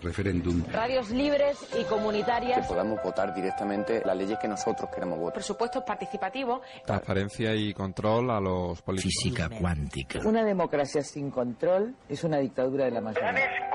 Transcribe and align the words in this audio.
Referéndum. 0.00 0.64
Radios 0.72 1.10
libres 1.10 1.58
y 1.78 1.84
comunitarias. 1.84 2.62
Que 2.62 2.68
podamos 2.68 2.98
votar 3.04 3.32
directamente 3.32 4.02
las 4.04 4.16
leyes 4.16 4.36
que 4.40 4.48
nosotros 4.48 4.90
queremos 4.92 5.18
votar. 5.18 5.34
Presupuestos 5.34 5.84
participativos. 5.84 6.60
Transparencia 6.84 7.54
y 7.54 7.72
control 7.72 8.30
a 8.30 8.40
los 8.40 8.82
políticos. 8.82 9.14
Física 9.22 9.48
cuántica. 9.48 10.20
Una 10.24 10.44
democracia 10.44 11.02
sin 11.02 11.30
control 11.30 11.94
es 12.08 12.24
una 12.24 12.38
dictadura 12.38 12.86
de 12.86 12.90
la 12.90 13.00
mayoría. 13.00 13.70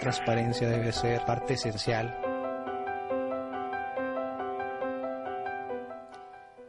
Transparencia 0.00 0.68
debe 0.68 0.90
ser 0.92 1.24
parte 1.24 1.54
esencial. 1.54 2.18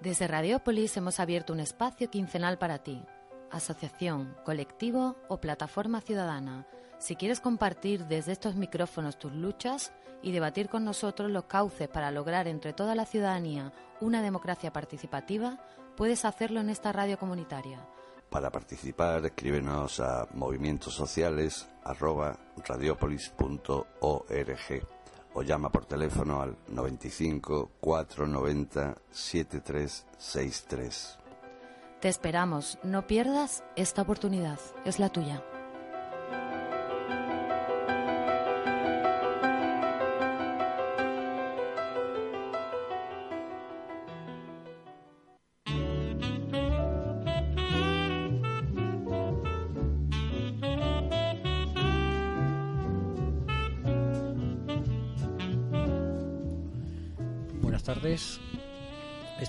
Desde 0.02 0.28
Radiopolis 0.28 0.96
hemos 0.98 1.20
abierto 1.20 1.54
un 1.54 1.62
espacio 1.62 2.10
quincenal 2.12 2.60
para 2.60 2.80
ti. 2.80 3.04
Asociación, 3.50 4.36
colectivo 4.44 5.16
o 5.30 5.40
plataforma 5.40 6.02
ciudadana 6.02 6.68
si 7.04 7.16
quieres 7.18 7.42
compartir 7.42 8.06
desde 8.06 8.32
estos 8.32 8.56
micrófonos 8.56 9.20
tus 9.20 9.34
luchas 9.34 9.92
y 10.22 10.32
debatir 10.32 10.70
con 10.70 10.86
nosotros 10.86 11.30
los 11.30 11.44
cauces 11.44 11.90
para 11.90 12.12
lograr 12.12 12.48
entre 12.48 12.72
toda 12.72 12.96
la 12.96 13.06
ciudadanía 13.06 13.74
una 14.00 14.22
democracia 14.22 14.72
participativa, 14.72 15.60
puedes 15.98 16.24
hacerlo 16.24 16.62
en 16.62 16.70
esta 16.70 16.94
radio 16.94 17.20
comunitaria. 17.20 17.86
Para 18.30 18.50
participar, 18.50 19.26
escríbenos 19.26 20.00
a 20.00 20.30
movimientos 20.34 20.94
sociales 20.94 21.68
o 25.34 25.42
llama 25.42 25.70
por 25.70 25.86
teléfono 25.86 26.42
al 26.42 26.56
95 26.70 27.72
490 27.82 28.96
7363. 29.12 31.20
Te 32.00 32.08
esperamos, 32.08 32.80
no 32.82 33.06
pierdas 33.08 33.66
esta 33.76 34.04
oportunidad, 34.04 34.58
es 34.86 35.00
la 35.00 35.10
tuya. 35.10 35.44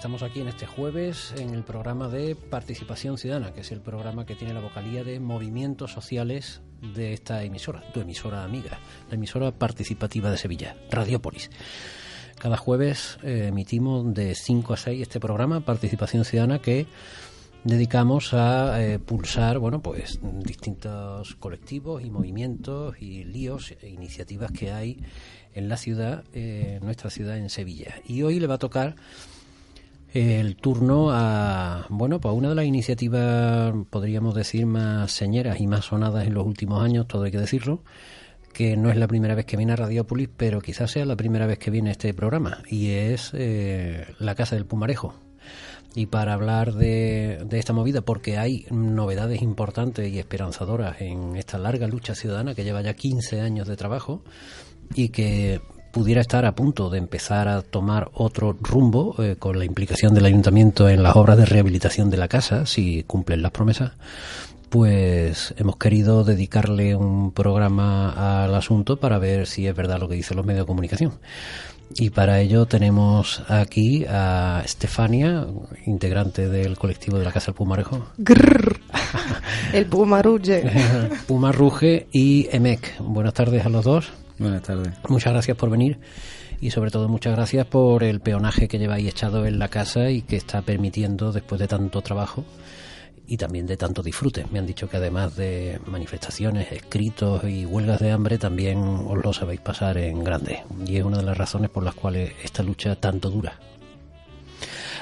Estamos 0.04 0.22
aquí 0.22 0.40
en 0.40 0.48
este 0.48 0.66
jueves 0.66 1.32
en 1.38 1.54
el 1.54 1.64
programa 1.64 2.10
de 2.10 2.36
Participación 2.36 3.16
Ciudadana, 3.16 3.54
que 3.54 3.62
es 3.62 3.72
el 3.72 3.80
programa 3.80 4.26
que 4.26 4.34
tiene 4.34 4.52
la 4.52 4.60
vocalía 4.60 5.02
de 5.02 5.18
movimientos 5.18 5.92
sociales 5.92 6.60
de 6.94 7.14
esta 7.14 7.42
emisora, 7.42 7.82
tu 7.94 8.00
emisora 8.00 8.44
amiga, 8.44 8.80
la 9.08 9.14
emisora 9.14 9.50
participativa 9.52 10.30
de 10.30 10.36
Sevilla, 10.36 10.76
Radiopolis. 10.90 11.48
Cada 12.38 12.58
jueves 12.58 13.18
eh, 13.22 13.46
emitimos 13.48 14.12
de 14.12 14.34
5 14.34 14.74
a 14.74 14.76
6 14.76 15.00
este 15.00 15.20
programa, 15.20 15.60
Participación 15.60 16.26
Ciudadana, 16.26 16.58
que 16.58 16.86
dedicamos 17.64 18.34
a 18.34 18.84
eh, 18.84 18.98
pulsar 18.98 19.58
bueno 19.58 19.80
pues 19.80 20.20
distintos 20.20 21.34
colectivos 21.36 22.04
y 22.04 22.10
movimientos 22.10 23.00
y 23.00 23.24
líos 23.24 23.72
e 23.80 23.88
iniciativas 23.88 24.52
que 24.52 24.70
hay 24.70 24.98
en 25.54 25.70
la 25.70 25.78
ciudad, 25.78 26.24
eh, 26.34 26.78
nuestra 26.82 27.08
ciudad 27.08 27.38
en 27.38 27.48
Sevilla. 27.48 27.94
Y 28.06 28.20
hoy 28.20 28.38
le 28.38 28.46
va 28.46 28.56
a 28.56 28.58
tocar 28.58 28.96
el 30.14 30.54
turno 30.54 31.08
a, 31.10 31.86
bueno, 31.88 32.20
pues 32.20 32.32
una 32.34 32.48
de 32.48 32.54
las 32.54 32.64
iniciativas, 32.64 33.74
podríamos 33.90 34.34
decir, 34.36 34.64
más 34.64 35.10
señeras 35.10 35.60
y 35.60 35.66
más 35.66 35.86
sonadas 35.86 36.26
en 36.26 36.34
los 36.34 36.46
últimos 36.46 36.82
años, 36.82 37.08
todo 37.08 37.24
hay 37.24 37.32
que 37.32 37.38
decirlo, 37.38 37.82
que 38.52 38.76
no 38.76 38.90
es 38.90 38.96
la 38.96 39.08
primera 39.08 39.34
vez 39.34 39.44
que 39.44 39.56
viene 39.56 39.72
a 39.72 39.76
Radiopolis, 39.76 40.28
pero 40.36 40.60
quizás 40.60 40.92
sea 40.92 41.04
la 41.04 41.16
primera 41.16 41.46
vez 41.46 41.58
que 41.58 41.72
viene 41.72 41.90
este 41.90 42.14
programa, 42.14 42.62
y 42.70 42.90
es 42.90 43.32
eh, 43.34 44.06
la 44.20 44.36
Casa 44.36 44.54
del 44.54 44.66
Pumarejo. 44.66 45.14
Y 45.96 46.06
para 46.06 46.32
hablar 46.32 46.74
de, 46.74 47.44
de, 47.46 47.58
esta 47.58 47.72
movida, 47.72 48.00
porque 48.00 48.38
hay 48.38 48.66
novedades 48.70 49.42
importantes 49.42 50.12
y 50.12 50.18
esperanzadoras 50.18 51.00
en 51.00 51.36
esta 51.36 51.58
larga 51.58 51.86
lucha 51.88 52.14
ciudadana 52.14 52.54
que 52.54 52.64
lleva 52.64 52.82
ya 52.82 52.94
15 52.94 53.40
años 53.40 53.66
de 53.66 53.76
trabajo, 53.76 54.22
y 54.94 55.08
que 55.08 55.60
pudiera 55.94 56.20
estar 56.20 56.44
a 56.44 56.56
punto 56.56 56.90
de 56.90 56.98
empezar 56.98 57.46
a 57.46 57.62
tomar 57.62 58.10
otro 58.14 58.56
rumbo 58.60 59.14
eh, 59.22 59.36
con 59.38 59.60
la 59.60 59.64
implicación 59.64 60.12
del 60.12 60.24
ayuntamiento 60.24 60.88
en 60.88 61.04
las 61.04 61.14
obras 61.14 61.38
de 61.38 61.46
rehabilitación 61.46 62.10
de 62.10 62.16
la 62.16 62.26
casa, 62.26 62.66
si 62.66 63.04
cumplen 63.04 63.42
las 63.42 63.52
promesas, 63.52 63.92
pues 64.70 65.54
hemos 65.56 65.76
querido 65.76 66.24
dedicarle 66.24 66.96
un 66.96 67.30
programa 67.30 68.42
al 68.42 68.56
asunto 68.56 68.96
para 68.98 69.20
ver 69.20 69.46
si 69.46 69.68
es 69.68 69.76
verdad 69.76 70.00
lo 70.00 70.08
que 70.08 70.16
dicen 70.16 70.36
los 70.36 70.44
medios 70.44 70.64
de 70.64 70.66
comunicación. 70.66 71.12
Y 71.94 72.10
para 72.10 72.40
ello 72.40 72.66
tenemos 72.66 73.44
aquí 73.48 74.04
a 74.08 74.62
Estefania, 74.64 75.46
integrante 75.86 76.48
del 76.48 76.76
colectivo 76.76 77.20
de 77.20 77.24
la 77.24 77.30
Casa 77.30 77.52
del 77.52 77.54
Pumarejo. 77.54 78.04
El 79.72 79.86
Pumaruge. 79.86 80.72
Pumarruge 81.28 82.08
y 82.10 82.48
Emec. 82.50 82.98
Buenas 82.98 83.34
tardes 83.34 83.64
a 83.64 83.68
los 83.68 83.84
dos. 83.84 84.12
Buenas 84.44 84.60
tardes. 84.60 84.92
Muchas 85.08 85.32
gracias 85.32 85.56
por 85.56 85.70
venir 85.70 85.98
y 86.60 86.70
sobre 86.70 86.90
todo 86.90 87.08
muchas 87.08 87.34
gracias 87.34 87.64
por 87.64 88.04
el 88.04 88.20
peonaje 88.20 88.68
que 88.68 88.78
lleváis 88.78 89.08
echado 89.08 89.46
en 89.46 89.58
la 89.58 89.68
casa 89.68 90.10
y 90.10 90.20
que 90.20 90.36
está 90.36 90.60
permitiendo 90.60 91.32
después 91.32 91.58
de 91.58 91.66
tanto 91.66 92.02
trabajo 92.02 92.44
y 93.26 93.38
también 93.38 93.66
de 93.66 93.78
tanto 93.78 94.02
disfrute. 94.02 94.44
Me 94.52 94.58
han 94.58 94.66
dicho 94.66 94.86
que 94.86 94.98
además 94.98 95.34
de 95.36 95.80
manifestaciones, 95.86 96.72
escritos 96.72 97.42
y 97.44 97.64
huelgas 97.64 98.00
de 98.00 98.10
hambre, 98.10 98.36
también 98.36 98.80
os 98.80 99.16
lo 99.24 99.32
sabéis 99.32 99.62
pasar 99.62 99.96
en 99.96 100.22
grande. 100.22 100.62
Y 100.86 100.98
es 100.98 101.04
una 101.04 101.16
de 101.16 101.24
las 101.24 101.38
razones 101.38 101.70
por 101.70 101.82
las 101.82 101.94
cuales 101.94 102.34
esta 102.42 102.62
lucha 102.62 102.96
tanto 102.96 103.30
dura. 103.30 103.58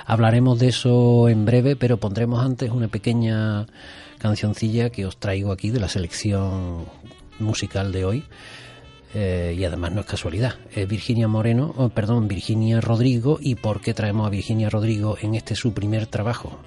Hablaremos 0.07 0.61
de 0.61 0.69
eso 0.69 1.29
en 1.29 1.45
breve, 1.45 1.75
pero 1.75 1.97
pondremos 1.97 2.45
antes 2.45 2.71
una 2.71 2.87
pequeña 2.87 3.67
cancioncilla 4.19 4.91
que 4.91 5.05
os 5.05 5.17
traigo 5.17 5.51
aquí 5.51 5.71
de 5.71 5.81
la 5.81 5.89
selección 5.89 6.87
musical 7.41 7.91
de 7.91 8.05
hoy 8.05 8.25
eh, 9.15 9.55
y 9.57 9.65
además 9.65 9.93
no 9.93 10.01
es 10.01 10.07
casualidad. 10.07 10.55
Es 10.75 10.89
Virginia 10.89 11.29
Moreno, 11.29 11.75
oh, 11.77 11.89
perdón, 11.91 12.29
Virginia 12.29 12.81
Rodrigo. 12.81 13.39
¿Y 13.41 13.57
por 13.57 13.81
qué 13.81 13.95
traemos 13.95 14.27
a 14.27 14.31
Virginia 14.31 14.71
Rodrigo 14.71 15.17
en 15.21 15.35
este 15.35 15.55
su 15.55 15.73
primer 15.73 16.07
trabajo? 16.07 16.59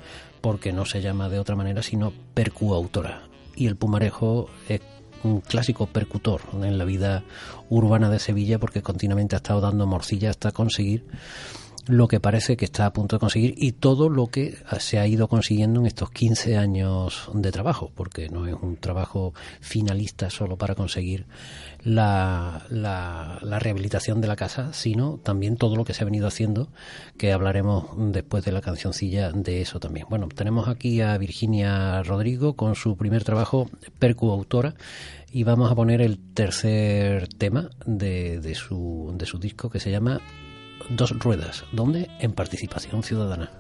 Porque 0.42 0.72
no 0.72 0.86
se 0.86 1.02
llama 1.02 1.30
de 1.30 1.40
otra 1.40 1.56
manera 1.56 1.82
sino 1.82 2.14
percuautora. 2.34 3.24
Y 3.56 3.68
el 3.68 3.76
Pumarejo 3.76 4.50
es 4.70 4.82
un 5.24 5.42
clásico 5.42 5.88
percutor 5.88 6.42
en 6.54 6.78
la 6.78 6.86
vida 6.86 7.24
urbana 7.70 8.10
de 8.10 8.20
Sevilla 8.20 8.60
porque 8.60 8.84
continuamente 8.84 9.36
ha 9.36 9.38
estado 9.38 9.62
dando 9.62 9.88
morcilla 9.88 10.30
hasta 10.30 10.52
conseguir 10.52 11.04
lo 11.88 12.08
que 12.08 12.20
parece 12.20 12.58
que 12.58 12.66
está 12.66 12.86
a 12.86 12.94
punto 12.94 13.16
de 13.16 13.20
conseguir 13.20 13.54
y 13.58 13.74
todo 13.74 14.10
lo 14.10 14.28
que 14.28 14.58
se 14.80 14.98
ha 15.00 15.08
ido 15.08 15.28
consiguiendo 15.28 15.80
en 15.80 15.86
estos 15.86 16.10
15 16.10 16.58
años 16.58 17.30
de 17.34 17.52
trabajo, 17.52 17.92
porque 17.94 18.30
no 18.30 18.48
es 18.48 18.56
un 18.60 18.78
trabajo 18.78 19.34
finalista 19.60 20.30
solo 20.30 20.58
para 20.58 20.76
conseguir 20.76 21.26
la, 21.84 22.66
la, 22.70 23.60
rehabilitación 23.60 24.20
de 24.20 24.28
la 24.28 24.36
casa, 24.36 24.74
sino 24.74 25.20
también 25.24 25.58
todo 25.58 25.76
lo 25.76 25.86
que 25.86 25.94
se 25.94 26.04
ha 26.04 26.06
venido 26.06 26.28
haciendo, 26.28 26.70
que 27.18 27.32
hablaremos 27.32 27.86
después 28.12 28.44
de 28.44 28.52
la 28.52 28.62
cancioncilla 28.62 29.32
de 29.32 29.62
eso 29.62 29.80
también. 29.80 30.08
Bueno, 30.10 30.28
tenemos 30.28 30.68
aquí 30.68 31.02
a 31.02 31.18
Virginia 31.18 32.02
Rodrigo 32.02 32.56
con 32.56 32.76
su 32.76 32.98
primer 32.98 33.24
trabajo, 33.24 33.70
Percu 34.00 34.32
Autora, 34.32 34.74
y 35.32 35.44
vamos 35.44 35.72
a 35.72 35.76
poner 35.76 36.02
el 36.02 36.18
tercer 36.34 37.28
tema 37.28 37.70
de, 37.86 38.40
de, 38.40 38.56
su, 38.56 39.14
de 39.16 39.26
su 39.26 39.38
disco 39.38 39.70
que 39.70 39.80
se 39.80 39.92
llama 39.92 40.22
Dos 40.90 41.18
Ruedas, 41.20 41.66
donde 41.72 42.10
en 42.20 42.32
participación 42.32 43.04
ciudadana. 43.04 43.52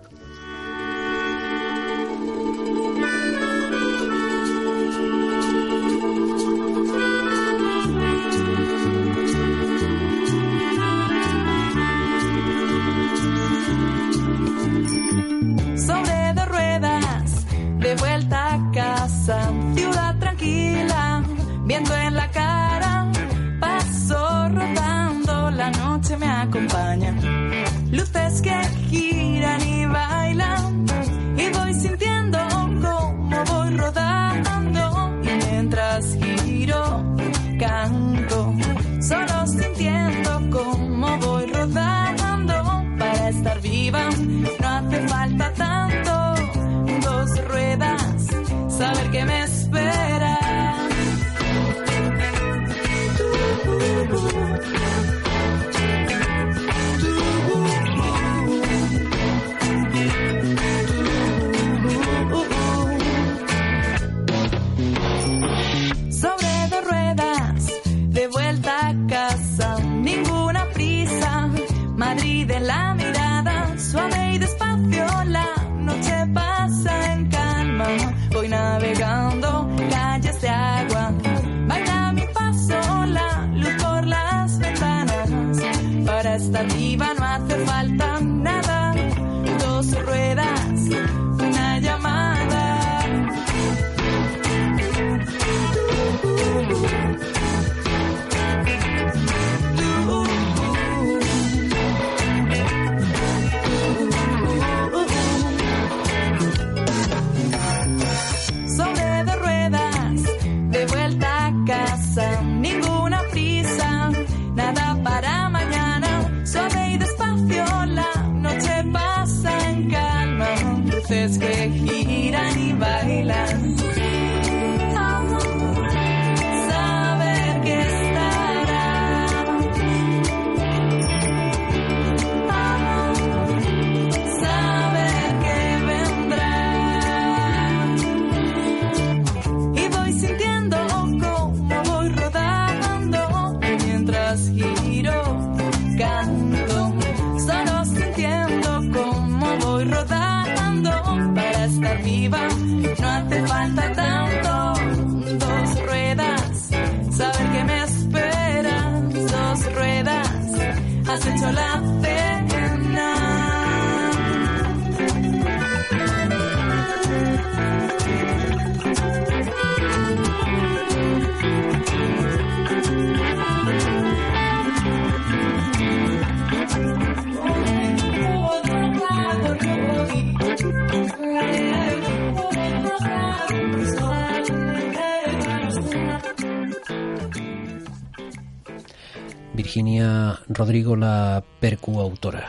Virginia 189.75 190.39
Rodrigo, 190.48 190.95
la 190.95 191.44
percuautora. 191.60 192.48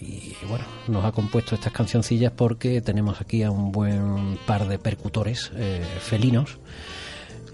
Y 0.00 0.34
bueno, 0.48 0.64
nos 0.88 1.04
ha 1.04 1.12
compuesto 1.12 1.54
estas 1.54 1.72
cancioncillas 1.72 2.32
porque 2.32 2.80
tenemos 2.80 3.20
aquí 3.20 3.44
a 3.44 3.52
un 3.52 3.70
buen 3.70 4.36
par 4.46 4.66
de 4.66 4.76
percutores 4.76 5.52
eh, 5.54 5.80
felinos, 6.00 6.58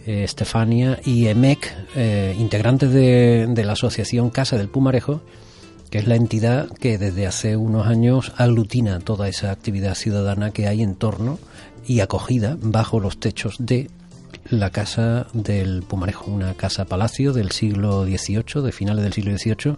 eh, 0.07 0.25
Estefania 0.25 0.99
y 1.05 1.27
Emek, 1.27 1.75
eh, 1.95 2.35
integrantes 2.39 2.91
de, 2.91 3.49
de 3.51 3.65
la 3.65 3.75
asociación 3.75 4.31
Casa 4.31 4.57
del 4.57 4.71
Pumarejo, 4.71 5.21
que 5.91 5.99
es 5.99 6.07
la 6.07 6.17
entidad 6.17 6.71
que 6.71 6.97
desde 6.97 7.27
hace 7.27 7.59
unos 7.59 7.89
años 7.89 8.33
aglutina 8.39 8.99
toda 9.01 9.29
esa 9.29 9.51
actividad 9.51 9.95
ciudadana 9.95 10.53
que 10.53 10.69
hay 10.69 10.83
en 10.83 10.95
torno 10.95 11.39
y 11.87 12.01
acogida 12.01 12.57
bajo 12.63 12.99
los 12.99 13.21
techos 13.21 13.57
de 13.59 13.91
la 14.53 14.71
casa 14.71 15.27
del 15.33 15.83
Pumarejo, 15.83 16.31
una 16.31 16.55
casa 16.55 16.85
palacio 16.85 17.33
del 17.33 17.53
siglo 17.53 18.05
XVIII, 18.05 18.63
de 18.63 18.73
finales 18.73 19.03
del 19.03 19.13
siglo 19.15 19.37
XVIII, 19.37 19.77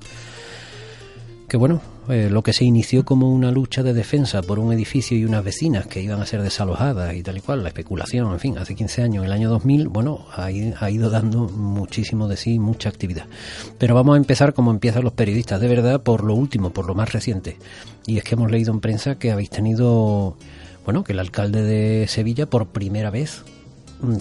que 1.49 1.56
bueno, 1.56 1.81
eh, 2.09 2.29
lo 2.29 2.43
que 2.43 2.53
se 2.53 2.65
inició 2.65 3.05
como 3.05 3.31
una 3.31 3.53
lucha 3.53 3.85
de 3.85 3.94
defensa 3.94 4.43
por 4.43 4.59
un 4.59 4.73
edificio 4.73 5.17
y 5.17 5.25
unas 5.25 5.44
vecinas 5.44 5.87
que 5.87 6.03
iban 6.03 6.21
a 6.21 6.26
ser 6.26 6.43
desalojadas 6.43 7.15
y 7.15 7.23
tal 7.23 7.38
y 7.38 7.41
cual, 7.41 7.62
la 7.62 7.69
especulación, 7.69 8.32
en 8.32 8.41
fin, 8.41 8.59
hace 8.59 8.75
15 8.75 9.03
años, 9.03 9.23
en 9.23 9.26
el 9.26 9.32
año 9.32 9.49
2000, 9.49 9.88
bueno, 9.88 10.26
ha, 10.32 10.47
ha 10.47 10.91
ido 10.91 11.09
dando 11.09 11.49
muchísimo 11.49 12.27
de 12.27 12.37
sí, 12.37 12.59
mucha 12.59 12.88
actividad. 12.88 13.27
Pero 13.79 13.94
vamos 13.94 14.15
a 14.15 14.19
empezar 14.19 14.55
como 14.55 14.73
empiezan 14.73 15.05
los 15.05 15.12
periodistas, 15.12 15.61
de 15.61 15.69
verdad, 15.69 16.03
por 16.03 16.25
lo 16.25 16.35
último, 16.35 16.70
por 16.70 16.87
lo 16.87 16.97
más 16.97 17.12
reciente. 17.12 17.59
Y 18.06 18.19
es 18.19 18.25
que 18.25 18.35
hemos 18.35 18.50
leído 18.50 18.73
en 18.73 18.81
prensa 18.81 19.15
que 19.20 19.31
habéis 19.31 19.50
tenido, 19.50 20.37
bueno, 20.85 21.05
que 21.05 21.12
el 21.12 21.20
alcalde 21.20 21.62
de 21.62 22.09
Sevilla 22.09 22.47
por 22.50 22.67
primera 22.67 23.11
vez 23.11 23.44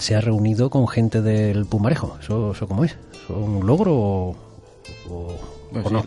se 0.00 0.14
ha 0.14 0.20
reunido 0.20 0.70
con 0.70 0.86
gente 0.88 1.22
del 1.22 1.64
Pumarejo. 1.66 2.16
¿Eso, 2.20 2.52
eso 2.52 2.66
cómo 2.66 2.84
es? 2.84 2.92
¿Eso 3.24 3.40
es 3.40 3.48
un 3.48 3.66
logro 3.66 3.94
o, 3.96 4.36
o- 5.10 5.38
Pues 5.72 5.86
o 5.86 5.90
no? 5.90 6.04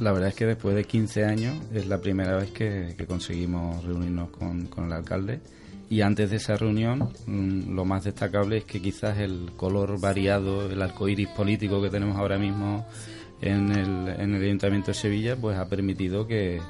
La 0.00 0.10
verdad 0.12 0.30
es 0.30 0.34
que 0.34 0.46
después 0.46 0.74
de 0.74 0.84
15 0.84 1.24
años 1.24 1.54
es 1.72 1.86
la 1.86 1.98
primera 2.00 2.36
vez 2.36 2.50
que, 2.50 2.94
que 2.98 3.06
conseguimos 3.06 3.84
reunirnos 3.84 4.30
con, 4.30 4.66
con 4.66 4.86
el 4.86 4.92
alcalde. 4.92 5.40
Y 5.88 6.00
antes 6.00 6.30
de 6.30 6.36
esa 6.36 6.56
reunión, 6.56 7.10
mm, 7.26 7.72
lo 7.74 7.84
más 7.84 8.02
destacable 8.04 8.56
es 8.58 8.64
que 8.64 8.80
quizás 8.82 9.18
el 9.18 9.52
color 9.56 10.00
variado, 10.00 10.68
el 10.70 10.82
arcoíris 10.82 11.28
político 11.28 11.80
que 11.80 11.90
tenemos 11.90 12.16
ahora 12.16 12.36
mismo 12.38 12.84
en 13.40 13.70
el, 13.70 14.08
en 14.20 14.34
el 14.34 14.42
Ayuntamiento 14.42 14.88
de 14.88 14.94
Sevilla, 14.94 15.36
pues 15.36 15.56
ha 15.56 15.66
permitido 15.68 16.26
que, 16.26 16.60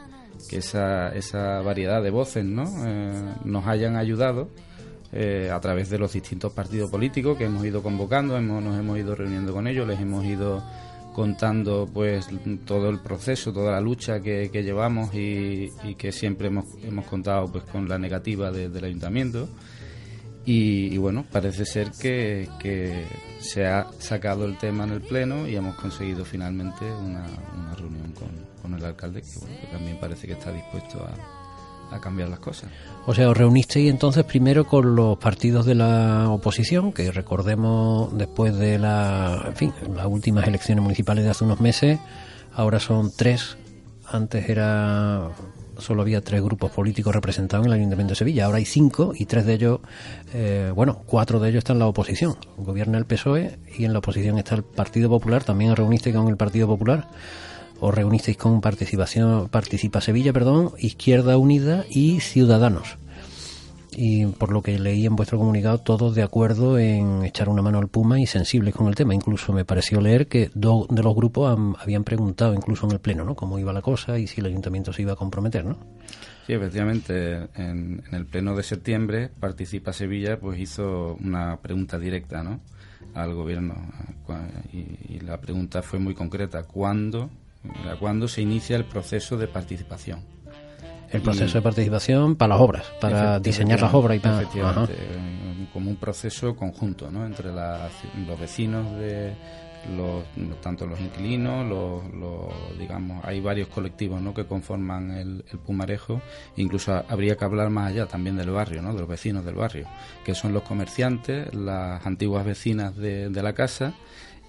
que 0.50 0.58
esa, 0.58 1.08
esa 1.14 1.60
variedad 1.62 2.02
de 2.02 2.10
voces 2.10 2.44
¿no? 2.44 2.64
Eh, 2.86 3.22
nos 3.44 3.66
hayan 3.66 3.96
ayudado 3.96 4.48
eh, 5.16 5.48
a 5.50 5.60
través 5.60 5.88
de 5.90 5.98
los 5.98 6.12
distintos 6.12 6.52
partidos 6.52 6.90
políticos 6.90 7.38
que 7.38 7.44
hemos 7.44 7.64
ido 7.64 7.82
convocando, 7.82 8.36
hemos, 8.36 8.62
nos 8.62 8.76
hemos 8.78 8.98
ido 8.98 9.14
reuniendo 9.14 9.52
con 9.52 9.66
ellos, 9.68 9.86
les 9.86 10.00
hemos 10.00 10.24
ido 10.24 10.62
contando 11.14 11.88
pues 11.94 12.26
todo 12.66 12.90
el 12.90 12.98
proceso, 12.98 13.52
toda 13.52 13.70
la 13.70 13.80
lucha 13.80 14.18
que, 14.20 14.50
que 14.52 14.64
llevamos 14.64 15.14
y, 15.14 15.70
que 15.96 16.10
siempre 16.10 16.48
hemos, 16.48 16.64
hemos 16.82 17.06
contado 17.06 17.46
pues 17.52 17.62
con 17.64 17.88
la 17.88 17.96
negativa 17.98 18.50
de- 18.50 18.68
del 18.68 18.84
ayuntamiento. 18.84 19.48
Y, 20.46 20.92
y 20.92 20.98
bueno, 20.98 21.24
parece 21.30 21.64
ser 21.64 21.92
que, 21.92 22.48
que 22.58 23.04
se 23.38 23.64
ha 23.64 23.86
sacado 23.98 24.44
el 24.44 24.58
tema 24.58 24.84
en 24.84 24.90
el 24.90 25.00
pleno 25.00 25.46
y 25.48 25.54
hemos 25.56 25.74
conseguido 25.76 26.24
finalmente 26.24 26.84
una, 26.84 27.24
una 27.56 27.74
reunión 27.76 28.12
con, 28.12 28.28
con 28.60 28.74
el 28.74 28.84
alcalde 28.84 29.22
que, 29.22 29.38
bueno, 29.40 29.56
que 29.60 29.66
también 29.68 29.98
parece 30.00 30.26
que 30.26 30.34
está 30.34 30.52
dispuesto 30.52 30.98
a, 31.02 31.43
a 31.90 32.00
cambiar 32.00 32.28
las 32.28 32.38
cosas. 32.38 32.70
O 33.06 33.14
sea, 33.14 33.28
os 33.28 33.36
reunisteis 33.36 33.90
entonces 33.90 34.24
primero 34.24 34.64
con 34.66 34.96
los 34.96 35.18
partidos 35.18 35.66
de 35.66 35.74
la 35.74 36.28
oposición, 36.30 36.92
que 36.92 37.10
recordemos 37.12 38.16
después 38.16 38.56
de 38.56 38.78
la, 38.78 39.44
en 39.46 39.56
fin, 39.56 39.72
las 39.94 40.06
últimas 40.06 40.46
elecciones 40.46 40.82
municipales 40.82 41.24
de 41.24 41.30
hace 41.30 41.44
unos 41.44 41.60
meses, 41.60 41.98
ahora 42.54 42.80
son 42.80 43.12
tres, 43.14 43.56
antes 44.10 44.48
era 44.48 45.30
solo 45.78 46.02
había 46.02 46.20
tres 46.20 46.40
grupos 46.40 46.70
políticos 46.70 47.12
representados 47.12 47.66
en 47.66 47.72
el 47.72 47.78
Ayuntamiento 47.78 48.12
de 48.12 48.16
Sevilla, 48.16 48.46
ahora 48.46 48.58
hay 48.58 48.64
cinco 48.64 49.12
y 49.16 49.26
tres 49.26 49.44
de 49.44 49.54
ellos, 49.54 49.80
eh, 50.32 50.72
bueno, 50.74 51.02
cuatro 51.06 51.40
de 51.40 51.50
ellos 51.50 51.58
están 51.58 51.76
en 51.76 51.80
la 51.80 51.86
oposición, 51.86 52.36
gobierna 52.56 52.96
el 52.96 53.06
PSOE 53.06 53.58
y 53.76 53.84
en 53.84 53.92
la 53.92 53.98
oposición 53.98 54.38
está 54.38 54.54
el 54.54 54.62
Partido 54.62 55.08
Popular, 55.08 55.42
también 55.42 55.72
os 55.72 55.78
reunisteis 55.78 56.14
con 56.14 56.28
el 56.28 56.36
Partido 56.36 56.66
Popular 56.68 57.08
os 57.80 57.94
reunisteis 57.94 58.36
con 58.36 58.60
participación 58.60 59.48
participa 59.48 60.00
Sevilla 60.00 60.32
perdón 60.32 60.70
Izquierda 60.78 61.36
Unida 61.38 61.84
y 61.90 62.20
Ciudadanos. 62.20 62.96
Y 63.96 64.26
por 64.26 64.50
lo 64.50 64.60
que 64.60 64.76
leí 64.80 65.06
en 65.06 65.14
vuestro 65.14 65.38
comunicado 65.38 65.78
todos 65.78 66.16
de 66.16 66.24
acuerdo 66.24 66.78
en 66.80 67.24
echar 67.24 67.48
una 67.48 67.62
mano 67.62 67.78
al 67.78 67.86
Puma 67.86 68.18
y 68.18 68.26
sensibles 68.26 68.74
con 68.74 68.88
el 68.88 68.96
tema. 68.96 69.14
Incluso 69.14 69.52
me 69.52 69.64
pareció 69.64 70.00
leer 70.00 70.26
que 70.26 70.50
dos 70.52 70.88
de 70.88 71.00
los 71.00 71.14
grupos 71.14 71.56
han- 71.56 71.76
habían 71.80 72.02
preguntado 72.02 72.54
incluso 72.54 72.86
en 72.86 72.92
el 72.92 72.98
pleno 72.98 73.24
no 73.24 73.36
cómo 73.36 73.56
iba 73.58 73.72
la 73.72 73.82
cosa 73.82 74.18
y 74.18 74.26
si 74.26 74.40
el 74.40 74.46
ayuntamiento 74.46 74.92
se 74.92 75.02
iba 75.02 75.12
a 75.12 75.16
comprometer 75.16 75.64
no 75.64 75.76
Sí, 76.46 76.52
efectivamente, 76.52 77.36
en, 77.54 78.02
en 78.06 78.14
el 78.14 78.26
pleno 78.26 78.54
de 78.54 78.62
septiembre, 78.64 79.30
Participa 79.40 79.92
Sevilla 79.94 80.38
pues 80.40 80.58
hizo 80.58 81.16
una 81.24 81.56
pregunta 81.62 81.98
directa 81.98 82.42
¿no? 82.42 82.60
al 83.14 83.32
gobierno. 83.32 83.74
Y, 84.72 85.14
y 85.14 85.20
la 85.20 85.40
pregunta 85.40 85.80
fue 85.82 85.98
muy 86.00 86.14
concreta, 86.14 86.64
¿cuándo, 86.64 87.30
era 87.82 87.96
¿cuándo 87.96 88.28
se 88.28 88.42
inicia 88.42 88.76
el 88.76 88.84
proceso 88.84 89.36
de 89.36 89.46
participación? 89.48 90.20
el 91.10 91.20
Y- 91.20 91.24
proceso 91.24 91.58
de 91.58 91.62
participación 91.62 92.34
para 92.36 92.54
las 92.54 92.60
obras 92.60 92.86
para 93.00 93.38
diseñar 93.38 93.80
las 93.80 93.94
obras 93.94 94.16
y 94.16 94.20
para 94.20 94.40
Efectivamente, 94.42 94.96
como 95.72 95.90
un 95.90 95.96
proceso 95.96 96.56
conjunto 96.56 97.10
¿no? 97.10 97.24
entre 97.26 97.52
la- 97.52 97.88
los 98.26 98.40
vecinos 98.40 98.90
de 98.98 99.34
los, 99.96 100.24
tanto 100.62 100.86
los 100.86 100.98
inquilinos, 100.98 101.66
los, 101.68 102.10
los, 102.14 102.78
digamos, 102.78 103.22
hay 103.22 103.40
varios 103.40 103.68
colectivos 103.68 104.18
¿no? 104.22 104.32
que 104.32 104.46
conforman 104.46 105.10
el, 105.10 105.44
el, 105.52 105.58
Pumarejo, 105.58 106.22
incluso 106.56 107.04
habría 107.06 107.36
que 107.36 107.44
hablar 107.44 107.68
más 107.68 107.90
allá 107.90 108.06
también 108.06 108.36
del 108.38 108.48
barrio, 108.50 108.80
¿no? 108.80 108.94
de 108.94 109.00
los 109.00 109.08
vecinos 109.08 109.44
del 109.44 109.56
barrio, 109.56 109.86
que 110.24 110.34
son 110.34 110.54
los 110.54 110.62
comerciantes, 110.62 111.54
las 111.54 112.04
antiguas 112.06 112.46
vecinas 112.46 112.96
de, 112.96 113.28
de 113.28 113.42
la 113.42 113.52
casa 113.52 113.92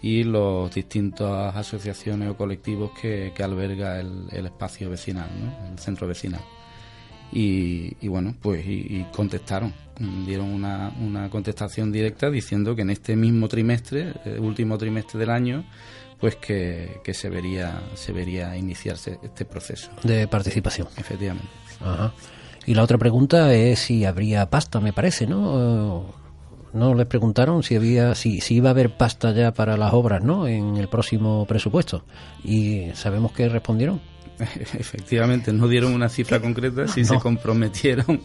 y 0.02 0.24
los 0.24 0.74
distintas 0.74 1.56
asociaciones 1.56 2.30
o 2.30 2.38
colectivos 2.38 2.92
que, 3.00 3.32
que 3.36 3.44
alberga 3.44 4.00
el, 4.00 4.28
el, 4.32 4.46
espacio 4.46 4.90
vecinal, 4.90 5.30
¿no? 5.40 5.72
el 5.72 5.80
centro 5.80 6.08
vecinal. 6.08 6.42
Y, 7.32 7.98
y 8.02 8.08
bueno, 8.08 8.36
pues 8.42 8.66
y, 8.66 8.98
y 8.98 9.08
contestaron 9.12 9.74
dieron 10.26 10.52
una, 10.52 10.94
una 11.00 11.30
contestación 11.30 11.92
directa 11.92 12.30
diciendo 12.30 12.76
que 12.76 12.82
en 12.82 12.90
este 12.90 13.16
mismo 13.16 13.48
trimestre, 13.48 14.14
el 14.26 14.40
último 14.40 14.78
trimestre 14.78 15.20
del 15.20 15.30
año, 15.30 15.66
pues 16.20 16.36
que, 16.36 17.02
que, 17.04 17.14
se 17.14 17.30
vería 17.30 17.82
se 17.94 18.12
vería 18.12 18.56
iniciarse 18.58 19.20
este 19.24 19.46
proceso 19.46 19.92
de 20.04 20.28
participación. 20.28 20.88
Efectivamente. 20.98 21.50
Ajá. 21.82 22.14
Y 22.66 22.74
la 22.74 22.84
otra 22.84 22.98
pregunta 22.98 23.54
es 23.54 23.80
si 23.80 24.06
habría 24.06 24.50
pasta, 24.50 24.80
me 24.80 24.92
parece, 24.92 25.28
¿no? 25.28 26.14
No 26.76 26.94
les 26.94 27.08
preguntaron 27.08 27.64
si 27.64 27.76
había 27.76 28.14
si, 28.16 28.42
si 28.42 28.56
iba 28.56 28.70
a 28.70 28.72
haber 28.72 28.96
pasta 28.98 29.32
ya 29.32 29.54
para 29.54 29.78
las 29.78 29.94
obras, 29.94 30.24
¿no? 30.24 30.48
En 30.48 30.78
el 30.78 30.88
próximo 30.88 31.46
presupuesto. 31.48 32.04
Y 32.44 32.90
sabemos 32.94 33.32
que 33.32 33.50
respondieron. 33.50 34.02
Efectivamente, 34.40 35.54
no 35.54 35.68
dieron 35.68 35.94
una 35.94 36.10
cifra 36.10 36.42
concreta, 36.42 36.88
sí 36.88 37.02
no. 37.02 37.08
se 37.08 37.20
comprometieron 37.20 38.22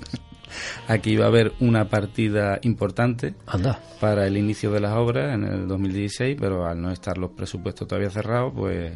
Aquí 0.88 1.12
iba 1.12 1.24
a 1.24 1.28
haber 1.28 1.52
una 1.60 1.88
partida 1.88 2.58
importante 2.62 3.34
Anda. 3.46 3.80
para 4.00 4.26
el 4.26 4.36
inicio 4.36 4.70
de 4.70 4.80
las 4.80 4.96
obras 4.96 5.34
en 5.34 5.44
el 5.44 5.68
2016, 5.68 6.36
pero 6.40 6.66
al 6.66 6.80
no 6.80 6.90
estar 6.90 7.18
los 7.18 7.30
presupuestos 7.30 7.86
todavía 7.86 8.10
cerrados, 8.10 8.52
pues 8.54 8.92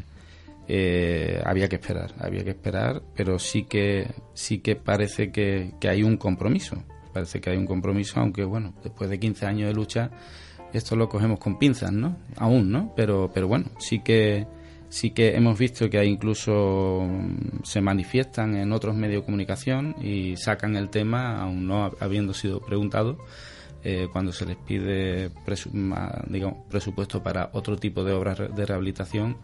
eh, 0.66 1.40
había 1.44 1.68
que 1.68 1.76
esperar, 1.76 2.14
había 2.18 2.44
que 2.44 2.50
esperar, 2.50 3.02
pero 3.14 3.38
sí 3.38 3.64
que 3.64 4.11
sí 4.32 4.58
que 4.58 4.76
parece 4.76 5.30
que, 5.30 5.75
que, 5.80 5.88
hay 5.88 6.02
un 6.02 6.16
compromiso, 6.16 6.82
parece 7.14 7.40
que 7.40 7.50
hay 7.50 7.56
un 7.56 7.66
compromiso, 7.66 8.21
aunque 8.21 8.44
bueno, 8.44 8.75
después 8.83 9.09
de 9.09 9.18
15 9.18 9.47
años 9.47 9.68
de 9.68 9.75
lucha 9.75 10.11
esto 10.75 10.97
lo 10.97 11.09
cogemos 11.09 11.38
con 11.38 11.56
pinzas, 11.56 11.92
¿no? 11.92 12.16
Aún, 12.37 12.71
¿no? 12.71 12.92
Pero 12.97 13.30
pero 13.33 13.47
bueno, 13.47 13.66
sí 13.78 14.00
que 14.00 14.47
sí 14.88 15.11
que 15.11 15.37
hemos 15.37 15.59
visto 15.59 15.88
que 15.88 15.99
hay 15.99 16.09
incluso 16.09 17.06
mm, 17.09 17.62
se 17.62 17.80
manifiestan 17.80 18.56
en 18.56 18.73
otros 18.73 18.94
medios 18.97 19.23
de 19.23 19.26
comunicación 19.26 19.94
y 20.02 20.37
sacan 20.37 20.76
el 20.76 20.90
tema, 20.90 21.40
aún 21.40 21.66
no 21.66 21.92
habiendo 22.00 22.35
sido 22.35 22.61
preguntado, 22.61 23.18
eh, 23.85 24.09
cuando 24.12 24.33
se 24.33 24.47
les 24.47 24.56
pide 24.56 25.30
digamos, 26.28 26.64
presupuesto 26.68 27.23
para 27.23 27.50
otro 27.52 27.76
tipo 27.76 28.02
de 28.02 28.12
obras 28.12 28.38
de 28.54 28.66
rehabilitación. 28.66 29.37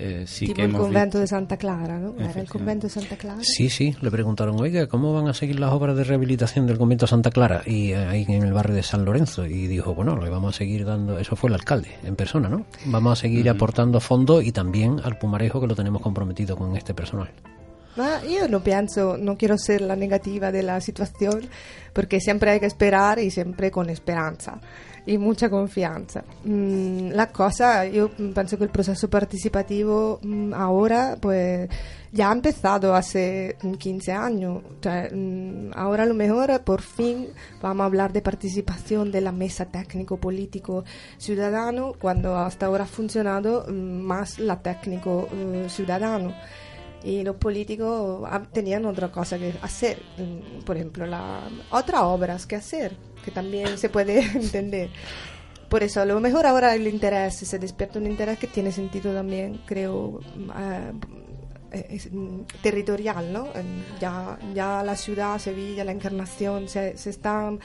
Eh, 0.00 0.24
sí 0.26 0.46
tipo 0.46 0.56
que 0.56 0.62
el 0.62 0.70
hemos 0.70 0.80
convento 0.80 1.18
visto... 1.18 1.20
de 1.20 1.26
Santa 1.26 1.56
Clara, 1.58 1.98
¿no? 1.98 2.14
¿Era 2.18 2.40
el 2.40 2.48
convento 2.48 2.86
de 2.86 2.92
Santa 2.92 3.16
Clara? 3.16 3.40
Sí, 3.42 3.68
sí, 3.68 3.94
le 4.00 4.10
preguntaron, 4.10 4.58
oiga, 4.58 4.86
¿cómo 4.86 5.12
van 5.12 5.28
a 5.28 5.34
seguir 5.34 5.60
las 5.60 5.72
obras 5.72 5.94
de 5.94 6.04
rehabilitación 6.04 6.66
del 6.66 6.78
convento 6.78 7.04
de 7.04 7.10
Santa 7.10 7.30
Clara? 7.30 7.62
Y 7.66 7.92
ahí 7.92 8.24
en 8.28 8.42
el 8.42 8.52
barrio 8.52 8.74
de 8.74 8.82
San 8.82 9.04
Lorenzo. 9.04 9.44
Y 9.44 9.66
dijo, 9.66 9.94
bueno, 9.94 10.16
le 10.16 10.30
vamos 10.30 10.54
a 10.54 10.58
seguir 10.58 10.86
dando, 10.86 11.18
eso 11.18 11.36
fue 11.36 11.48
el 11.48 11.54
alcalde 11.54 11.90
en 12.02 12.16
persona, 12.16 12.48
¿no? 12.48 12.64
Vamos 12.86 13.18
a 13.18 13.20
seguir 13.20 13.46
uh 13.46 13.50
-huh. 13.50 13.56
aportando 13.56 14.00
fondos 14.00 14.42
y 14.42 14.52
también 14.52 15.00
al 15.04 15.18
Pumarejo 15.18 15.60
que 15.60 15.66
lo 15.66 15.76
tenemos 15.76 16.00
comprometido 16.00 16.56
con 16.56 16.76
este 16.76 16.94
personal. 16.94 17.28
Ma 17.96 18.22
io 18.22 18.46
non 18.46 18.62
penso, 18.62 19.18
non 19.18 19.34
quiero 19.34 19.58
ser 19.58 19.82
la 19.82 19.98
negativa 19.98 20.54
de 20.54 20.62
la 20.62 20.78
situación, 20.78 21.42
porque 21.92 22.22
siempre 22.22 22.54
hay 22.54 22.60
que 22.62 22.70
esperar 22.70 23.18
y 23.18 23.34
siempre 23.34 23.74
con 23.74 23.90
esperanza 23.90 24.62
y 25.06 25.18
mucha 25.18 25.48
confianza. 25.48 26.24
Mm, 26.44 27.10
la 27.10 27.28
cosa, 27.28 27.86
yo 27.86 28.10
pienso 28.10 28.58
que 28.58 28.64
el 28.64 28.70
proceso 28.70 29.08
participativo 29.08 30.20
mm, 30.22 30.54
ahora, 30.54 31.16
pues 31.20 31.68
ya 32.12 32.30
ha 32.30 32.32
empezado 32.32 32.94
hace 32.94 33.56
15 33.78 34.12
años. 34.12 34.62
O 34.64 35.14
mm, 35.14 35.70
ahora 35.74 36.02
a 36.02 36.06
lo 36.06 36.14
mejor 36.14 36.60
por 36.62 36.82
fin 36.82 37.28
vamos 37.62 37.82
a 37.82 37.86
hablar 37.86 38.12
de 38.12 38.22
participación 38.22 39.10
de 39.12 39.20
mesa 39.32 39.66
técnico 39.66 40.16
político 40.16 40.84
ciudadano, 41.18 41.94
cuando 41.98 42.36
hasta 42.36 42.66
ahora 42.66 42.84
ha 42.84 42.88
funcionado 42.88 43.66
más 43.68 44.38
la 44.38 44.60
técnico 44.60 45.28
uh, 45.30 45.68
ciudadano 45.68 46.34
y 47.02 47.22
los 47.22 47.36
políticos 47.36 48.28
tenían 48.52 48.84
otra 48.84 49.10
cosa 49.10 49.38
que 49.38 49.54
hacer, 49.62 49.98
por 50.64 50.76
ejemplo, 50.76 51.06
la, 51.06 51.40
otras 51.70 52.02
obras 52.02 52.46
que 52.46 52.56
hacer, 52.56 52.96
que 53.24 53.30
también 53.30 53.78
se 53.78 53.88
puede 53.88 54.20
entender. 54.34 54.90
Por 55.68 55.82
eso, 55.82 56.00
a 56.00 56.04
lo 56.04 56.18
mejor 56.20 56.46
ahora 56.46 56.74
el 56.74 56.86
interés, 56.86 57.36
se 57.36 57.58
despierta 57.58 57.98
un 57.98 58.06
interés 58.06 58.38
que 58.38 58.48
tiene 58.48 58.72
sentido 58.72 59.14
también, 59.14 59.60
creo, 59.66 60.18
uh, 60.18 61.00
es, 61.70 62.10
territorial, 62.60 63.32
¿no? 63.32 63.48
Ya, 64.00 64.36
ya 64.52 64.82
la 64.82 64.96
ciudad, 64.96 65.38
Sevilla, 65.38 65.84
la 65.84 65.92
Encarnación, 65.92 66.68
se, 66.68 66.96
se 66.98 67.10
están 67.10 67.60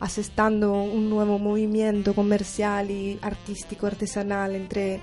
asestando 0.00 0.72
un 0.72 1.10
nuevo 1.10 1.38
movimiento 1.38 2.14
comercial 2.14 2.90
y 2.90 3.18
artístico, 3.20 3.86
artesanal 3.86 4.54
entre 4.56 5.00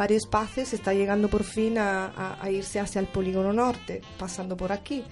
varios 0.00 0.22
se 0.64 0.76
está 0.76 0.94
llegando 0.94 1.28
por 1.28 1.44
fin 1.44 1.76
a, 1.76 2.06
a, 2.06 2.38
a 2.42 2.50
irse 2.50 2.80
hacia 2.80 3.00
el 3.00 3.06
polígono 3.06 3.52
norte, 3.52 4.00
pasando 4.18 4.56
por 4.56 4.72
aquí. 4.72 5.04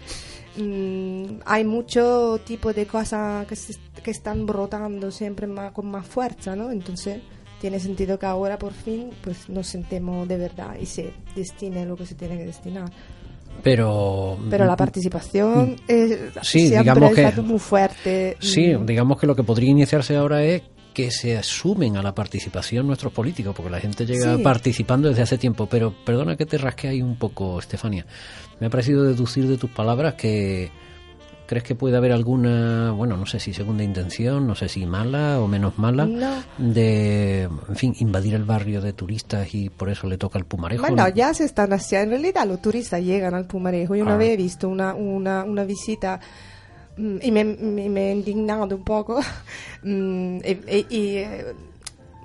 Mm, 0.57 1.40
hay 1.45 1.64
mucho 1.64 2.40
tipo 2.42 2.73
de 2.73 2.87
cosas 2.87 3.47
que, 3.47 3.54
se, 3.54 3.75
que 4.02 4.11
están 4.11 4.47
brotando 4.47 5.11
siempre 5.11 5.47
más, 5.47 5.73
con 5.73 5.90
más 5.90 6.07
fuerza, 6.07 6.57
¿no? 6.57 6.71
Entonces 6.71 7.21
tiene 7.61 7.78
sentido 7.80 8.18
que 8.18 8.25
ahora 8.25 8.59
por 8.59 8.73
fin 8.73 9.11
pues 9.21 9.50
nos 9.50 9.66
sentemos 9.66 10.26
de 10.26 10.38
verdad 10.38 10.76
y 10.80 10.87
se 10.87 11.12
destine 11.37 11.85
lo 11.85 11.95
que 11.95 12.07
se 12.07 12.14
tiene 12.14 12.38
que 12.38 12.47
destinar. 12.47 12.90
Pero, 13.62 14.38
pero 14.49 14.64
la 14.64 14.76
participación 14.76 15.76
es, 15.87 16.18
sí, 16.42 16.71
digamos 16.71 17.12
que, 17.12 17.30
muy 17.42 17.59
fuerte. 17.59 18.38
Sí, 18.40 18.75
digamos 18.87 19.21
que 19.21 19.26
lo 19.26 19.37
que 19.37 19.42
podría 19.42 19.71
iniciarse 19.71 20.16
ahora 20.16 20.42
es 20.45 20.62
que 20.99 21.12
se 21.12 21.38
asumen 21.38 21.97
a 21.97 22.02
la 22.02 22.12
participación 22.12 22.85
nuestros 22.88 23.12
políticos, 23.12 23.55
porque 23.55 23.71
la 23.71 23.78
gente 23.78 24.05
llega 24.05 24.37
sí. 24.37 24.43
participando 24.43 25.09
desde 25.09 25.23
hace 25.23 25.38
tiempo. 25.38 25.67
Pero 25.67 25.95
perdona 26.05 26.37
que 26.37 26.45
te 26.45 26.59
rasque 26.59 26.88
ahí 26.88 27.00
un 27.00 27.14
poco, 27.14 27.57
Estefania. 27.61 28.05
Me 28.59 28.67
ha 28.67 28.71
parecido 28.71 29.05
deducir 29.05 29.47
de 29.47 29.59
tus 29.59 29.71
palabras 29.71 30.14
que 30.14 30.73
crees 31.47 31.62
que 31.62 31.76
puede 31.76 31.97
haber 31.97 32.11
alguna, 32.11 32.90
bueno, 32.90 33.17
no 33.17 33.26
sé 33.26 33.38
si 33.38 33.55
segunda 33.55 33.85
intención, 33.85 34.49
no 34.49 34.57
sé 34.57 34.69
si 34.69 34.87
mala 34.87 35.40
o 35.40 35.47
menos 35.47 35.78
mala, 35.78 36.05
no. 36.05 36.43
de, 36.59 37.43
en 37.45 37.76
fin, 37.76 37.95
invadir 38.00 38.35
el 38.35 38.43
barrio 38.43 38.81
de 38.81 38.93
turistas 38.93 39.55
y 39.55 39.71
por 39.71 39.90
eso 39.90 40.09
le 40.09 40.19
toca 40.19 40.37
el 40.37 40.47
Pumarejo. 40.47 40.83
Bueno, 40.83 41.05
¿no? 41.05 41.09
ya 41.11 41.33
se 41.33 41.45
están 41.45 41.73
haciendo, 41.73 42.17
en 42.17 42.23
realidad 42.23 42.45
los 42.45 42.61
turistas 42.61 43.00
llegan 43.05 43.35
al 43.35 43.47
Pumarejo. 43.47 43.95
Yo 43.95 44.02
ah. 44.02 44.09
una 44.09 44.17
vez 44.17 44.31
he 44.31 44.37
visto 44.37 44.69
una, 44.69 44.95
una, 44.95 45.45
una 45.45 45.62
visita 45.62 46.19
y 46.99 47.31
me, 47.31 47.45
me, 47.45 47.88
me, 47.88 48.11
he 48.11 48.12
indignado 48.12 48.76
un 48.76 48.85
poco. 48.85 49.21
Y, 49.85 49.95
y, 50.50 50.87
y 50.90 51.25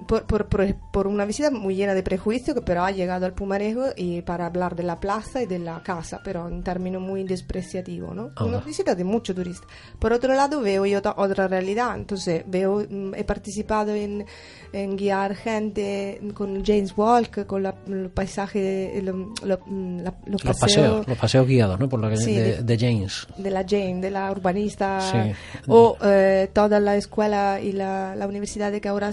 por, 0.07 0.25
por, 0.25 0.47
por, 0.47 0.75
por, 0.91 1.07
una 1.07 1.25
visita 1.25 1.51
muy 1.51 1.75
llena 1.75 1.93
de 1.93 2.03
prejuicio, 2.03 2.55
pero 2.65 2.83
ha 2.83 2.91
llegado 2.91 3.25
al 3.25 3.33
Pumarejo 3.33 3.87
y 3.95 4.21
para 4.21 4.45
hablar 4.45 4.75
de 4.75 4.83
la 4.83 4.99
plaza 4.99 5.41
y 5.41 5.45
de 5.45 5.59
la 5.59 5.81
casa, 5.83 6.21
pero 6.23 6.47
en 6.47 6.63
términos 6.63 7.01
muy 7.01 7.23
despreciativos, 7.23 8.15
¿no? 8.15 8.31
Ah. 8.35 8.45
Una 8.45 8.59
visita 8.59 8.95
de 8.95 9.03
muchos 9.03 9.35
turistas. 9.35 9.67
Por 9.99 10.13
otro 10.13 10.33
lado, 10.33 10.61
veo 10.61 10.85
yo 10.85 10.99
otra, 10.99 11.47
realidad, 11.47 11.95
entonces 11.95 12.43
veo, 12.47 12.85
mm, 12.89 13.15
he 13.15 13.23
participado 13.23 13.93
en, 13.93 14.25
en, 14.71 14.95
guiar 14.95 15.35
gente 15.35 16.21
con 16.33 16.63
James 16.63 16.93
Walk, 16.95 17.45
con 17.45 17.63
la, 17.63 17.75
el 17.87 18.09
paisaje, 18.09 19.01
lo, 19.03 19.33
lo, 19.43 19.59
la, 19.67 20.13
los, 20.25 20.43
los 20.43 20.57
paseos, 20.59 21.07
los 21.07 21.17
paseos 21.17 21.47
guiados, 21.47 21.79
¿no? 21.79 21.89
Por 21.89 21.99
la 21.99 22.15
sí, 22.15 22.33
de, 22.33 22.63
de, 22.63 22.77
James. 22.77 23.27
De 23.37 23.49
la 23.49 23.65
Jane, 23.67 24.01
de 24.01 24.11
la 24.11 24.31
urbanista, 24.31 24.99
sí. 25.01 25.33
o 25.67 25.97
eh, 26.03 26.49
toda 26.53 26.79
la 26.79 26.95
escuela 26.95 27.59
y 27.61 27.71
la, 27.71 28.15
la 28.15 28.27
universidad 28.27 28.71
de 28.71 28.81
que 28.81 28.89
ahora 28.89 29.11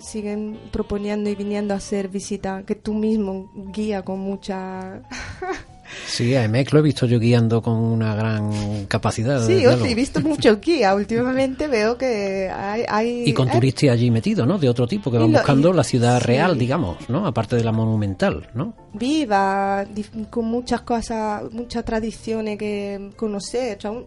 siguen 0.00 0.58
proponiendo 0.70 1.30
y 1.30 1.34
viniendo 1.34 1.74
a 1.74 1.78
hacer 1.78 2.08
visita 2.08 2.64
que 2.64 2.74
tú 2.74 2.94
mismo 2.94 3.50
guía 3.72 4.02
con 4.02 4.20
mucha 4.20 5.02
Sí, 6.06 6.34
a 6.34 6.44
EMEC 6.44 6.72
lo 6.72 6.80
he 6.80 6.82
visto 6.82 7.06
yo 7.06 7.18
guiando 7.18 7.62
con 7.62 7.74
una 7.74 8.14
gran 8.14 8.86
capacidad. 8.86 9.44
Sí, 9.46 9.62
yo 9.62 9.76
sí, 9.78 9.92
he 9.92 9.94
visto 9.94 10.20
mucho 10.20 10.58
guía. 10.60 10.94
Últimamente 10.94 11.66
veo 11.66 11.96
que 11.96 12.50
hay... 12.50 12.84
hay 12.88 13.24
y 13.26 13.32
con 13.32 13.48
¿eh? 13.48 13.52
turistas 13.52 13.90
allí 13.90 14.10
metidos, 14.10 14.46
¿no? 14.46 14.58
De 14.58 14.68
otro 14.68 14.86
tipo, 14.86 15.10
que 15.10 15.18
van 15.18 15.32
lo, 15.32 15.38
buscando 15.38 15.70
y, 15.70 15.74
la 15.74 15.84
ciudad 15.84 16.18
sí. 16.20 16.26
real, 16.26 16.58
digamos, 16.58 17.08
¿no? 17.08 17.26
Aparte 17.26 17.56
de 17.56 17.64
la 17.64 17.72
monumental, 17.72 18.48
¿no? 18.54 18.74
Viva, 18.92 19.86
con 20.30 20.46
muchas 20.46 20.82
cosas, 20.82 21.42
muchas 21.52 21.84
tradiciones 21.84 22.58
que 22.58 23.10
conocer. 23.16 23.78
Yo 23.78 24.04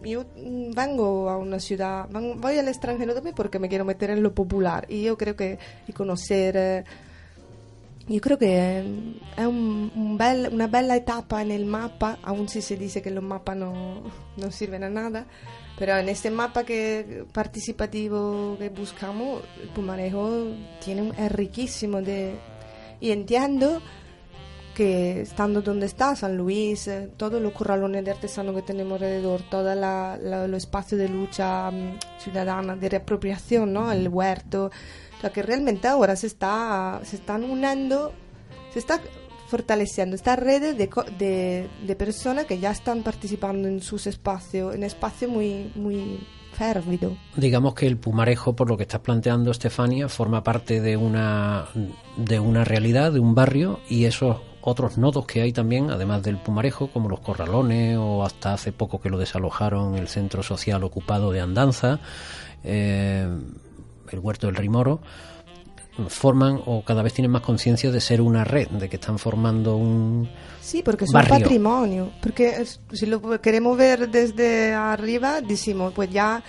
vengo 0.74 1.28
a 1.28 1.36
una 1.36 1.58
ciudad, 1.60 2.06
voy 2.10 2.58
al 2.58 2.68
extranjero 2.68 3.14
también 3.14 3.34
porque 3.34 3.58
me 3.58 3.68
quiero 3.68 3.84
meter 3.84 4.10
en 4.10 4.22
lo 4.22 4.34
popular. 4.34 4.86
Y 4.88 5.02
yo 5.02 5.16
creo 5.16 5.36
que 5.36 5.58
y 5.86 5.92
conocer... 5.92 6.84
Yo 8.08 8.20
creo 8.20 8.36
que 8.36 8.80
es 9.36 9.46
un, 9.46 9.92
un 9.94 10.18
bel, 10.18 10.48
una 10.52 10.66
bella 10.66 10.96
etapa 10.96 11.40
en 11.42 11.52
el 11.52 11.66
mapa, 11.66 12.18
aun 12.22 12.48
si 12.48 12.60
se 12.60 12.76
dice 12.76 13.00
que 13.00 13.10
los 13.10 13.22
mapas 13.22 13.56
no, 13.56 14.02
no 14.36 14.50
sirven 14.50 14.82
a 14.82 14.90
nada, 14.90 15.26
pero 15.78 15.96
en 15.96 16.08
este 16.08 16.30
mapa 16.30 16.64
que 16.64 17.24
participativo 17.32 18.56
que 18.58 18.70
buscamos, 18.70 19.42
Pumarejo 19.74 20.48
tiene, 20.84 21.12
es 21.16 21.32
riquísimo 21.32 22.02
de 22.02 22.34
Y 23.00 23.10
entiendo 23.10 23.80
que 24.74 25.20
estando 25.22 25.62
donde 25.62 25.86
está, 25.86 26.16
San 26.16 26.36
Luis, 26.36 26.88
eh, 26.88 27.10
todos 27.16 27.40
los 27.40 27.52
corralones 27.52 28.04
de 28.04 28.10
artesano 28.10 28.54
que 28.54 28.62
tenemos 28.62 28.94
alrededor, 28.94 29.42
todo 29.50 29.74
los 29.74 30.56
espacios 30.56 31.00
de 31.00 31.08
lucha 31.08 31.68
um, 31.68 31.98
ciudadana, 32.18 32.76
de 32.76 32.88
reapropiación, 32.88 33.72
¿no? 33.72 33.92
el 33.92 34.08
huerto, 34.08 34.70
que 35.32 35.42
realmente 35.42 35.86
ahora 35.86 36.16
se, 36.16 36.26
está, 36.26 37.00
se 37.04 37.16
están 37.16 37.44
uniendo, 37.44 38.12
se 38.72 38.78
está 38.78 39.00
fortaleciendo 39.46 40.16
esta 40.16 40.34
red 40.34 40.76
de, 40.76 40.90
de, 41.18 41.68
de 41.86 41.96
personas 41.96 42.46
que 42.46 42.58
ya 42.58 42.70
están 42.70 43.02
participando 43.02 43.68
en 43.68 43.80
sus 43.80 44.06
espacios, 44.06 44.74
en 44.74 44.82
espacios 44.82 45.30
muy, 45.30 45.70
muy 45.74 46.26
férvido. 46.52 47.16
Digamos 47.36 47.74
que 47.74 47.86
el 47.86 47.98
Pumarejo, 47.98 48.54
por 48.54 48.68
lo 48.68 48.76
que 48.76 48.82
estás 48.82 49.00
planteando, 49.00 49.50
Estefania, 49.50 50.08
forma 50.08 50.42
parte 50.42 50.80
de 50.80 50.96
una, 50.96 51.68
de 52.16 52.40
una 52.40 52.64
realidad, 52.64 53.12
de 53.12 53.20
un 53.20 53.34
barrio, 53.34 53.80
y 53.88 54.06
esos 54.06 54.38
otros 54.62 54.96
nodos 54.96 55.26
que 55.26 55.42
hay 55.42 55.52
también, 55.52 55.90
además 55.90 56.22
del 56.22 56.38
Pumarejo, 56.38 56.88
como 56.88 57.08
los 57.08 57.20
Corralones 57.20 57.98
o 57.98 58.24
hasta 58.24 58.54
hace 58.54 58.72
poco 58.72 59.00
que 59.00 59.10
lo 59.10 59.18
desalojaron 59.18 59.96
el 59.96 60.08
centro 60.08 60.42
social 60.42 60.82
ocupado 60.84 61.32
de 61.32 61.40
Andanza, 61.40 62.00
eh, 62.64 63.28
el 64.10 64.18
Huerto 64.18 64.46
del 64.46 64.56
Rimoro, 64.56 65.00
forman 66.08 66.60
o 66.64 66.82
cada 66.84 67.02
vez 67.02 67.12
tienen 67.12 67.30
más 67.30 67.42
conciencia 67.42 67.90
de 67.90 68.00
ser 68.00 68.20
una 68.22 68.44
red, 68.44 68.68
de 68.68 68.88
que 68.88 68.96
están 68.96 69.18
formando 69.18 69.76
un 69.76 70.28
Sí, 70.60 70.82
porque 70.82 71.04
es 71.04 71.10
un 71.10 71.14
barrio. 71.14 71.40
patrimonio. 71.40 72.10
Porque 72.22 72.64
si 72.92 73.06
lo 73.06 73.40
queremos 73.40 73.76
ver 73.76 74.08
desde 74.10 74.72
arriba, 74.72 75.40
decimos, 75.40 75.92
pues 75.92 76.10
ya 76.10 76.42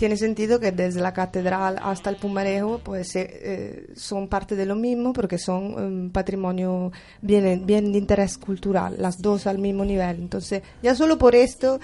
tiene 0.00 0.16
sentido 0.16 0.58
que 0.58 0.72
desde 0.72 0.98
la 0.98 1.12
catedral 1.12 1.78
hasta 1.82 2.08
el 2.08 2.16
Pumarejo 2.16 2.80
pues 2.82 3.14
eh, 3.16 3.90
son 3.94 4.28
parte 4.28 4.56
de 4.56 4.64
lo 4.64 4.74
mismo 4.74 5.12
porque 5.12 5.36
son 5.36 5.74
un 5.74 6.10
patrimonio 6.10 6.90
bien, 7.20 7.66
bien 7.66 7.92
de 7.92 7.98
interés 7.98 8.38
cultural, 8.38 8.94
las 8.96 9.20
dos 9.20 9.46
al 9.46 9.58
mismo 9.58 9.84
nivel. 9.84 10.16
Entonces, 10.16 10.62
ya 10.82 10.94
solo 10.94 11.18
por 11.18 11.34
esto 11.34 11.80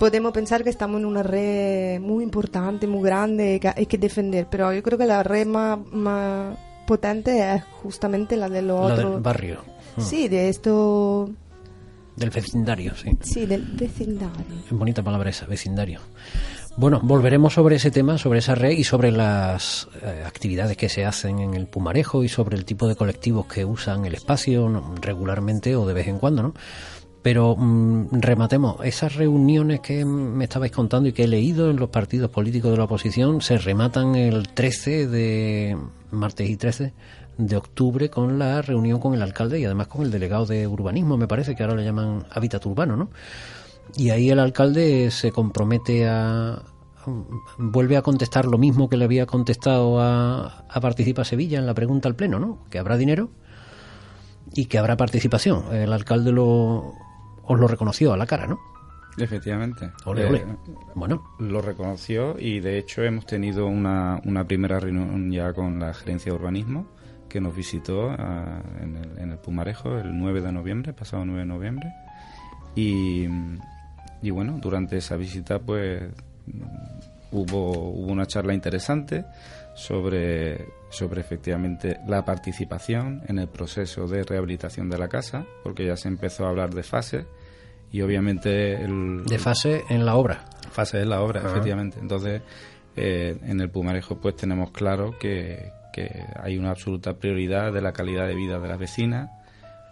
podemos 0.00 0.32
pensar 0.32 0.64
que 0.64 0.70
estamos 0.70 0.98
en 0.98 1.06
una 1.06 1.22
red 1.22 2.00
muy 2.00 2.24
importante, 2.24 2.88
muy 2.88 3.04
grande 3.04 3.54
y 3.54 3.60
que 3.60 3.68
hay 3.68 3.86
que 3.86 3.98
defender, 3.98 4.48
pero 4.50 4.72
yo 4.72 4.82
creo 4.82 4.98
que 4.98 5.06
la 5.06 5.22
red 5.22 5.46
más, 5.46 5.78
más 5.92 6.58
potente 6.88 7.54
es 7.54 7.62
justamente 7.82 8.36
la 8.36 8.48
de 8.48 8.62
los 8.62 8.90
la 8.90 8.96
del 8.96 9.20
barrio. 9.20 9.62
Mm. 9.96 10.00
Sí, 10.00 10.26
de 10.26 10.48
esto. 10.48 11.30
Del 12.16 12.30
vecindario, 12.30 12.96
sí. 12.96 13.16
Sí, 13.20 13.46
del 13.46 13.62
vecindario. 13.62 14.44
Bonita 14.72 15.04
palabra 15.04 15.30
esa, 15.30 15.46
vecindario. 15.46 16.00
Bueno, 16.78 17.00
volveremos 17.02 17.54
sobre 17.54 17.74
ese 17.74 17.90
tema, 17.90 18.18
sobre 18.18 18.38
esa 18.38 18.54
red 18.54 18.70
y 18.70 18.84
sobre 18.84 19.10
las 19.10 19.88
eh, 20.00 20.22
actividades 20.24 20.76
que 20.76 20.88
se 20.88 21.04
hacen 21.04 21.40
en 21.40 21.54
el 21.54 21.66
Pumarejo 21.66 22.22
y 22.22 22.28
sobre 22.28 22.56
el 22.56 22.64
tipo 22.64 22.86
de 22.86 22.94
colectivos 22.94 23.46
que 23.46 23.64
usan 23.64 24.04
el 24.04 24.14
espacio 24.14 24.94
regularmente 25.00 25.74
o 25.74 25.88
de 25.88 25.94
vez 25.94 26.06
en 26.06 26.20
cuando, 26.20 26.44
¿no? 26.44 26.54
Pero 27.20 27.56
mm, 27.56 28.20
rematemos, 28.20 28.76
esas 28.84 29.16
reuniones 29.16 29.80
que 29.80 30.04
me 30.04 30.44
estabais 30.44 30.70
contando 30.70 31.08
y 31.08 31.12
que 31.12 31.24
he 31.24 31.26
leído 31.26 31.68
en 31.68 31.78
los 31.78 31.90
partidos 31.90 32.30
políticos 32.30 32.70
de 32.70 32.76
la 32.76 32.84
oposición 32.84 33.40
se 33.40 33.58
rematan 33.58 34.14
el 34.14 34.46
13 34.46 35.08
de 35.08 35.76
martes 36.12 36.48
y 36.48 36.56
13 36.56 36.92
de 37.38 37.56
octubre 37.56 38.08
con 38.08 38.38
la 38.38 38.62
reunión 38.62 39.00
con 39.00 39.14
el 39.14 39.22
alcalde 39.22 39.58
y 39.58 39.64
además 39.64 39.88
con 39.88 40.02
el 40.02 40.12
delegado 40.12 40.46
de 40.46 40.68
urbanismo, 40.68 41.16
me 41.16 41.26
parece 41.26 41.56
que 41.56 41.64
ahora 41.64 41.74
le 41.74 41.84
llaman 41.84 42.24
hábitat 42.30 42.64
urbano, 42.66 42.96
¿no? 42.96 43.10
Y 43.96 44.10
ahí 44.10 44.30
el 44.30 44.38
alcalde 44.38 45.10
se 45.10 45.32
compromete 45.32 46.08
a, 46.08 46.62
vuelve 47.58 47.96
a 47.96 48.02
contestar 48.02 48.46
lo 48.46 48.58
mismo 48.58 48.88
que 48.88 48.96
le 48.96 49.04
había 49.04 49.26
contestado 49.26 50.00
a, 50.00 50.64
a 50.68 50.80
Participa 50.80 51.24
Sevilla 51.24 51.58
en 51.58 51.66
la 51.66 51.74
pregunta 51.74 52.08
al 52.08 52.14
Pleno, 52.14 52.38
¿no? 52.38 52.64
Que 52.70 52.78
habrá 52.78 52.96
dinero 52.96 53.30
y 54.54 54.66
que 54.66 54.78
habrá 54.78 54.96
participación. 54.96 55.74
El 55.74 55.92
alcalde 55.92 56.32
lo, 56.32 56.94
os 57.42 57.58
lo 57.58 57.68
reconoció 57.68 58.12
a 58.12 58.16
la 58.16 58.26
cara, 58.26 58.46
¿no? 58.46 58.58
Efectivamente. 59.16 59.90
Ole, 60.04 60.26
ole. 60.26 60.38
Eh, 60.38 60.56
bueno. 60.94 61.34
Lo 61.38 61.60
reconoció 61.60 62.38
y 62.38 62.60
de 62.60 62.78
hecho 62.78 63.02
hemos 63.02 63.26
tenido 63.26 63.66
una, 63.66 64.20
una 64.24 64.46
primera 64.46 64.78
reunión 64.78 65.30
ya 65.32 65.52
con 65.52 65.80
la 65.80 65.92
gerencia 65.92 66.32
de 66.32 66.38
urbanismo 66.38 66.86
que 67.28 67.40
nos 67.40 67.54
visitó 67.54 68.10
ah, 68.10 68.62
en, 68.80 68.96
el, 68.96 69.18
en 69.18 69.32
el 69.32 69.38
Pumarejo 69.38 69.98
el 69.98 70.16
9 70.16 70.40
de 70.40 70.52
noviembre, 70.52 70.92
pasado 70.92 71.24
9 71.24 71.40
de 71.40 71.46
noviembre. 71.46 71.92
Y, 72.74 73.26
y 74.22 74.30
bueno, 74.30 74.58
durante 74.60 74.96
esa 74.96 75.16
visita 75.16 75.58
pues 75.58 76.02
hubo, 77.32 77.72
hubo 77.90 78.12
una 78.12 78.26
charla 78.26 78.54
interesante 78.54 79.24
sobre, 79.74 80.66
sobre 80.90 81.20
efectivamente 81.20 81.98
la 82.06 82.24
participación 82.24 83.22
en 83.28 83.38
el 83.38 83.48
proceso 83.48 84.06
de 84.08 84.22
rehabilitación 84.24 84.88
de 84.90 84.98
la 84.98 85.08
casa, 85.08 85.44
porque 85.62 85.86
ya 85.86 85.96
se 85.96 86.08
empezó 86.08 86.46
a 86.46 86.48
hablar 86.50 86.74
de 86.74 86.82
fases 86.82 87.26
y 87.92 88.00
obviamente 88.02 88.74
el, 88.82 89.24
De 89.24 89.38
fase 89.38 89.82
en 89.88 90.04
la 90.04 90.16
obra. 90.16 90.44
fase 90.72 91.00
en 91.00 91.08
la 91.10 91.22
obra, 91.22 91.42
Ah. 91.44 91.48
efectivamente. 91.50 91.98
Entonces, 92.00 92.42
eh, 92.96 93.38
en 93.44 93.60
el 93.60 93.70
Pumarejo 93.70 94.16
pues 94.20 94.34
tenemos 94.36 94.72
claro 94.72 95.16
que, 95.18 95.70
que 95.92 96.10
hay 96.42 96.58
una 96.58 96.70
absoluta 96.70 97.14
prioridad 97.14 97.72
de 97.72 97.80
la 97.80 97.92
calidad 97.92 98.26
de 98.26 98.34
vida 98.34 98.58
de 98.58 98.68
las 98.68 98.78
vecinas, 98.78 99.30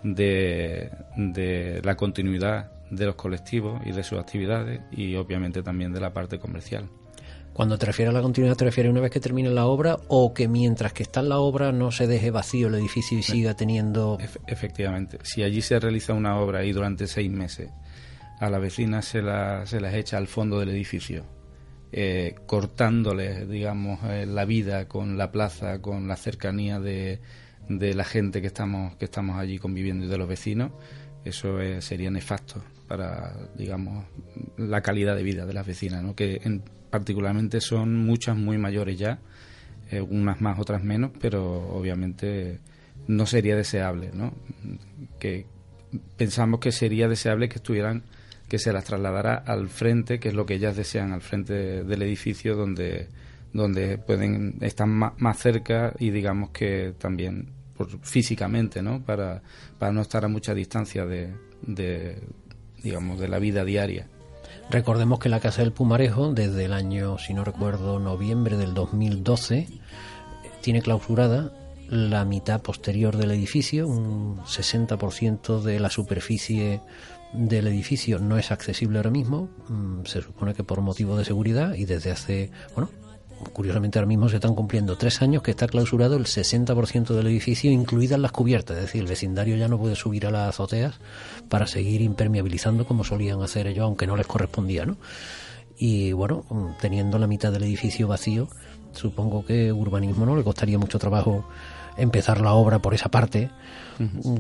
de, 0.03 0.91
de 1.17 1.81
la 1.85 1.95
continuidad 1.95 2.71
de 2.91 3.07
los 3.07 3.15
colectivos 3.17 3.81
y 3.85 3.93
de 3.93 4.03
sus 4.05 4.19
actividades 4.19 4.81
y 4.93 5.15
obviamente 5.17 5.63
también 5.63 5.93
de 5.93 6.01
la 6.01 6.13
parte 6.13 6.39
comercial. 6.39 6.89
Cuando 7.53 7.79
te 7.79 7.87
refieres 7.87 8.11
a 8.11 8.19
la 8.19 8.23
continuidad, 8.23 8.55
te 8.57 8.67
refieres 8.67 8.93
una 8.93 9.01
vez 9.01 9.11
que 9.11 9.19
termine 9.19 9.49
la 9.49 9.65
obra 9.67 9.97
o 10.09 10.35
que 10.35 10.47
mientras 10.47 10.93
que 10.93 11.03
está 11.03 11.21
en 11.21 11.31
la 11.31 11.39
obra 11.39 11.73
no 11.73 11.91
se 11.91 12.07
deje 12.07 12.31
vacío 12.31 12.69
el 12.69 12.75
edificio 12.75 13.19
y 13.19 13.23
siga 13.23 13.55
teniendo... 13.55 14.19
Ef- 14.21 14.39
efectivamente, 14.47 15.19
si 15.23 15.43
allí 15.43 15.63
se 15.63 15.81
realiza 15.81 16.13
una 16.13 16.39
obra 16.39 16.65
y 16.67 16.73
durante 16.73 17.07
seis 17.07 17.31
meses 17.31 17.71
a 18.41 18.51
la 18.51 18.59
vecina 18.59 19.01
se, 19.01 19.23
la, 19.23 19.65
se 19.65 19.81
las 19.81 19.95
echa 19.95 20.19
al 20.19 20.27
fondo 20.27 20.61
del 20.61 20.69
edificio, 20.69 21.25
eh, 21.93 22.35
cortándoles, 22.45 23.49
digamos, 23.49 24.01
eh, 24.05 24.27
la 24.27 24.45
vida 24.45 24.87
con 24.87 25.17
la 25.17 25.33
plaza, 25.33 25.81
con 25.81 26.09
la 26.09 26.17
cercanía 26.17 26.79
de, 26.79 27.21
de 27.71 27.95
la 27.95 28.05
gente 28.05 28.43
que 28.43 28.49
estamos, 28.49 28.97
que 28.97 29.07
estamos 29.07 29.39
allí 29.39 29.59
conviviendo 29.59 30.05
y 30.05 30.09
de 30.09 30.19
los 30.19 30.29
vecinos, 30.29 30.73
eso 31.29 31.61
eh, 31.61 31.83
sería 31.83 32.11
nefasto 32.11 32.63
para, 32.89 33.35
digamos, 33.57 34.05
la 34.57 34.81
calidad 34.81 35.17
de 35.17 35.23
vida 35.23 35.45
de 35.47 35.53
las 35.53 35.67
vecinas, 35.67 36.03
¿no? 36.03 36.15
que 36.15 36.41
en- 36.45 36.63
particularmente 36.91 37.61
son 37.61 37.97
muchas 37.97 38.37
muy 38.37 38.59
mayores 38.59 38.99
ya, 38.99 39.19
eh, 39.91 40.01
unas 40.01 40.41
más, 40.41 40.59
otras 40.59 40.83
menos, 40.83 41.11
pero 41.21 41.43
obviamente 41.77 42.59
no 43.09 43.27
sería 43.27 43.57
deseable, 43.57 44.11
¿no? 44.15 44.33
Que 45.19 45.47
pensamos 46.17 46.61
que 46.61 46.73
sería 46.73 47.09
deseable 47.09 47.49
que 47.49 47.57
estuvieran, 47.57 48.03
que 48.49 48.59
se 48.59 48.73
las 48.73 48.85
trasladara 48.85 49.35
al 49.35 49.69
frente, 49.69 50.19
que 50.19 50.29
es 50.29 50.35
lo 50.35 50.47
que 50.47 50.55
ellas 50.55 50.77
desean, 50.77 51.13
al 51.13 51.21
frente 51.23 51.85
del 51.85 52.03
edificio 52.03 52.57
donde 52.57 53.09
donde 53.53 53.97
pueden 53.97 54.57
estar 54.61 54.87
más, 54.87 55.13
más 55.19 55.39
cerca 55.39 55.95
y 55.99 56.11
digamos 56.11 56.51
que 56.51 56.93
también 56.99 57.49
por- 57.77 58.01
físicamente, 58.01 58.83
¿no? 58.83 59.03
Para, 59.03 59.43
para 59.79 59.93
no 59.93 60.01
estar 60.03 60.25
a 60.25 60.29
mucha 60.29 60.55
distancia 60.55 61.05
de, 61.07 61.33
digamos 62.83 63.19
de 63.21 63.29
la 63.29 63.39
vida 63.39 63.65
diaria. 63.65 64.09
Recordemos 64.71 65.19
que 65.21 65.29
la 65.29 65.41
Casa 65.41 65.63
del 65.63 65.73
Pumarejo, 65.73 66.33
desde 66.33 66.65
el 66.65 66.73
año, 66.73 67.19
si 67.19 67.35
no 67.35 67.45
recuerdo, 67.45 67.99
noviembre 68.01 68.57
del 68.57 68.75
2012, 68.75 69.59
eh, 69.59 69.69
tiene 70.61 70.83
clausurada 70.83 71.53
la 71.89 72.25
mitad 72.25 72.61
posterior 72.63 73.17
del 73.17 73.31
edificio, 73.31 73.87
un 73.87 74.39
60% 74.39 75.63
de 75.63 75.79
la 75.79 75.89
superficie 75.89 76.81
del 77.33 77.67
edificio 77.69 78.19
no 78.19 78.39
es 78.39 78.51
accesible 78.51 78.99
ahora 78.99 79.11
mismo, 79.11 79.49
mm, 79.69 80.05
se 80.05 80.23
supone 80.23 80.55
que 80.55 80.65
por 80.65 80.81
motivo 80.81 81.17
de 81.17 81.25
seguridad 81.25 81.75
y 81.75 81.85
desde 81.85 82.11
hace, 82.11 82.51
bueno, 82.75 82.91
curiosamente 83.53 83.99
ahora 83.99 84.09
mismo 84.09 84.29
se 84.29 84.37
están 84.37 84.55
cumpliendo 84.55 84.97
tres 84.97 85.23
años 85.23 85.43
que 85.43 85.51
está 85.51 85.67
clausurado 85.67 86.17
el 86.17 86.25
60% 86.25 87.15
del 87.15 87.27
edificio, 87.27 87.71
incluidas 87.71 88.19
las 88.19 88.33
cubiertas, 88.33 88.77
es 88.77 88.83
decir, 88.85 89.03
el 89.03 89.09
vecindario 89.09 89.57
ya 89.57 89.69
no 89.69 89.79
puede 89.79 89.97
subir 89.97 90.27
a 90.27 90.31
las 90.31 90.49
azoteas 90.49 90.95
para 91.49 91.67
seguir 91.67 92.01
impermeabilizando 92.03 92.87
como 92.87 93.05
solían 93.05 93.43
hacer 93.43 93.67
ellos, 93.67 93.85
aunque 93.85 94.07
no 94.07 94.17
les 94.17 94.27
correspondía, 94.27 94.87
¿no? 94.87 94.97
Y 95.79 96.13
bueno, 96.13 96.45
teniendo 96.81 97.19
la 97.19 97.27
mitad 97.27 97.53
del 97.53 97.65
edificio 97.65 98.09
vacío, 98.09 98.49
supongo 98.93 99.45
que 99.45 99.73
urbanismo 99.73 100.25
no 100.25 100.37
le 100.37 100.43
costaría 100.43 100.79
mucho 100.79 100.99
trabajo 100.99 101.47
empezar 101.99 102.41
la 102.41 102.55
obra 102.55 102.79
por 102.81 102.95
esa 102.95 103.11
parte, 103.11 103.51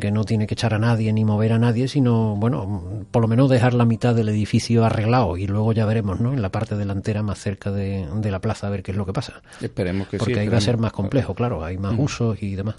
que 0.01 0.11
no 0.11 0.25
tiene 0.25 0.47
que 0.47 0.55
echar 0.55 0.75
a 0.75 0.79
nadie 0.79 1.13
ni 1.13 1.25
mover 1.25 1.53
a 1.53 1.59
nadie, 1.59 1.89
sino, 1.89 2.37
bueno, 2.37 3.05
por 3.11 3.23
lo 3.23 3.29
menos 3.29 3.49
dejar 3.51 3.75
la 3.75 3.85
mitad 3.85 4.15
del 4.15 4.29
edificio 4.29 4.85
arreglado 4.85 5.37
y 5.37 5.47
luego 5.47 5.73
ya 5.73 5.87
veremos, 5.87 6.21
¿no? 6.21 6.33
En 6.33 6.43
la 6.43 6.51
parte 6.51 6.77
delantera 6.77 7.23
más 7.23 7.39
cerca 7.39 7.71
de, 7.71 8.07
de 8.17 8.31
la 8.31 8.41
plaza 8.41 8.67
a 8.67 8.71
ver 8.71 8.83
qué 8.83 8.93
es 8.93 8.97
lo 8.97 9.07
que 9.07 9.13
pasa. 9.13 9.43
Esperemos 9.61 10.09
que 10.09 10.19
sí, 10.19 10.25
Porque 10.25 10.41
ahí 10.41 10.49
va 10.49 10.59
a 10.59 10.61
ser 10.61 10.79
más 10.79 10.93
complejo, 10.93 11.35
claro, 11.35 11.65
hay 11.65 11.79
más 11.79 11.95
usos 11.99 12.43
y 12.43 12.55
demás. 12.55 12.77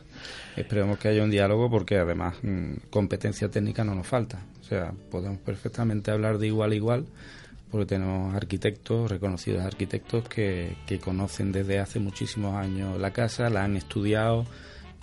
Esperemos 0.55 0.97
que 0.97 1.09
haya 1.09 1.23
un 1.23 1.29
diálogo 1.29 1.69
porque 1.69 1.97
además 1.97 2.35
mm, 2.41 2.89
competencia 2.89 3.49
técnica 3.49 3.83
no 3.83 3.95
nos 3.95 4.07
falta. 4.07 4.39
O 4.61 4.63
sea, 4.63 4.91
podemos 5.11 5.39
perfectamente 5.39 6.11
hablar 6.11 6.37
de 6.37 6.47
igual 6.47 6.71
a 6.71 6.75
igual 6.75 7.05
porque 7.69 7.85
tenemos 7.85 8.33
arquitectos, 8.33 9.11
reconocidos 9.11 9.63
arquitectos 9.63 10.27
que, 10.29 10.77
que 10.85 10.99
conocen 10.99 11.51
desde 11.51 11.79
hace 11.79 11.99
muchísimos 11.99 12.55
años 12.55 12.97
la 12.99 13.11
casa, 13.11 13.49
la 13.49 13.63
han 13.63 13.75
estudiado 13.75 14.45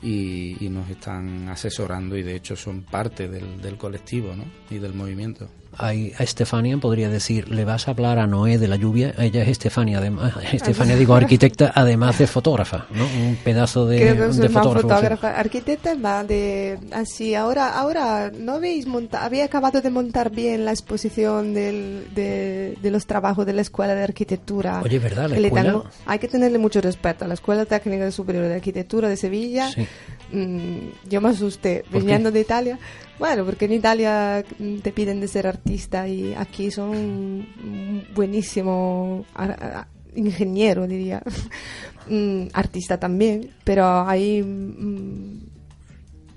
y, 0.04 0.58
y 0.60 0.68
nos 0.68 0.88
están 0.90 1.48
asesorando 1.48 2.16
y 2.16 2.22
de 2.22 2.36
hecho 2.36 2.54
son 2.54 2.82
parte 2.82 3.26
del, 3.26 3.60
del 3.62 3.78
colectivo 3.78 4.34
¿no? 4.36 4.44
y 4.70 4.78
del 4.78 4.92
movimiento. 4.92 5.48
Hay, 5.78 6.12
a 6.18 6.22
Estefania 6.22 6.76
podría 6.78 7.08
decir, 7.08 7.48
le 7.48 7.64
vas 7.64 7.88
a 7.88 7.92
hablar 7.92 8.18
a 8.18 8.26
Noé 8.26 8.58
de 8.58 8.68
la 8.68 8.76
lluvia, 8.76 9.14
ella 9.18 9.42
es 9.42 9.48
Estefania, 9.48 9.98
además, 9.98 10.32
Estefania 10.52 10.96
digo 10.98 11.14
arquitecta, 11.14 11.72
además 11.74 12.18
de 12.18 12.26
fotógrafa, 12.26 12.86
¿no? 12.90 13.04
Un 13.04 13.36
pedazo 13.42 13.86
de, 13.86 13.98
Creo 13.98 14.26
que 14.28 14.32
soy 14.32 14.42
de 14.42 14.48
más 14.48 14.62
fotógrafo. 14.64 14.88
fotógrafa. 14.88 15.30
Arquitecta 15.38 15.94
va 15.94 16.24
de 16.24 16.78
así. 16.92 17.34
Ahora, 17.34 17.78
ahora 17.78 18.30
no 18.36 18.54
habéis 18.54 18.86
montado, 18.86 19.24
había 19.24 19.44
acabado 19.44 19.80
de 19.80 19.90
montar 19.90 20.30
bien 20.30 20.64
la 20.64 20.70
exposición 20.72 21.54
del, 21.54 22.06
de, 22.14 22.76
de 22.80 22.90
los 22.90 23.06
trabajos 23.06 23.46
de 23.46 23.52
la 23.52 23.62
escuela 23.62 23.94
de 23.94 24.02
arquitectura. 24.02 24.80
Oye, 24.82 24.98
¿verdad? 24.98 25.28
La 25.30 25.38
escuela- 25.38 25.70
tengo- 25.72 25.84
hay 26.06 26.18
que 26.18 26.28
tenerle 26.28 26.58
mucho 26.58 26.80
respeto 26.80 27.24
a 27.24 27.28
la 27.28 27.34
Escuela 27.34 27.64
Técnica 27.64 28.10
Superior 28.10 28.46
de 28.48 28.54
Arquitectura 28.54 29.08
de 29.08 29.16
Sevilla. 29.16 29.70
Sí. 29.70 29.86
Mm, 30.32 31.08
yo 31.08 31.20
me 31.20 31.28
asusté 31.28 31.84
viniendo 31.90 32.30
de 32.30 32.40
Italia. 32.40 32.78
Bueno, 33.18 33.44
porque 33.44 33.66
en 33.66 33.72
Italia 33.72 34.44
mm, 34.58 34.78
te 34.78 34.92
piden 34.92 35.20
de 35.20 35.28
ser 35.28 35.46
artista 35.46 36.08
y 36.08 36.34
aquí 36.34 36.70
son 36.70 37.46
buenísimo 38.14 39.24
ingeniero, 40.14 40.86
diría. 40.86 41.22
Mm, 42.06 42.48
artista 42.52 43.00
también, 43.00 43.48
pero 43.64 44.06
ahí 44.06 44.42
mm, 44.42 45.38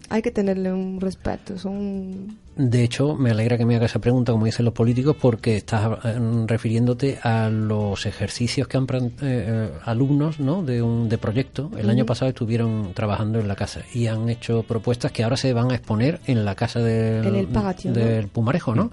hay 0.08 0.22
que 0.22 0.32
tenerle 0.32 0.72
un 0.72 1.02
respeto. 1.02 1.58
Son 1.58 2.38
De 2.58 2.84
hecho, 2.84 3.16
me 3.16 3.30
alegra 3.30 3.56
que 3.58 3.66
me 3.66 3.76
haga 3.76 3.86
esa 3.86 4.00
pregunta, 4.00 4.32
como 4.32 4.46
dicen 4.46 4.66
los 4.66 4.74
políticos, 4.74 5.16
porque 5.20 5.58
estás 5.58 6.00
eh, 6.04 6.18
refiriéndote 6.48 7.20
a 7.22 7.50
los 7.50 8.06
ejercicios 8.08 8.68
que 8.68 8.78
han 8.78 8.86
eh, 8.92 9.12
eh, 9.22 9.70
alumnos 9.86 10.40
¿no? 10.40 10.64
de 10.64 10.82
un 10.82 11.08
de 11.08 11.18
proyecto. 11.20 11.70
El 11.78 11.90
año 11.90 12.06
pasado 12.06 12.30
estuvieron 12.30 12.94
trabajando 12.96 13.40
en 13.40 13.48
la 13.48 13.56
casa 13.56 13.82
y 13.94 14.08
han 14.08 14.28
hecho 14.30 14.64
propuestas 14.64 15.12
que 15.12 15.24
ahora 15.24 15.38
se 15.38 15.54
van 15.54 15.72
a 15.72 15.76
exponer 15.76 16.20
en 16.26 16.46
la 16.46 16.56
casa 16.56 16.80
del, 16.80 17.28
En 17.28 17.36
el 17.36 17.48
patio, 17.48 17.92
¿no? 17.92 17.98
del 17.98 18.28
Pumarejo, 18.28 18.74
¿no? 18.74 18.92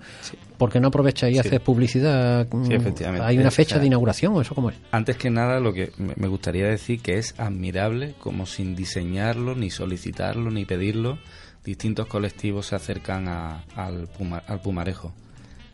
¿Por 0.58 0.70
qué 0.70 0.78
no 0.78 0.88
aprovechas 0.88 1.30
y 1.30 1.34
Sí. 1.34 1.38
haces 1.40 1.60
publicidad? 1.60 2.46
Sí, 2.50 2.56
Mm, 2.56 2.72
efectivamente. 2.72 3.26
¿Hay 3.26 3.38
una 3.38 3.48
O 3.48 3.50
fecha 3.50 3.76
sea, 3.76 3.80
de 3.80 3.86
inauguración 3.86 4.34
o 4.34 4.40
eso 4.42 4.54
cómo 4.54 4.70
es? 4.70 4.76
Antes 4.92 5.16
que 5.16 5.30
nada, 5.30 5.58
lo 5.58 5.72
que 5.72 5.90
me 5.98 6.12
me 6.16 6.28
gustaría 6.28 6.66
decir 6.66 7.00
que 7.00 7.18
es 7.18 7.34
admirable 7.38 8.14
como 8.20 8.46
sin 8.46 8.76
diseñarlo, 8.76 9.54
ni 9.54 9.70
solicitarlo, 9.70 10.50
ni 10.50 10.64
pedirlo, 10.64 11.18
distintos 11.64 12.06
colectivos 12.06 12.66
se 12.66 12.76
acercan 12.76 13.28
a- 13.28 13.64
al, 13.74 14.06
Puma- 14.08 14.42
al 14.46 14.60
Pumarejo. 14.60 15.12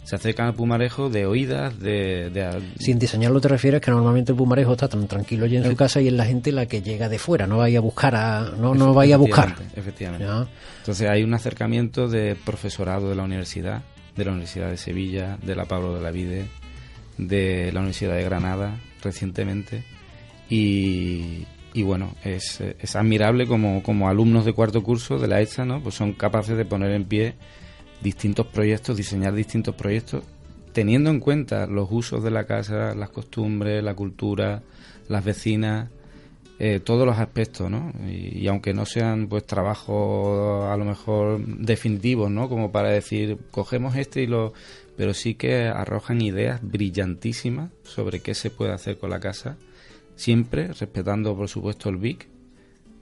Se 0.05 0.17
acercan 0.17 0.47
al 0.47 0.55
Pumarejo 0.55 1.11
de 1.11 1.27
oídas, 1.27 1.79
de... 1.79 2.31
de- 2.31 2.63
Sin 2.79 2.99
diseñarlo 2.99 3.41
te 3.41 3.49
refieres 3.49 3.81
que 3.83 3.91
normalmente 3.91 4.33
el 4.33 4.39
Pumarejo 4.39 4.73
está 4.73 4.89
tan 4.89 5.07
tranquilo 5.07 5.45
allí 5.45 5.57
en 5.59 5.65
su 5.65 5.77
casa 5.77 6.01
y 6.01 6.07
es 6.09 6.13
la 6.15 6.25
gente 6.25 6.53
la 6.53 6.65
que 6.67 6.81
llega 6.81 7.09
de 7.09 7.19
fuera, 7.19 7.47
no 7.47 7.59
vaya 7.59 7.79
a 7.79 7.83
buscar 7.83 8.15
a... 8.15 8.41
no, 8.59 8.75
no 8.75 8.95
vaya 8.95 9.17
a 9.17 9.19
buscar. 9.19 9.55
Efectivamente. 9.77 10.25
Entonces 10.79 11.09
hay 11.09 11.23
un 11.23 11.35
acercamiento 11.35 12.09
de 12.09 12.35
profesorado 12.35 13.11
de 13.11 13.15
la 13.15 13.25
universidad, 13.25 13.83
de 14.17 14.25
la 14.25 14.31
Universidad 14.31 14.71
de 14.71 14.79
Sevilla, 14.79 15.37
de 15.43 15.55
la 15.55 15.67
Pablo 15.67 15.95
de 15.95 16.01
la 16.01 16.11
Vide, 16.11 16.47
de 17.19 17.71
la 17.73 17.81
Universidad 17.81 18.15
de 18.17 18.25
Granada 18.25 18.77
recientemente 19.03 19.85
y, 20.49 21.45
y 21.73 21.83
bueno, 21.83 22.15
es, 22.25 22.61
es 22.61 22.97
admirable 22.97 23.47
como, 23.47 23.83
como 23.83 24.09
alumnos 24.09 24.45
de 24.45 24.53
cuarto 24.53 24.83
curso 24.83 25.19
de 25.19 25.29
la 25.29 25.41
ESA, 25.41 25.65
¿no? 25.65 25.81
Pues 25.83 25.95
son 25.95 26.13
capaces 26.15 26.57
de 26.57 26.65
poner 26.65 26.91
en 26.93 27.05
pie 27.05 27.35
distintos 28.03 28.47
proyectos, 28.47 28.97
diseñar 28.97 29.35
distintos 29.35 29.75
proyectos, 29.75 30.25
teniendo 30.73 31.11
en 31.11 31.21
cuenta 31.21 31.67
los 31.67 31.89
usos 31.91 32.23
de 32.23 32.31
la 32.31 32.45
casa, 32.45 32.95
las 32.95 33.11
costumbres, 33.11 33.83
la 33.83 33.95
cultura, 33.95 34.63
las 35.09 35.25
vecinas, 35.25 35.91
eh, 36.59 36.81
todos 36.81 37.07
los 37.07 37.19
aspectos, 37.19 37.71
¿no? 37.71 37.93
Y, 38.07 38.39
y 38.39 38.49
aunque 38.49 38.75
no 38.75 38.85
sean 38.85 39.29
pues 39.29 39.47
trabajos 39.47 40.67
a 40.67 40.77
lo 40.77 40.85
mejor 40.85 41.45
definitivos, 41.45 42.31
¿no? 42.31 42.49
Como 42.49 42.71
para 42.73 42.91
decir, 42.91 43.39
cogemos 43.51 43.97
este 43.97 44.23
y 44.23 44.27
lo... 44.27 44.53
Pero 44.97 45.15
sí 45.15 45.35
que 45.35 45.69
arrojan 45.69 46.21
ideas 46.21 46.61
brillantísimas 46.63 47.71
sobre 47.85 48.21
qué 48.21 48.35
se 48.35 48.51
puede 48.51 48.73
hacer 48.73 48.99
con 48.99 49.09
la 49.09 49.21
casa, 49.21 49.57
siempre 50.21 50.69
respetando, 50.69 51.35
por 51.35 51.49
supuesto, 51.49 51.89
el 51.89 51.97
BIC, 51.97 52.29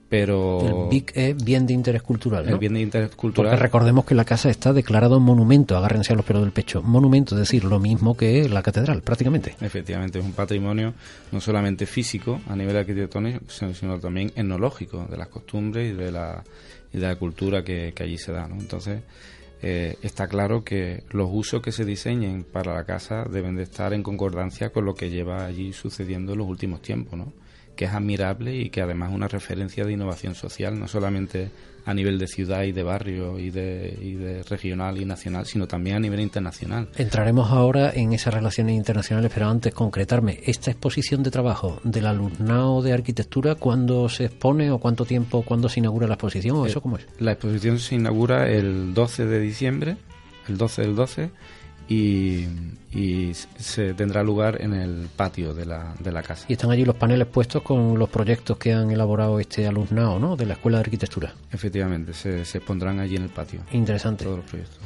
pero... 0.07 0.85
El 0.85 0.89
BIC 0.89 1.11
es 1.15 1.43
bien 1.43 1.67
de 1.67 1.73
interés 1.73 2.01
cultural, 2.01 2.45
¿no? 2.45 2.53
El 2.53 2.57
bien 2.57 2.73
de 2.73 2.79
interés 2.79 3.13
cultural. 3.13 3.51
Porque 3.51 3.61
recordemos 3.61 4.05
que 4.05 4.15
la 4.15 4.23
casa 4.23 4.49
está 4.49 4.71
declarado 4.71 5.19
monumento, 5.19 5.75
agárrense 5.75 6.13
a 6.13 6.15
los 6.15 6.25
pelos 6.25 6.43
del 6.43 6.53
pecho. 6.53 6.81
Monumento, 6.81 7.35
es 7.35 7.41
decir, 7.41 7.65
lo 7.65 7.77
mismo 7.79 8.15
que 8.15 8.47
la 8.47 8.63
catedral, 8.63 9.01
prácticamente. 9.01 9.55
Efectivamente, 9.59 10.19
es 10.19 10.25
un 10.25 10.31
patrimonio 10.31 10.93
no 11.33 11.41
solamente 11.41 11.85
físico 11.85 12.39
a 12.47 12.55
nivel 12.55 12.77
arquitectónico, 12.77 13.41
sino, 13.49 13.73
sino 13.73 13.99
también 13.99 14.31
etnológico, 14.35 15.05
de 15.09 15.17
las 15.17 15.27
costumbres 15.27 15.93
y 15.93 15.97
de 15.97 16.13
la, 16.13 16.41
y 16.93 16.99
de 16.99 17.05
la 17.05 17.17
cultura 17.17 17.65
que, 17.65 17.91
que 17.93 18.03
allí 18.03 18.17
se 18.17 18.31
da. 18.31 18.47
¿no? 18.47 18.55
Entonces, 18.55 19.01
eh, 19.61 19.97
está 20.01 20.27
claro 20.27 20.63
que 20.63 21.03
los 21.09 21.29
usos 21.31 21.61
que 21.61 21.71
se 21.71 21.85
diseñen 21.85 22.43
para 22.43 22.73
la 22.73 22.85
casa 22.85 23.25
deben 23.29 23.55
de 23.55 23.63
estar 23.63 23.93
en 23.93 24.03
concordancia 24.03 24.69
con 24.71 24.85
lo 24.85 24.95
que 24.95 25.09
lleva 25.09 25.45
allí 25.45 25.73
sucediendo 25.73 26.33
en 26.33 26.39
los 26.39 26.47
últimos 26.47 26.81
tiempos, 26.81 27.17
¿no? 27.17 27.33
que 27.75 27.85
es 27.85 27.91
admirable 27.91 28.55
y 28.55 28.69
que 28.69 28.81
además 28.81 29.09
es 29.09 29.15
una 29.15 29.29
referencia 29.29 29.85
de 29.85 29.93
innovación 29.93 30.35
social, 30.35 30.77
no 30.77 30.87
solamente 30.87 31.49
a 31.89 31.93
nivel 31.95 32.19
de 32.19 32.27
ciudad 32.27 32.63
y 32.63 32.71
de 32.71 32.83
barrio 32.83 33.39
y 33.39 33.49
de, 33.49 33.97
y 33.99 34.13
de 34.13 34.43
regional 34.43 35.01
y 35.01 35.05
nacional, 35.05 35.47
sino 35.47 35.67
también 35.67 35.95
a 35.95 35.99
nivel 35.99 36.19
internacional. 36.19 36.87
Entraremos 36.95 37.49
ahora 37.49 37.91
en 37.95 38.13
esas 38.13 38.31
relaciones 38.31 38.75
internacionales, 38.75 39.31
pero 39.33 39.49
antes 39.49 39.73
concretarme, 39.73 40.39
esta 40.45 40.69
exposición 40.69 41.23
de 41.23 41.31
trabajo 41.31 41.79
del 41.83 42.05
alumnado 42.05 42.83
de 42.83 42.93
arquitectura, 42.93 43.55
¿cuándo 43.55 44.07
se 44.07 44.25
expone 44.25 44.69
o 44.69 44.77
cuánto 44.77 45.03
tiempo, 45.03 45.41
cuándo 45.41 45.67
se 45.67 45.79
inaugura 45.79 46.05
la 46.05 46.13
exposición 46.13 46.57
o 46.57 46.67
eso 46.67 46.79
cómo 46.79 46.97
es? 46.97 47.07
La 47.17 47.31
exposición 47.31 47.79
se 47.79 47.95
inaugura 47.95 48.47
el 48.47 48.93
12 48.93 49.25
de 49.25 49.39
diciembre, 49.39 49.97
el 50.47 50.57
12 50.57 50.83
del 50.83 50.95
12, 50.95 51.31
y, 51.89 52.45
y 52.93 53.31
se 53.33 53.93
tendrá 53.95 54.21
lugar 54.23 54.61
en 54.61 54.73
el 54.73 55.07
patio 55.15 55.53
de 55.53 55.65
la, 55.65 55.95
de 55.99 56.11
la 56.11 56.21
casa. 56.21 56.45
Y 56.47 56.53
están 56.53 56.69
allí 56.71 56.85
los 56.85 56.95
paneles 56.95 57.27
puestos 57.27 57.63
con 57.63 57.97
los 57.97 58.07
proyectos 58.09 58.57
que 58.57 58.71
han 58.73 58.91
elaborado 58.91 59.39
este 59.39 59.67
alumnado, 59.67 60.19
¿no? 60.19 60.35
De 60.35 60.45
la 60.45 60.53
Escuela 60.53 60.77
de 60.77 60.81
Arquitectura. 60.83 61.33
Efectivamente, 61.51 62.13
se, 62.13 62.45
se 62.45 62.59
expondrán 62.59 62.99
allí 62.99 63.15
en 63.15 63.23
el 63.23 63.29
patio. 63.29 63.61
Interesante. 63.71 64.23
Todos 64.23 64.37
los 64.37 64.45
proyectos. 64.45 64.77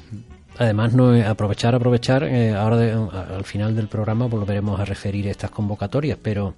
Además, 0.58 0.94
no 0.94 1.16
eh, 1.16 1.26
aprovechar, 1.26 1.76
aprovechar, 1.76 2.24
eh, 2.24 2.54
ahora 2.54 2.78
de- 2.78 2.92
al 2.94 3.44
final 3.44 3.76
del 3.76 3.88
programa 3.88 4.28
volveremos 4.28 4.80
a 4.80 4.86
referir 4.86 5.28
estas 5.28 5.52
convocatorias, 5.52 6.18
pero... 6.22 6.54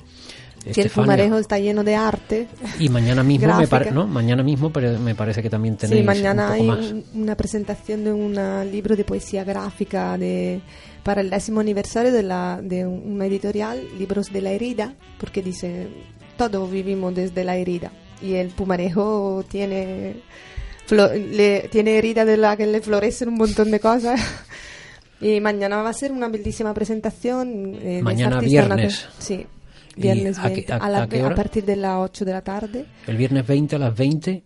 que 0.73 0.82
el 0.82 0.89
Pumarejo 0.89 1.38
está 1.38 1.60
lleno 1.60 1.84
de 1.84 1.95
arte. 1.95 2.47
Y 2.80 2.89
mañana 2.89 3.23
mismo, 3.23 3.56
me 3.58 3.67
pare- 3.67 3.91
¿no? 3.91 4.08
Mañana 4.08 4.41
mismo 4.43 4.71
pero 4.71 4.97
me 4.99 5.13
parece 5.15 5.41
que 5.43 5.49
también 5.49 5.78
tenéis 5.78 6.01
Sí, 6.01 6.06
mañana 6.06 6.47
un 6.47 6.51
hay 6.54 6.63
más. 6.63 6.91
un- 6.91 7.06
una 7.13 7.36
presentación 7.36 8.04
de 8.04 8.12
un 8.13 8.36
libro 8.71 8.95
de 8.95 9.04
poesía 9.04 9.43
gráfica 9.43 10.17
de 10.17 10.62
para 11.04 11.21
el 11.21 11.30
décimo 11.30 11.60
aniversario 11.60 12.12
de, 12.12 12.23
la, 12.23 12.60
de 12.63 12.86
una 12.86 13.28
editorial, 13.28 13.80
Libros 13.99 14.34
de 14.34 14.41
la 14.41 14.51
Herida, 14.51 14.95
porque 15.19 15.43
dice, 15.43 15.88
todos 16.36 16.71
vivimos 16.71 17.13
desde 17.13 17.43
la 17.43 17.58
herida. 17.58 17.91
Y 18.23 18.34
el 18.34 18.47
Pumarejo 18.49 19.45
tiene, 19.47 20.15
le, 20.89 21.67
tiene 21.71 21.97
herida 21.97 22.25
de 22.25 22.38
la 22.38 22.58
que 22.58 22.65
le 22.65 22.82
florecen 22.82 23.30
un 23.30 23.36
montón 23.36 23.69
de 23.71 23.80
cosas. 23.80 24.19
y 25.21 25.39
mañana 25.41 25.82
va 25.84 25.89
a 25.89 25.93
ser 25.93 26.12
una 26.12 26.28
bellísima 26.28 26.73
presentación. 26.73 27.75
eh, 27.75 27.97
de 27.97 28.01
Mañana 28.01 28.38
artista 28.38 28.62
viernes. 28.65 29.06
Sí, 29.19 29.45
¿Y 29.97 30.01
viernes 30.01 30.38
a 30.39 30.43
qué- 30.49 30.55
20, 30.55 30.73
a- 30.73 30.75
a, 30.77 30.89
la- 30.89 31.08
qué 31.10 31.23
hora? 31.23 31.34
a 31.34 31.36
partir 31.36 31.65
de 31.65 31.75
las 31.75 31.97
8 31.99 32.25
de 32.25 32.31
la 32.34 32.41
tarde. 32.43 32.86
El 33.08 33.17
viernes 33.17 33.45
20 33.47 33.75
a 33.75 33.79
las 33.79 33.95
20 33.95 34.43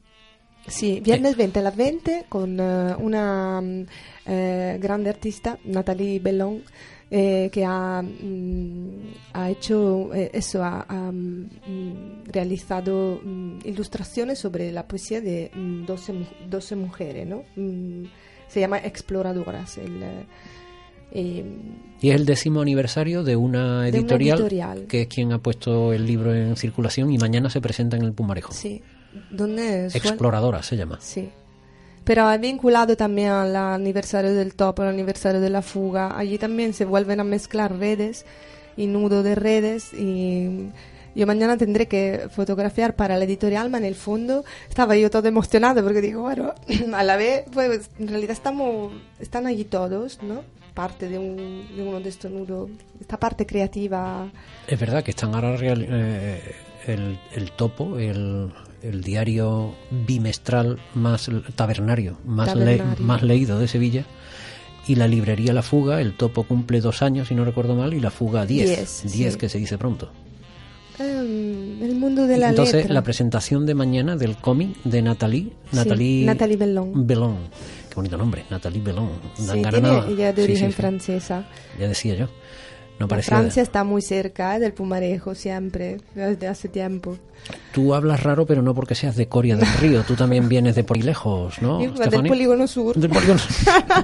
Sì, 0.68 1.00
viernes 1.00 1.36
20 1.36 1.60
a 1.60 1.62
las 1.64 1.76
20 1.76 2.26
con 2.30 2.60
eh, 2.60 2.94
una 3.00 3.60
mm, 3.62 3.86
eh, 4.28 4.78
grande 4.80 5.10
artista, 5.10 5.58
Natalie 5.64 6.20
Bellon, 6.20 6.62
eh, 7.10 7.50
que 7.52 7.66
ha, 7.66 8.04
mm, 8.04 8.90
ha 9.34 9.50
hecho 9.50 10.14
eh, 10.14 10.30
eso, 10.32 10.62
ha, 10.64 10.86
ha, 10.88 11.12
mm, 11.12 12.26
realizado 12.28 13.20
mm, 13.24 13.60
ilustraciones 13.64 14.38
sobre 14.38 14.72
la 14.72 14.88
poesía 14.88 15.22
de 15.22 15.50
mm, 15.56 15.86
12, 15.86 16.14
mu- 16.14 16.26
12 16.48 16.76
mujeres, 16.76 17.26
¿no? 17.26 17.44
Mm, 17.56 18.04
se 18.48 18.60
llama 18.60 18.78
Exploradoras. 18.80 19.78
El, 19.80 20.04
eh, 21.12 21.44
y 22.02 22.10
es 22.12 22.16
el 22.16 22.26
décimo 22.26 22.62
aniversario 22.62 23.24
de 23.24 23.36
una 23.36 23.82
De 23.84 23.90
una 23.90 23.98
editorial, 24.00 24.38
editorial. 24.40 24.86
que 24.88 25.02
es 25.02 25.08
quien 25.08 25.34
ha 25.34 25.40
puesto 25.40 25.92
el 25.94 26.06
libro 26.06 26.34
en 26.34 26.56
circulación 26.56 27.12
y 27.12 27.18
mañana 27.18 27.50
se 27.50 27.60
presenta 27.62 27.98
en 27.98 28.04
el 28.04 28.14
Pumarejo. 28.14 28.54
sí, 28.54 28.82
donde 29.32 29.88
suel- 29.90 29.96
Exploradora 29.98 30.64
se 30.64 30.78
llama. 30.78 30.98
Sí. 31.02 31.30
Pero 32.06 32.32
es 32.32 32.40
vinculado 32.40 32.96
también 32.96 33.30
al 33.30 33.56
aniversario 33.56 34.34
del 34.34 34.56
topo, 34.56 34.82
al 34.82 34.88
aniversario 34.90 35.42
de 35.42 35.50
la 35.50 35.62
fuga. 35.62 36.18
Allí 36.18 36.38
también 36.38 36.74
se 36.74 36.86
vuelven 36.86 37.20
a 37.20 37.24
mezclar 37.24 37.78
redes 37.78 38.26
y 38.78 38.88
nudo 38.88 39.22
de 39.22 39.36
redes. 39.36 39.94
Y 39.94 40.70
yo 41.16 41.28
mañana 41.28 41.58
tendré 41.58 41.88
que 41.88 42.28
fotografiar 42.32 42.96
para 42.96 43.18
la 43.18 43.26
editorial, 43.26 43.68
pero 43.68 43.78
en 43.80 43.86
el 43.86 43.96
fondo 43.96 44.44
estaba 44.70 44.96
yo 44.96 45.10
todo 45.12 45.28
emocionada 45.28 45.84
porque 45.84 46.02
digo, 46.02 46.22
bueno, 46.22 46.54
a 46.94 47.04
la 47.04 47.18
vez, 47.18 47.44
pues 47.52 47.90
en 48.00 48.08
realidad 48.08 48.32
estamos, 48.32 48.92
están 49.20 49.46
allí 49.46 49.66
todos, 49.66 50.20
¿no? 50.24 50.44
Parte 50.80 51.10
de, 51.10 51.20
un, 51.20 51.36
de 51.76 51.82
uno 51.84 52.00
de 52.00 52.08
estos 52.08 52.32
nudos, 52.32 52.70
esta 53.02 53.18
parte 53.20 53.46
creativa. 53.46 54.30
Es 54.66 54.80
verdad 54.80 55.04
que 55.04 55.12
están 55.12 55.36
ahora 55.36 55.58
real- 55.58 55.86
eh, 55.90 56.56
el, 56.88 57.20
el 57.36 57.52
topo, 57.52 58.00
el, 58.00 58.50
el 58.82 59.02
diario 59.04 59.76
bimestral 60.08 60.80
más 60.96 61.30
tabernario, 61.56 62.18
más, 62.26 62.56
le- 62.56 62.82
más 63.00 63.24
leído 63.24 63.60
de 63.60 63.68
Sevilla. 63.68 64.06
Y 64.88 64.96
la 64.96 65.10
librería 65.10 65.52
La 65.52 65.64
Fuga, 65.64 66.00
el 66.00 66.16
topo 66.16 66.44
cumple 66.44 66.80
dos 66.80 67.02
años, 67.02 67.28
si 67.28 67.36
no 67.36 67.44
recuerdo 67.44 67.76
mal, 67.76 67.94
y 67.94 68.00
la 68.00 68.10
Fuga 68.10 68.46
diez. 68.46 68.68
Diez, 69.04 69.04
Diez, 69.14 69.34
sí. 69.34 69.40
que 69.40 69.50
se 69.50 69.58
dice 69.58 69.78
pronto. 69.78 70.10
Em, 70.98 71.82
el 71.84 71.96
mundo 71.96 72.26
de 72.28 72.38
la 72.38 72.50
Entonces, 72.50 72.76
letra. 72.76 72.94
la 72.94 73.04
presentación 73.04 73.66
de 73.66 73.74
mañana 73.76 74.16
del 74.16 74.36
cómic 74.38 74.76
de 74.84 75.02
Natalie, 75.02 75.44
Sí, 75.72 75.76
Natalie, 75.76 76.26
Natalie 76.26 76.58
Bellon. 76.58 77.40
Bonito 78.00 78.18
nombre, 78.18 78.46
Natalie 78.50 78.82
Bellon. 78.82 79.10
Sí, 79.34 79.62
tiene 79.62 80.04
ella 80.08 80.32
de 80.32 80.46
Sí, 80.46 80.52
origen 80.52 80.70
sí, 80.70 80.74
francesa. 80.74 81.44
Ya 81.78 81.90
decía 81.90 82.16
yo. 82.16 82.30
No 82.98 83.10
parecía. 83.10 83.36
Francia 83.36 83.62
está 83.62 83.84
muy 83.84 84.02
cerca 84.02 84.58
del 84.58 84.72
Pumarejo 84.72 85.36
siempre, 85.36 85.98
desde 86.16 86.48
hace 86.48 86.70
tiempo. 86.70 87.18
Tú 87.74 87.94
hablas 87.94 88.24
raro, 88.24 88.46
pero 88.46 88.62
no 88.62 88.74
porque 88.74 88.96
seas 88.96 89.18
de 89.18 89.28
Coria 89.28 89.58
del 89.58 89.68
Río. 89.82 90.04
Tú 90.04 90.16
también 90.16 90.48
vienes 90.48 90.76
de 90.76 90.86
por 90.86 90.98
lejos, 90.98 91.62
¿no? 91.62 91.82
Y 91.82 91.88
del 91.88 92.24
polígono 92.26 92.68
sur. 92.68 92.96
Del 92.96 93.10
polígono 93.10 93.42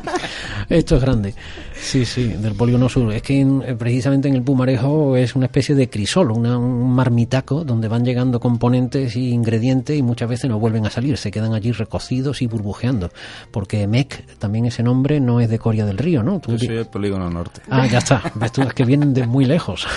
Esto 0.70 0.98
es 0.98 1.02
grande. 1.02 1.34
Sí, 1.78 2.06
sí, 2.06 2.28
del 2.30 2.54
polígono 2.56 2.90
sur. 2.90 3.14
Es 3.14 3.22
que 3.22 3.40
en- 3.42 3.62
eh, 3.66 3.76
precisamente 3.76 4.28
en 4.28 4.36
el 4.36 4.42
Pumarejo 4.42 5.16
es 5.18 5.36
una 5.36 5.46
especie 5.46 5.76
de 5.76 5.90
crisol, 5.90 6.32
una- 6.32 6.58
un 6.58 6.94
marmitaco 6.94 7.64
donde 7.64 7.88
van 7.88 8.06
llegando 8.06 8.40
componentes 8.40 9.16
y 9.16 9.30
ingredientes 9.32 9.98
y 9.98 10.02
muchas 10.02 10.30
veces 10.30 10.50
no 10.50 10.58
vuelven 10.60 10.86
a 10.86 10.90
salir. 10.90 11.18
Se 11.18 11.32
quedan 11.32 11.54
allí 11.54 11.72
recocidos 11.74 12.42
y 12.42 12.48
burbujeando. 12.48 13.12
Porque 13.52 13.86
MEC, 13.88 14.26
también 14.40 14.66
ese 14.66 14.84
nombre, 14.84 15.20
no 15.20 15.40
es 15.42 15.50
de 15.50 15.60
Coria 15.60 15.86
del 15.86 15.98
Río, 15.98 16.24
¿no? 16.24 16.40
Tú 16.40 16.52
Yo 16.54 16.58
soy 16.60 16.76
del 16.76 16.88
polígono 16.88 17.30
norte. 17.30 17.62
Ah, 17.70 17.86
ya 17.88 17.98
está. 18.00 18.22
Ves 18.36 18.52
tú, 18.52 18.62
es 18.62 18.74
que 18.74 18.86
vienen 18.86 19.14
de 19.14 19.28
muy 19.28 19.46
lejos. 19.46 19.86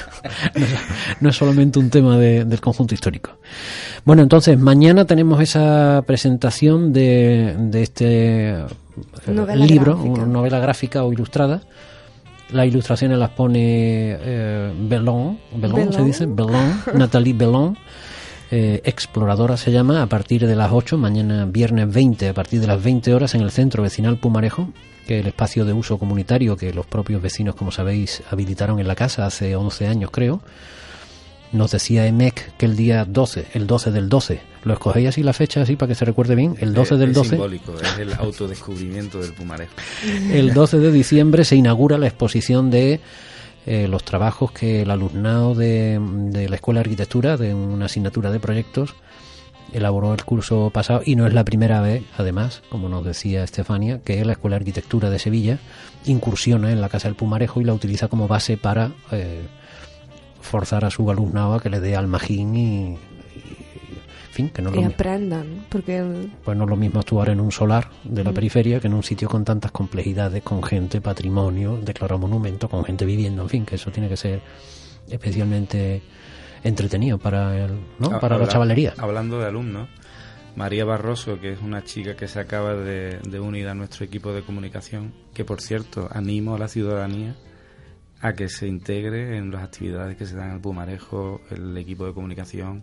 No 0.54 0.64
es, 0.64 0.70
no 1.20 1.28
es 1.30 1.36
solamente 1.36 1.78
un 1.78 1.90
tema 1.90 2.16
de- 2.18 2.44
del 2.44 2.60
conjunto 2.60 2.94
histórico. 2.94 3.30
Bueno, 4.04 4.22
entonces, 4.22 4.58
mañana 4.58 5.04
tenemos 5.06 5.40
esa 5.40 6.02
presentación 6.06 6.92
de, 6.92 7.54
de 7.58 7.82
este 7.82 8.54
Novela 9.26 9.66
libro, 9.66 9.94
gráfica. 9.94 10.12
una 10.12 10.26
novela 10.26 10.58
gráfica 10.58 11.04
o 11.04 11.12
ilustrada. 11.12 11.62
Las 12.50 12.66
ilustraciones 12.66 13.18
las 13.18 13.30
pone 13.30 14.16
eh, 14.18 14.72
Bellon, 14.88 15.38
Bellon, 15.56 15.92
se 15.92 16.02
dice, 16.02 16.26
Bellon, 16.26 16.80
Nathalie 16.94 17.34
Bellon. 17.34 17.76
eh, 18.50 18.80
exploradora 18.84 19.56
se 19.58 19.70
llama, 19.70 20.02
a 20.02 20.06
partir 20.06 20.46
de 20.46 20.56
las 20.56 20.72
8, 20.72 20.96
mañana 20.96 21.44
viernes 21.44 21.92
20, 21.92 22.28
a 22.30 22.34
partir 22.34 22.60
de 22.60 22.66
las 22.66 22.82
20 22.82 23.12
horas 23.14 23.34
en 23.34 23.42
el 23.42 23.50
centro 23.50 23.82
vecinal 23.82 24.16
Pumarejo, 24.16 24.68
que 25.06 25.16
es 25.18 25.20
el 25.22 25.28
espacio 25.28 25.64
de 25.66 25.74
uso 25.74 25.98
comunitario 25.98 26.56
que 26.56 26.72
los 26.72 26.86
propios 26.86 27.20
vecinos, 27.20 27.54
como 27.54 27.70
sabéis, 27.70 28.22
habilitaron 28.30 28.78
en 28.78 28.88
la 28.88 28.94
casa 28.94 29.26
hace 29.26 29.54
11 29.54 29.86
años, 29.86 30.10
creo. 30.10 30.40
Nos 31.52 31.70
decía 31.70 32.06
EMEC 32.06 32.56
que 32.58 32.66
el 32.66 32.76
día 32.76 33.04
12, 33.06 33.46
el 33.54 33.66
12 33.66 33.90
del 33.90 34.08
12, 34.10 34.40
lo 34.64 34.74
escogéis 34.74 35.08
así 35.08 35.22
la 35.22 35.32
fecha, 35.32 35.62
así 35.62 35.76
para 35.76 35.88
que 35.88 35.94
se 35.94 36.04
recuerde 36.04 36.34
bien, 36.34 36.56
el 36.60 36.74
12 36.74 36.94
Es- 36.94 37.00
del 37.00 37.08
es 37.10 37.14
12. 37.16 37.28
simbólico, 37.30 37.74
es 37.80 37.98
el 37.98 38.12
autodescubrimiento 38.14 39.18
del 39.20 39.32
Pumarejo. 39.32 39.72
El 40.30 40.52
12 40.52 40.78
de 40.78 40.92
diciembre 40.92 41.44
se 41.44 41.56
inaugura 41.56 41.96
la 41.96 42.06
exposición 42.06 42.70
de 42.70 43.00
eh, 43.66 43.88
los 43.88 44.04
trabajos 44.04 44.52
que 44.52 44.82
el 44.82 44.90
alumnado 44.90 45.54
de, 45.54 45.98
de 46.30 46.48
la 46.48 46.56
Escuela 46.56 46.78
de 46.80 46.84
Arquitectura, 46.84 47.36
de 47.36 47.54
una 47.54 47.86
asignatura 47.86 48.30
de 48.30 48.40
proyectos, 48.40 48.94
elaboró 49.72 50.14
el 50.14 50.24
curso 50.24 50.70
pasado 50.72 51.02
y 51.04 51.16
no 51.16 51.26
es 51.26 51.34
la 51.34 51.44
primera 51.44 51.80
vez, 51.82 52.02
además, 52.16 52.62
como 52.70 52.88
nos 52.88 53.04
decía 53.04 53.44
Estefania, 53.44 54.00
que 54.02 54.24
la 54.24 54.32
Escuela 54.32 54.56
de 54.56 54.60
Arquitectura 54.62 55.10
de 55.10 55.18
Sevilla 55.18 55.58
incursiona 56.06 56.72
en 56.72 56.80
la 56.80 56.88
Casa 56.88 57.08
del 57.08 57.16
Pumarejo 57.16 57.60
y 57.60 57.64
la 57.64 57.74
utiliza 57.74 58.08
como 58.08 58.28
base 58.28 58.56
para 58.56 58.92
eh, 59.12 59.42
forzar 60.40 60.84
a 60.84 60.90
su 60.90 61.10
alumnado 61.10 61.54
a 61.54 61.60
que 61.60 61.70
le 61.70 61.80
dé 61.80 61.96
al 61.96 62.06
magín 62.08 62.54
y, 62.56 62.92
y- 62.92 62.96
en 64.28 64.44
fin, 64.46 64.48
que 64.50 64.62
no 64.62 64.70
lo 64.70 64.76
aprendan, 64.86 65.64
porque 65.68 66.00
pues 66.44 66.56
no 66.56 66.62
es 66.64 66.70
lo 66.70 66.76
mismo 66.76 67.00
actuar 67.00 67.30
en 67.30 67.40
un 67.40 67.50
solar 67.50 67.90
de 68.04 68.22
la 68.22 68.30
periferia 68.32 68.78
que 68.78 68.86
en 68.86 68.94
un 68.94 69.02
sitio 69.02 69.28
con 69.28 69.44
tantas 69.44 69.72
complejidades, 69.72 70.44
con 70.44 70.62
gente, 70.62 71.00
patrimonio, 71.00 71.76
declarado 71.82 72.20
monumento, 72.20 72.68
con 72.68 72.84
gente 72.84 73.04
viviendo, 73.04 73.42
en 73.42 73.48
fin, 73.48 73.66
que 73.66 73.74
eso 73.74 73.90
tiene 73.90 74.08
que 74.08 74.16
ser 74.16 74.40
especialmente 75.08 76.02
entretenido 76.62 77.18
para 77.18 77.64
el, 77.64 77.72
¿no? 77.98 78.20
Para 78.20 78.38
la 78.38 78.46
chavalería. 78.46 78.94
Hablando 78.98 79.38
de 79.40 79.46
alumnos, 79.46 79.88
María 80.56 80.84
Barroso, 80.84 81.40
que 81.40 81.52
es 81.52 81.60
una 81.60 81.82
chica 81.84 82.14
que 82.14 82.28
se 82.28 82.38
acaba 82.40 82.74
de, 82.74 83.18
de 83.18 83.40
unir 83.40 83.68
a 83.68 83.74
nuestro 83.74 84.04
equipo 84.04 84.32
de 84.32 84.42
comunicación, 84.42 85.12
que 85.34 85.44
por 85.44 85.60
cierto 85.60 86.08
animo 86.12 86.54
a 86.54 86.58
la 86.58 86.68
ciudadanía 86.68 87.34
a 88.20 88.32
que 88.32 88.48
se 88.48 88.66
integre 88.66 89.36
en 89.36 89.50
las 89.50 89.64
actividades 89.64 90.16
que 90.16 90.26
se 90.26 90.36
dan 90.36 90.48
en 90.48 90.54
el 90.56 90.60
Pumarejo, 90.60 91.40
el 91.50 91.76
equipo 91.76 92.06
de 92.06 92.12
comunicación. 92.12 92.82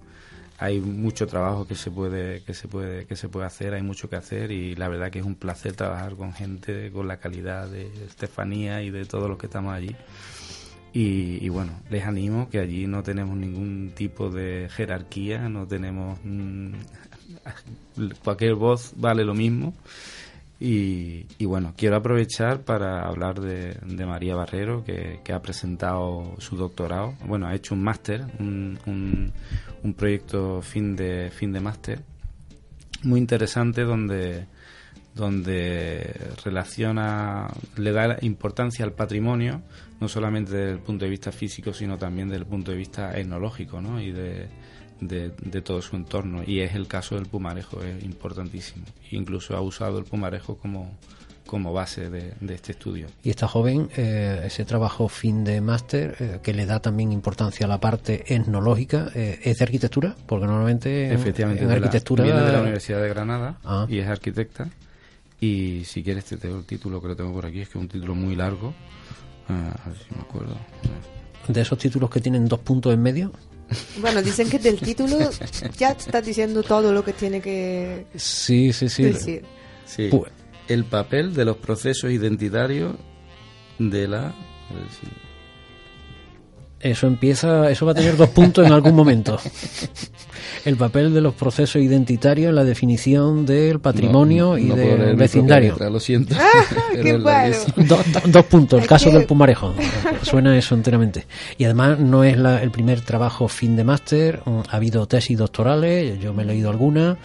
Hay 0.58 0.80
mucho 0.80 1.28
trabajo 1.28 1.68
que 1.68 1.76
se 1.76 1.92
puede 1.92 2.42
que 2.44 2.54
se 2.54 2.70
puede 2.70 3.06
que 3.06 3.18
se 3.18 3.28
puede 3.28 3.46
hacer, 3.46 3.74
hay 3.74 3.82
mucho 3.82 4.10
que 4.10 4.16
hacer 4.16 4.52
y 4.52 4.76
la 4.76 4.88
verdad 4.88 5.12
que 5.12 5.20
es 5.20 5.26
un 5.26 5.36
placer 5.36 5.74
trabajar 5.74 6.16
con 6.16 6.32
gente 6.34 6.92
con 6.92 7.08
la 7.08 7.18
calidad 7.18 7.68
de 7.68 7.88
Estefanía 8.06 8.82
y 8.82 8.90
de 8.90 9.06
todos 9.06 9.28
los 9.28 9.38
que 9.38 9.48
estamos 9.48 9.74
allí. 9.74 9.96
Y, 10.94 11.46
y 11.46 11.50
bueno, 11.50 11.74
les 11.90 12.06
animo 12.06 12.50
que 12.50 12.60
allí 12.60 12.88
no 12.88 13.04
tenemos 13.04 13.36
ningún 13.36 13.92
tipo 13.94 14.30
de 14.30 14.70
jerarquía, 14.72 15.50
no 15.50 15.68
tenemos... 15.68 16.20
mm, 16.24 16.72
cualquier 18.24 18.56
voz 18.56 18.94
vale 18.96 19.24
lo 19.24 19.34
mismo. 19.34 19.74
Y, 20.60 21.26
y 21.38 21.46
bueno, 21.46 21.74
quiero 21.76 21.98
aprovechar 21.98 22.62
para 22.62 23.06
hablar 23.06 23.42
de, 23.42 23.78
de 23.86 24.06
María 24.06 24.36
Barrero, 24.36 24.84
que, 24.84 25.20
ha 25.34 25.42
presentado 25.42 26.36
su 26.38 26.56
doctorado. 26.56 27.14
Bueno, 27.26 27.48
ha 27.48 27.56
hecho 27.56 27.76
un 27.76 27.84
máster, 27.84 28.26
un, 28.40 28.80
un, 28.86 29.34
un 29.84 29.94
proyecto 29.94 30.62
fin 30.62 30.96
de, 30.96 31.30
fin 31.30 31.52
de 31.52 31.60
máster, 31.60 32.02
muy 33.04 33.20
interesante 33.20 33.84
donde 33.84 34.48
donde 35.16 36.14
relaciona, 36.44 37.48
le 37.78 37.94
da 37.94 38.18
importancia 38.22 38.84
al 38.84 38.92
patrimonio, 38.92 39.62
no 40.02 40.10
solamente 40.10 40.52
desde 40.52 40.72
el 40.74 40.80
punto 40.80 41.06
de 41.06 41.12
vista 41.12 41.32
físico, 41.32 41.72
sino 41.72 41.98
también 41.98 42.28
desde 42.28 42.42
el 42.42 42.48
punto 42.48 42.72
de 42.72 42.78
vista 42.78 43.18
etnológico 43.18 43.82
¿no? 43.82 44.02
y 44.02 44.12
de, 44.12 44.50
de, 45.02 45.32
de 45.42 45.62
todo 45.62 45.82
su 45.82 45.96
entorno. 45.96 46.44
Y 46.46 46.60
es 46.62 46.76
el 46.76 46.88
caso 46.88 47.16
del 47.16 47.26
Pumarejo, 47.26 47.82
es 47.84 48.04
importantísimo. 48.04 48.86
Incluso 49.12 49.56
ha 49.56 49.62
usado 49.62 49.98
el 50.00 50.06
Pumarejo 50.06 50.58
como, 50.58 50.98
como 51.46 51.74
base 51.74 52.10
de, 52.10 52.34
de 52.42 52.54
este 52.56 52.72
estudio. 52.72 53.08
Y 53.24 53.30
esta 53.30 53.48
joven, 53.48 53.90
eh, 53.98 54.42
ese 54.46 54.66
trabajo 54.66 55.08
fin 55.10 55.44
de 55.44 55.62
máster, 55.62 56.16
eh, 56.20 56.40
que 56.42 56.54
le 56.54 56.66
da 56.66 56.80
también 56.80 57.12
importancia 57.12 57.66
a 57.66 57.70
la 57.70 57.80
parte 57.80 58.34
etnológica, 58.34 59.12
eh, 59.14 59.40
¿es 59.44 59.58
de 59.58 59.64
arquitectura? 59.64 60.16
Porque 60.26 60.46
normalmente 60.48 61.08
en- 61.08 61.14
Efectivamente, 61.14 61.64
en 61.64 61.70
de 61.70 61.74
la- 61.76 61.86
arquitectura... 61.86 62.24
viene 62.24 62.42
de 62.42 62.52
la 62.54 62.62
Universidad 62.62 63.02
de 63.02 63.10
Granada 63.10 63.58
Ah. 63.64 63.86
y 63.90 64.00
es 64.00 64.08
arquitecta. 64.08 64.70
Y 65.42 65.84
si 65.86 66.02
quieres 66.02 66.26
te 66.26 66.38
tengo 66.38 66.58
el 66.58 66.66
título 66.66 67.02
que 67.02 67.10
lo 67.10 67.16
tengo 67.16 67.34
por 67.34 67.46
aquí, 67.46 67.60
es 67.62 67.68
que 67.70 67.78
es 67.78 67.82
un 67.84 67.90
título 67.90 68.16
muy 68.16 68.36
largo. 68.36 68.74
Ah, 69.50 69.76
a 69.86 69.90
ver 69.90 69.98
si 70.00 70.16
me 70.16 70.22
acuerdo. 70.22 70.56
De 71.48 71.62
esos 71.62 71.78
títulos 71.78 72.10
que 72.10 72.20
tienen 72.22 72.48
dos 72.48 72.60
puntos 72.62 72.92
en 72.94 73.02
medio. 73.04 73.32
Bueno, 73.98 74.22
dicen 74.22 74.50
que 74.50 74.60
del 74.60 74.80
título 74.80 75.18
ya 75.78 75.92
está 75.92 76.22
diciendo 76.22 76.62
todo 76.64 76.92
lo 76.94 77.04
que 77.04 77.14
tiene 77.14 77.42
que 77.42 78.06
Sí, 78.16 78.72
sí, 78.74 78.90
sí. 78.90 79.04
decir. 79.04 79.46
Sí. 79.86 80.10
El 80.68 80.86
papel 80.86 81.34
de 81.34 81.46
los 81.46 81.58
procesos 81.58 82.12
identitarios 82.12 82.96
de 83.80 84.08
la... 84.08 84.34
Eso 86.86 87.08
empieza, 87.08 87.72
eso 87.72 87.84
va 87.88 87.94
a 87.94 87.96
tener 87.96 88.16
dos 88.16 88.30
puntos 88.30 88.64
en 88.64 88.72
algún 88.72 88.94
momento. 88.94 89.40
El 90.66 90.76
papel 90.78 91.14
de 91.16 91.20
los 91.22 91.34
procesos 91.34 91.82
identitarios 91.82 92.50
en 92.50 92.56
la 92.56 92.64
definición 92.64 93.44
del 93.46 93.80
patrimonio 93.80 94.50
No, 94.52 94.58
y 94.60 94.64
no 94.66 94.76
del 94.76 95.16
vecindario. 95.16 95.72
letra, 95.74 95.90
lo 95.90 96.00
siento. 96.00 96.36
¡Qué 96.92 96.98
la 96.98 97.04
que 97.04 97.18
bueno! 97.18 97.56
sí. 97.56 97.72
Do- 97.78 97.98
do- 97.98 98.22
dos 98.28 98.46
puntos, 98.46 98.82
el 98.82 98.88
caso 98.88 99.10
del 99.10 99.26
Pumarejo. 99.26 99.74
Suena 100.22 100.56
eso 100.56 100.76
enteramente. 100.76 101.26
Y 101.58 101.64
además 101.66 102.00
no 102.00 102.24
es 102.24 102.38
la- 102.38 102.62
el 102.62 102.70
primer 102.70 103.02
trabajo 103.02 103.48
fin 103.48 103.76
de 103.76 103.84
máster, 103.84 104.42
mm, 104.46 104.60
ha 104.70 104.76
habido 104.76 105.08
tesis 105.08 105.38
doctorales, 105.38 106.20
yo 106.20 106.34
me 106.36 106.44
he 106.44 106.46
leído 106.46 106.70
algunas, 106.70 107.18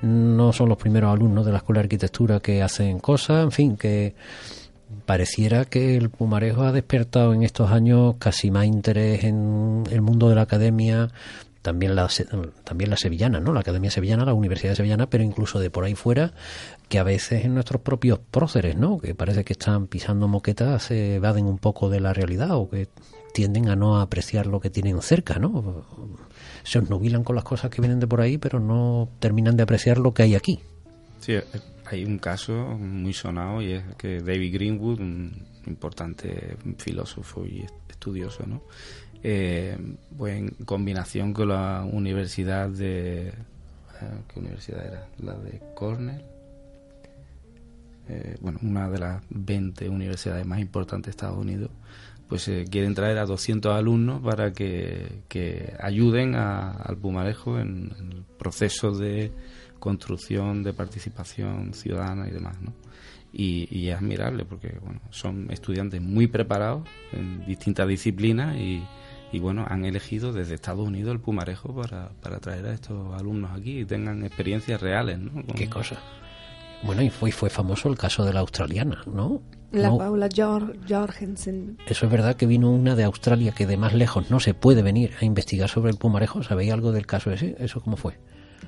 no 0.00 0.54
son 0.54 0.70
los 0.70 0.78
primeros 0.78 1.12
alumnos 1.12 1.44
de 1.44 1.52
la 1.52 1.58
Escuela 1.58 1.80
de 1.80 1.84
Arquitectura 1.84 2.40
que 2.40 2.62
hacen 2.62 2.98
cosas, 2.98 3.44
en 3.44 3.52
fin, 3.52 3.76
que 3.76 4.14
pareciera 5.06 5.64
que 5.64 5.96
el 5.96 6.10
Pumarejo 6.10 6.62
ha 6.62 6.72
despertado 6.72 7.34
en 7.34 7.42
estos 7.42 7.70
años 7.70 8.16
casi 8.18 8.50
más 8.50 8.66
interés 8.66 9.24
en 9.24 9.84
el 9.90 10.02
mundo 10.02 10.28
de 10.28 10.34
la 10.34 10.42
academia, 10.42 11.10
también 11.62 11.94
la, 11.94 12.08
también 12.64 12.90
la 12.90 12.96
sevillana, 12.96 13.40
¿no? 13.40 13.52
La 13.52 13.60
Academia 13.60 13.90
Sevillana, 13.90 14.24
la 14.24 14.34
Universidad 14.34 14.74
Sevillana, 14.74 15.08
pero 15.08 15.22
incluso 15.22 15.60
de 15.60 15.70
por 15.70 15.84
ahí 15.84 15.94
fuera, 15.94 16.32
que 16.88 16.98
a 16.98 17.04
veces 17.04 17.44
en 17.44 17.54
nuestros 17.54 17.82
propios 17.82 18.18
próceres, 18.18 18.76
¿no? 18.76 18.98
Que 18.98 19.14
parece 19.14 19.44
que 19.44 19.52
están 19.52 19.86
pisando 19.86 20.28
moquetas, 20.28 20.82
se 20.84 21.16
evaden 21.16 21.46
un 21.46 21.58
poco 21.58 21.88
de 21.88 22.00
la 22.00 22.12
realidad 22.12 22.56
o 22.56 22.68
que 22.68 22.88
tienden 23.32 23.68
a 23.68 23.76
no 23.76 24.00
apreciar 24.00 24.46
lo 24.46 24.60
que 24.60 24.70
tienen 24.70 25.00
cerca, 25.02 25.38
¿no? 25.38 25.86
Se 26.64 26.78
obnubilan 26.78 27.24
con 27.24 27.36
las 27.36 27.44
cosas 27.44 27.70
que 27.70 27.80
vienen 27.80 28.00
de 28.00 28.06
por 28.06 28.20
ahí, 28.20 28.38
pero 28.38 28.60
no 28.60 29.08
terminan 29.20 29.56
de 29.56 29.62
apreciar 29.62 29.98
lo 29.98 30.12
que 30.12 30.24
hay 30.24 30.34
aquí. 30.34 30.60
Sí, 31.20 31.34
eh, 31.34 31.44
hay 31.92 32.04
un 32.04 32.18
caso 32.18 32.52
muy 32.78 33.12
sonado 33.12 33.62
y 33.62 33.72
es 33.72 33.82
que 33.96 34.20
David 34.20 34.54
Greenwood, 34.54 35.00
un 35.00 35.46
importante 35.66 36.56
filósofo 36.78 37.44
y 37.46 37.66
estudioso, 37.88 38.44
¿no? 38.46 38.62
Eh, 39.22 39.76
pues 40.16 40.36
en 40.36 40.48
combinación 40.64 41.32
con 41.32 41.48
la 41.48 41.84
Universidad 41.84 42.68
de 42.68 43.32
¿qué 44.28 44.40
universidad 44.40 44.84
era? 44.84 45.06
La 45.18 45.34
de 45.34 45.60
Cornell. 45.74 46.24
Eh, 48.08 48.36
bueno, 48.40 48.58
una 48.62 48.90
de 48.90 48.98
las 48.98 49.22
20 49.30 49.88
universidades 49.88 50.44
más 50.44 50.60
importantes 50.60 51.06
de 51.06 51.10
Estados 51.10 51.38
Unidos, 51.38 51.70
pues 52.28 52.48
eh, 52.48 52.64
quieren 52.68 52.94
traer 52.94 53.18
a 53.18 53.26
200 53.26 53.72
alumnos 53.72 54.22
para 54.22 54.52
que, 54.52 55.22
ayuden 55.80 56.34
al 56.34 56.96
Pumarejo 56.96 57.58
en, 57.60 57.92
el 58.00 58.24
proceso 58.38 58.90
de 58.92 59.30
construcción, 59.82 60.62
de 60.62 60.72
participación 60.72 61.74
ciudadana 61.74 62.28
y 62.28 62.30
demás, 62.30 62.56
¿no? 62.62 62.72
Y, 63.32 63.88
es 63.88 63.96
admirable 63.96 64.44
porque 64.44 64.78
bueno, 64.80 65.00
son 65.10 65.50
estudiantes 65.50 66.00
muy 66.00 66.28
preparados 66.28 66.86
en 67.12 67.44
distintas 67.46 67.88
disciplinas 67.88 68.56
y, 68.56 68.84
y 69.32 69.38
bueno, 69.40 69.66
han 69.68 69.84
elegido 69.84 70.32
desde 70.32 70.54
Estados 70.54 70.86
Unidos 70.86 71.12
el 71.12 71.20
Pumarejo 71.20 71.74
para, 71.74 72.10
para 72.22 72.38
traer 72.38 72.66
a 72.66 72.74
estos 72.74 73.12
alumnos 73.18 73.50
aquí 73.58 73.80
y 73.80 73.84
tengan 73.84 74.24
experiencias 74.24 74.80
reales, 74.80 75.18
¿no? 75.18 75.42
Qué 75.56 75.68
cosa. 75.68 75.96
Bueno, 76.84 77.02
y 77.02 77.10
fue, 77.10 77.32
fue 77.32 77.50
famoso 77.50 77.88
el 77.88 77.98
caso 77.98 78.24
de 78.24 78.32
la 78.32 78.40
australiana, 78.40 79.02
¿no? 79.06 79.42
La 79.72 79.96
Paula 79.96 80.28
Jorgensen. 80.88 81.78
Eso 81.88 82.06
es 82.06 82.12
verdad 82.12 82.36
que 82.36 82.46
vino 82.46 82.70
una 82.70 82.94
de 82.94 83.04
Australia 83.04 83.52
que 83.52 83.66
de 83.66 83.78
más 83.78 83.94
lejos 83.94 84.30
no 84.30 84.38
se 84.38 84.54
puede 84.54 84.82
venir 84.82 85.12
a 85.20 85.24
investigar 85.24 85.68
sobre 85.68 85.90
el 85.90 85.96
pumarejo. 85.96 86.42
¿Sabéis 86.42 86.72
algo 86.72 86.92
del 86.92 87.06
caso 87.06 87.32
ese? 87.32 87.56
¿Eso 87.58 87.80
cómo 87.80 87.96
fue? 87.96 88.18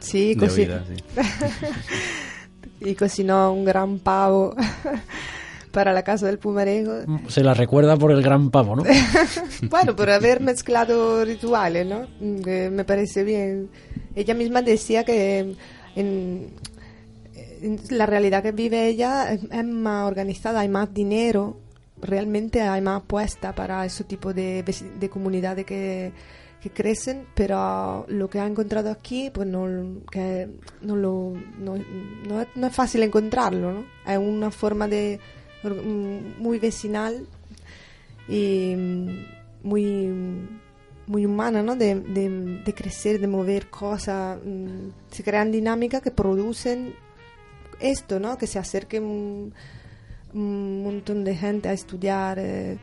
Sí, 0.01 0.37
cocinó. 0.37 0.81
y 2.81 2.95
cocinó 2.95 3.53
un 3.53 3.65
gran 3.65 3.99
pavo 3.99 4.55
para 5.73 5.93
la 5.93 6.03
casa 6.03 6.27
del 6.27 6.39
pumarejo. 6.39 6.93
Se 7.29 7.43
la 7.43 7.55
recuerda 7.55 7.97
por 7.97 8.13
el 8.13 8.23
gran 8.23 8.51
pavo, 8.51 8.77
¿no? 8.77 8.85
bueno, 9.71 9.97
por 9.97 10.11
haber 10.11 10.41
mezclado 10.41 11.25
rituales, 11.25 11.87
¿no? 11.87 12.07
me 12.21 12.85
parece 12.85 13.25
bien. 13.25 13.71
Ella 14.15 14.35
misma 14.35 14.63
decía 14.63 15.05
que 15.05 15.57
en, 15.97 16.51
la 17.91 18.07
realidad 18.07 18.43
que 18.43 18.53
vive 18.53 18.87
ella 18.87 19.33
es, 19.33 19.65
más 19.65 20.07
organizada, 20.07 20.61
hay 20.61 20.69
más 20.69 20.93
dinero, 20.93 21.57
realmente 22.01 22.61
hay 22.61 22.83
más 22.83 23.03
apuesta 23.03 23.55
para 23.55 23.85
ese 23.87 24.05
tipo 24.05 24.35
de, 24.35 24.63
de 24.63 25.09
comunidades 25.09 25.65
que, 25.65 26.13
que, 26.65 26.71
crecen, 26.71 27.27
pero 27.35 28.07
lo 28.09 28.29
que 28.29 28.41
ha 28.41 28.47
encontrado 28.47 28.91
aquí, 28.91 29.31
pues 29.31 29.47
no, 29.47 29.67
que 30.11 30.49
no, 30.83 30.97
lo, 30.97 31.35
no, 31.59 31.77
no, 32.27 32.67
es, 32.67 32.75
fácil 32.75 33.03
encontrarlo, 33.03 33.73
¿no? 33.73 33.85
Es 34.07 34.19
una 34.19 34.51
forma 34.51 34.89
de 34.89 35.21
muy 36.39 36.59
vecinal 36.59 37.27
y 38.29 38.75
muy 39.63 40.11
muy 41.07 41.27
humana, 41.27 41.63
¿no? 41.63 41.77
De, 41.77 41.97
de, 41.97 42.63
de, 42.65 42.75
crecer, 42.75 43.21
de 43.21 43.27
mover 43.27 43.69
cosas. 43.69 44.39
Mm, 44.43 44.89
se 45.11 45.23
crean 45.23 45.53
dinámicas 45.53 46.01
que 46.01 46.11
producen 46.11 46.95
esto, 47.81 48.21
¿no? 48.21 48.39
Que 48.39 48.47
se 48.47 48.59
acerque 48.59 49.01
un, 49.01 49.53
montón 50.33 51.23
de 51.25 51.37
gente 51.37 51.69
a 51.69 51.73
estudiar 51.73 52.39
eh, 52.41 52.77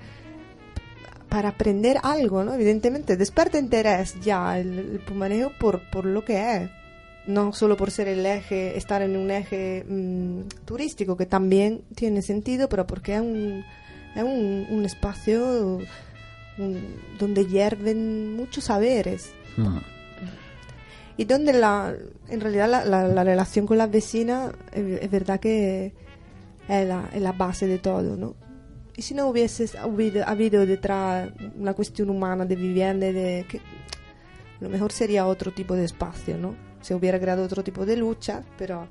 para 1.31 1.49
aprender 1.49 1.97
algo, 2.03 2.43
¿no? 2.43 2.53
Evidentemente, 2.53 3.15
despierta 3.15 3.57
interés 3.57 4.19
ya 4.21 4.59
el, 4.59 5.01
pumanejo 5.07 5.51
por, 5.57 5.89
por 5.89 6.05
lo 6.05 6.23
que 6.23 6.55
es. 6.57 6.69
No 7.25 7.53
solo 7.53 7.77
por 7.77 7.89
ser 7.89 8.07
el 8.07 8.25
eje, 8.25 8.77
estar 8.77 9.01
en 9.01 9.15
un 9.15 9.31
eje 9.31 9.85
mm, 9.87 10.65
turístico, 10.65 11.15
que 11.15 11.25
también 11.25 11.83
tiene 11.95 12.21
sentido, 12.21 12.67
pero 12.67 12.85
porque 12.85 13.15
es 13.15 13.21
un, 13.21 13.63
es 14.15 14.23
un, 14.23 14.83
espacio 14.85 15.79
donde 17.17 17.45
hierven 17.45 18.35
muchos 18.35 18.65
saberes. 18.65 19.31
Mm 19.55 19.77
y 21.17 21.25
donde 21.25 21.53
la, 21.53 21.93
en 22.29 22.41
realidad 22.41 22.67
la, 22.67 22.83
la, 22.83 23.23
relación 23.23 23.67
con 23.67 23.77
las 23.77 23.91
vecinas 23.91 24.53
es, 24.71 25.11
verdad 25.11 25.39
que 25.39 25.93
es 26.67 26.87
la, 26.87 27.09
es 27.13 27.21
la, 27.21 27.31
base 27.31 27.67
de 27.67 27.77
todo, 27.77 28.15
¿no? 28.17 28.33
Y 29.01 29.03
si 29.03 29.15
no 29.15 29.25
hubiese 29.25 29.65
habido, 29.79 30.23
habido 30.27 30.63
detrás 30.63 31.31
una 31.57 31.73
cuestión 31.73 32.11
humana 32.11 32.45
de 32.45 32.55
vivienda, 32.55 33.07
de 33.07 33.47
que 33.49 33.59
lo 34.59 34.69
mejor 34.69 34.91
sería 34.91 35.25
otro 35.25 35.51
tipo 35.51 35.75
de 35.75 35.85
espacio, 35.85 36.37
¿no? 36.37 36.53
Se 36.81 36.93
hubiera 36.93 37.19
creado 37.19 37.43
otro 37.43 37.63
tipo 37.63 37.83
de 37.83 37.97
lucha, 37.97 38.43
pero 38.59 38.87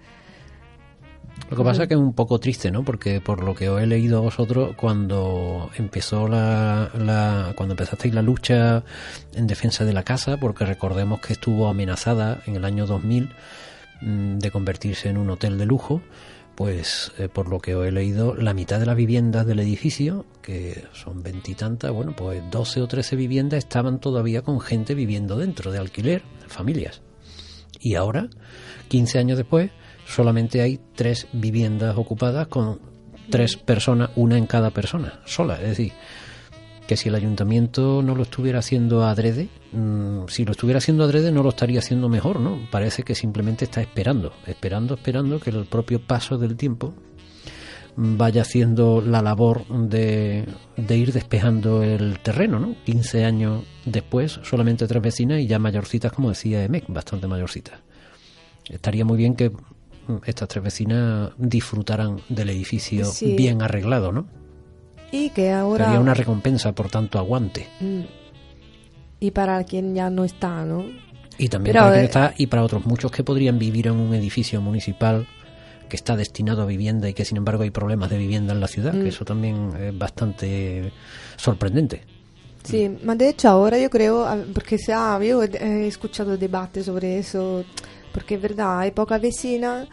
lo 1.48 1.56
que 1.56 1.62
pasa 1.62 1.82
es 1.84 1.88
que 1.88 1.94
es 1.94 2.00
un 2.00 2.12
poco 2.12 2.40
triste, 2.40 2.72
¿no? 2.72 2.82
Porque 2.82 3.20
por 3.20 3.44
lo 3.44 3.54
que 3.54 3.68
os 3.68 3.80
he 3.80 3.86
leído 3.86 4.18
a 4.18 4.20
vosotros, 4.22 4.74
cuando 4.74 5.70
empezó 5.78 6.26
la, 6.26 6.90
la, 6.98 7.52
cuando 7.54 7.74
empezasteis 7.74 8.12
la 8.12 8.22
lucha 8.22 8.82
en 9.34 9.46
defensa 9.46 9.84
de 9.84 9.92
la 9.92 10.02
casa, 10.02 10.38
porque 10.38 10.66
recordemos 10.66 11.20
que 11.20 11.34
estuvo 11.34 11.68
amenazada 11.68 12.42
en 12.46 12.56
el 12.56 12.64
año 12.64 12.84
2000 12.84 13.30
mm, 14.00 14.38
de 14.38 14.50
convertirse 14.50 15.08
en 15.08 15.18
un 15.18 15.30
hotel 15.30 15.56
de 15.56 15.66
lujo, 15.66 16.02
pues 16.60 17.10
eh, 17.16 17.30
por 17.30 17.48
lo 17.48 17.58
que 17.58 17.70
he 17.70 17.90
leído, 17.90 18.34
la 18.34 18.52
mitad 18.52 18.78
de 18.78 18.84
las 18.84 18.94
viviendas 18.94 19.46
del 19.46 19.60
edificio, 19.60 20.26
que 20.42 20.84
son 20.92 21.22
veintitantas, 21.22 21.90
bueno, 21.90 22.14
pues 22.14 22.42
12 22.50 22.82
o 22.82 22.86
13 22.86 23.16
viviendas 23.16 23.60
estaban 23.60 23.98
todavía 23.98 24.42
con 24.42 24.60
gente 24.60 24.94
viviendo 24.94 25.38
dentro 25.38 25.72
de 25.72 25.78
alquiler, 25.78 26.22
familias. 26.48 27.00
Y 27.80 27.94
ahora, 27.94 28.28
15 28.88 29.18
años 29.18 29.38
después, 29.38 29.70
solamente 30.04 30.60
hay 30.60 30.78
tres 30.94 31.28
viviendas 31.32 31.96
ocupadas 31.96 32.48
con 32.48 32.78
tres 33.30 33.56
personas, 33.56 34.10
una 34.16 34.36
en 34.36 34.44
cada 34.44 34.68
persona, 34.68 35.22
sola. 35.24 35.54
Es 35.62 35.68
decir, 35.68 35.94
que 36.90 36.96
si 36.96 37.08
el 37.08 37.14
ayuntamiento 37.14 38.02
no 38.02 38.16
lo 38.16 38.24
estuviera 38.24 38.58
haciendo 38.58 39.04
adrede, 39.04 39.48
mm, 39.70 40.26
si 40.26 40.44
lo 40.44 40.50
estuviera 40.50 40.78
haciendo 40.78 41.04
adrede 41.04 41.30
no 41.30 41.44
lo 41.44 41.50
estaría 41.50 41.78
haciendo 41.78 42.08
mejor, 42.08 42.40
¿no? 42.40 42.58
Parece 42.68 43.04
que 43.04 43.14
simplemente 43.14 43.64
está 43.64 43.80
esperando, 43.80 44.32
esperando, 44.44 44.94
esperando 44.94 45.38
que 45.38 45.50
el 45.50 45.66
propio 45.66 46.04
paso 46.04 46.36
del 46.36 46.56
tiempo 46.56 46.92
vaya 47.94 48.42
haciendo 48.42 49.00
la 49.00 49.22
labor 49.22 49.68
de, 49.68 50.48
de 50.76 50.96
ir 50.96 51.12
despejando 51.12 51.84
el 51.84 52.18
terreno, 52.18 52.58
¿no? 52.58 52.74
15 52.84 53.24
años 53.24 53.62
después, 53.84 54.40
solamente 54.42 54.88
tres 54.88 55.00
vecinas 55.00 55.38
y 55.38 55.46
ya 55.46 55.60
mayorcitas, 55.60 56.10
como 56.10 56.30
decía 56.30 56.64
Emek, 56.64 56.86
bastante 56.88 57.28
mayorcitas. 57.28 57.78
Estaría 58.68 59.04
muy 59.04 59.16
bien 59.16 59.36
que 59.36 59.52
estas 60.26 60.48
tres 60.48 60.64
vecinas 60.64 61.30
disfrutaran 61.38 62.16
del 62.28 62.50
edificio 62.50 63.08
bien 63.20 63.62
arreglado, 63.62 64.10
¿no? 64.10 64.39
Y 65.12 65.30
que 65.30 65.52
ahora... 65.52 65.86
Sería 65.86 66.00
una 66.00 66.14
recompensa 66.14 66.72
por 66.72 66.90
tanto 66.90 67.18
aguante. 67.18 67.66
Mm. 67.80 68.00
Y 69.20 69.30
para 69.32 69.62
quien 69.64 69.94
ya 69.94 70.08
no 70.10 70.24
está, 70.24 70.64
¿no? 70.64 70.84
Y 71.36 71.48
también 71.48 71.76
para 71.76 71.92
quien 71.92 72.04
está 72.04 72.34
y 72.36 72.46
para 72.46 72.62
otros 72.62 72.86
muchos 72.86 73.10
que 73.10 73.24
podrían 73.24 73.58
vivir 73.58 73.86
en 73.86 73.94
un 73.94 74.14
edificio 74.14 74.60
municipal 74.60 75.26
que 75.88 75.96
está 75.96 76.16
destinado 76.16 76.62
a 76.62 76.66
vivienda 76.66 77.08
y 77.08 77.14
que 77.14 77.24
sin 77.24 77.36
embargo 77.36 77.62
hay 77.62 77.70
problemas 77.70 78.08
de 78.10 78.18
vivienda 78.18 78.52
en 78.52 78.60
la 78.60 78.68
ciudad, 78.68 78.92
que 78.92 78.98
mm. 78.98 79.06
eso 79.06 79.24
también 79.24 79.70
es 79.78 79.98
bastante 79.98 80.92
sorprendente. 81.36 82.02
Sí, 82.62 82.94
pero 83.00 83.14
de 83.16 83.28
hecho 83.30 83.48
ahora 83.48 83.78
yo 83.78 83.90
creo, 83.90 84.26
porque 84.54 84.78
se 84.78 84.92
ha, 84.92 85.18
yo 85.22 85.42
he 85.42 85.86
escuchado 85.86 86.36
debates 86.36 86.86
sobre 86.86 87.18
eso, 87.18 87.64
porque 88.12 88.34
es 88.34 88.42
verdad, 88.42 88.80
hay 88.80 88.90
poca 88.90 89.18
vecina, 89.18 89.86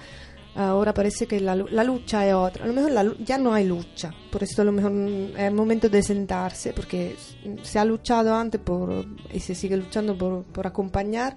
ahora 0.57 0.93
parece 0.93 1.27
que 1.27 1.39
la, 1.39 1.55
la 1.55 1.83
lucha 1.83 2.27
es 2.27 2.33
otra. 2.33 2.65
A 2.65 2.67
lo 2.67 2.73
mejor 2.73 3.17
ya 3.23 3.37
no 3.37 3.53
hay 3.53 3.65
lucha, 3.65 4.13
por 4.31 4.43
eso 4.43 4.61
a 4.61 4.65
lo 4.65 4.71
mejor 4.71 4.91
es 4.91 5.39
el 5.39 5.53
momento 5.53 5.87
de 5.87 6.01
sentarse, 6.01 6.73
porque 6.73 7.15
se 7.61 7.79
ha 7.79 7.85
luchado 7.85 8.33
antes 8.33 8.59
por, 8.59 9.05
y 9.31 9.39
se 9.39 9.53
sigue 9.55 9.77
luchando 9.77 10.17
por, 10.17 10.67
acompañar 10.67 11.35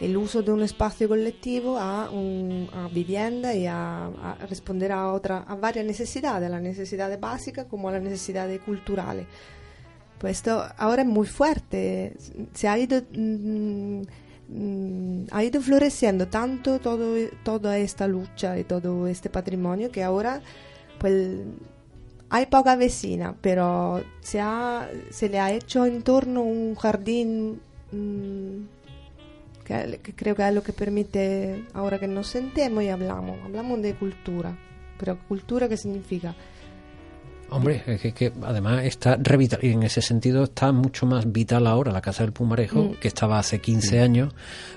el 0.00 0.16
uso 0.16 0.42
de 0.42 0.52
un 0.52 0.62
espacio 0.62 1.08
colectivo 1.08 1.78
a, 1.78 2.10
vivienda 2.92 3.54
y 3.54 3.66
a, 3.66 4.10
responder 4.48 4.92
a, 4.92 5.12
otra, 5.12 5.44
a 5.46 5.54
varias 5.54 5.86
necesidades, 5.86 6.46
a 6.46 6.50
las 6.50 6.62
necesidades 6.62 7.20
básicas 7.20 7.66
como 7.66 7.88
a 7.88 7.92
las 7.92 8.02
necesidades 8.02 8.60
culturales. 8.60 9.26
Pues 10.18 10.38
esto 10.38 10.64
ahora 10.78 11.02
es 11.02 11.08
muy 11.08 11.26
fuerte, 11.26 12.16
se 12.52 12.68
ha 12.68 12.78
ido... 12.78 13.00
Mm, 13.12 14.02
Mm, 14.02 14.02
ha 15.32 15.42
ido 15.42 15.60
floreciendo 15.60 16.28
tanto 16.28 16.78
todo, 16.78 17.14
toda 17.42 17.78
esta 17.78 18.06
lucha 18.06 18.58
y 18.58 18.64
todo 18.64 19.08
este 19.08 19.28
patrimonio 19.28 19.90
que 19.90 20.04
ahora 20.04 20.40
pues 20.98 21.38
hay 22.28 22.46
poca 22.46 22.76
vecina, 22.76 23.34
pero 23.40 24.02
se, 24.20 24.40
ha, 24.40 24.88
se 25.10 25.28
le 25.28 25.38
ha 25.38 25.52
hecho 25.52 25.84
en 25.86 26.02
torno 26.02 26.42
un 26.42 26.74
jardín 26.74 27.60
mm, 27.92 29.64
que, 29.64 30.00
que, 30.02 30.14
creo 30.14 30.34
que 30.34 30.46
es 30.46 30.54
lo 30.54 30.62
que 30.62 30.72
permite 30.72 31.64
ahora 31.72 31.98
que 31.98 32.08
nos 32.08 32.28
sentemos 32.28 32.82
y 32.82 32.88
hablamos, 32.88 33.38
hablamos 33.44 33.82
de 33.82 33.94
cultura, 33.94 34.56
pero 34.98 35.18
cultura 35.28 35.68
qué 35.68 35.76
significa? 35.76 36.34
Hombre, 37.50 37.82
es 37.86 38.12
que, 38.12 38.32
además 38.42 38.84
está 38.84 39.16
revital, 39.16 39.60
y 39.62 39.70
en 39.70 39.82
ese 39.84 40.02
sentido 40.02 40.44
está 40.44 40.72
mucho 40.72 41.06
más 41.06 41.30
vital 41.30 41.66
ahora 41.66 41.92
la 41.92 42.00
Casa 42.00 42.24
del 42.24 42.32
Pumarejo, 42.32 42.82
mm. 42.82 42.94
que 42.94 43.08
estaba 43.08 43.38
hace 43.38 43.60
15 43.60 44.00
años 44.00 44.34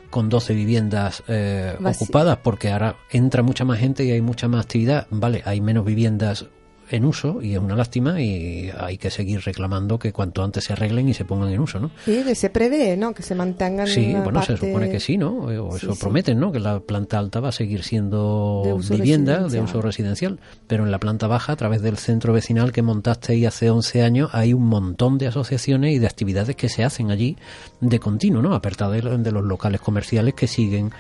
con 0.09 0.29
12 0.29 0.53
viviendas 0.53 1.23
eh, 1.27 1.75
ocupadas, 1.83 2.37
porque 2.37 2.71
ahora 2.71 2.95
entra 3.11 3.43
mucha 3.43 3.65
más 3.65 3.79
gente 3.79 4.03
y 4.03 4.11
hay 4.11 4.21
mucha 4.21 4.47
más 4.47 4.65
actividad. 4.65 5.07
Vale, 5.09 5.41
hay 5.45 5.61
menos 5.61 5.85
viviendas 5.85 6.45
en 6.91 7.05
uso 7.05 7.41
y 7.41 7.53
es 7.53 7.59
una 7.59 7.75
lástima 7.75 8.21
y 8.21 8.71
hay 8.77 8.97
que 8.97 9.09
seguir 9.09 9.41
reclamando 9.41 9.99
que 9.99 10.11
cuanto 10.11 10.43
antes 10.43 10.63
se 10.63 10.73
arreglen 10.73 11.09
y 11.09 11.13
se 11.13 11.25
pongan 11.25 11.49
en 11.49 11.59
uso, 11.59 11.79
¿no? 11.79 11.91
Sí, 12.05 12.23
que 12.23 12.35
se 12.35 12.49
prevé, 12.49 12.97
¿no? 12.97 13.13
Que 13.13 13.23
se 13.23 13.35
mantengan. 13.35 13.87
Sí, 13.87 14.15
bueno, 14.23 14.41
se 14.43 14.57
supone 14.57 14.89
que 14.89 14.99
sí, 14.99 15.17
¿no? 15.17 15.31
O 15.31 15.75
eso 15.75 15.95
prometen, 15.95 16.39
¿no? 16.39 16.51
Que 16.51 16.59
la 16.59 16.79
planta 16.79 17.19
alta 17.19 17.39
va 17.39 17.49
a 17.49 17.51
seguir 17.51 17.83
siendo 17.83 18.79
vivienda 18.89 19.47
de 19.47 19.61
uso 19.61 19.81
residencial, 19.81 20.39
pero 20.67 20.83
en 20.83 20.91
la 20.91 20.99
planta 20.99 21.27
baja, 21.27 21.53
a 21.53 21.55
través 21.55 21.81
del 21.81 21.97
centro 21.97 22.33
vecinal 22.33 22.71
que 22.71 22.81
montaste 22.81 23.33
ahí 23.33 23.45
hace 23.45 23.69
11 23.69 24.03
años, 24.03 24.29
hay 24.33 24.53
un 24.53 24.65
montón 24.65 25.17
de 25.17 25.27
asociaciones 25.27 25.93
y 25.93 25.99
de 25.99 26.07
actividades 26.07 26.55
que 26.55 26.69
se 26.69 26.83
hacen 26.83 27.11
allí 27.11 27.37
de 27.81 27.99
continuo, 27.99 28.41
¿no? 28.41 28.53
Apartado 28.53 28.91
de, 28.91 29.01
de 29.01 29.31
los 29.31 29.43
locales 29.43 29.81
comerciales 29.81 30.33
que 30.33 30.47
siguen 30.47 30.91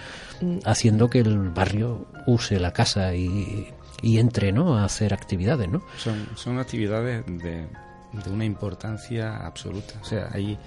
mm. 0.41 0.59
haciendo 0.65 1.09
que 1.09 1.19
el 1.19 1.49
barrio 1.49 2.07
use 2.27 2.59
la 2.59 2.71
casa 2.73 3.15
y 3.15 3.67
y 4.01 4.19
entre 4.19 4.51
¿no? 4.51 4.75
a 4.77 4.85
hacer 4.85 5.13
actividades. 5.13 5.69
¿no? 5.69 5.81
Son, 5.97 6.27
son 6.35 6.59
actividades 6.59 7.25
de, 7.25 7.67
de 8.13 8.29
una 8.29 8.45
importancia 8.45 9.45
absoluta. 9.45 9.95
O 10.01 10.05
sea, 10.05 10.29
ahí 10.31 10.57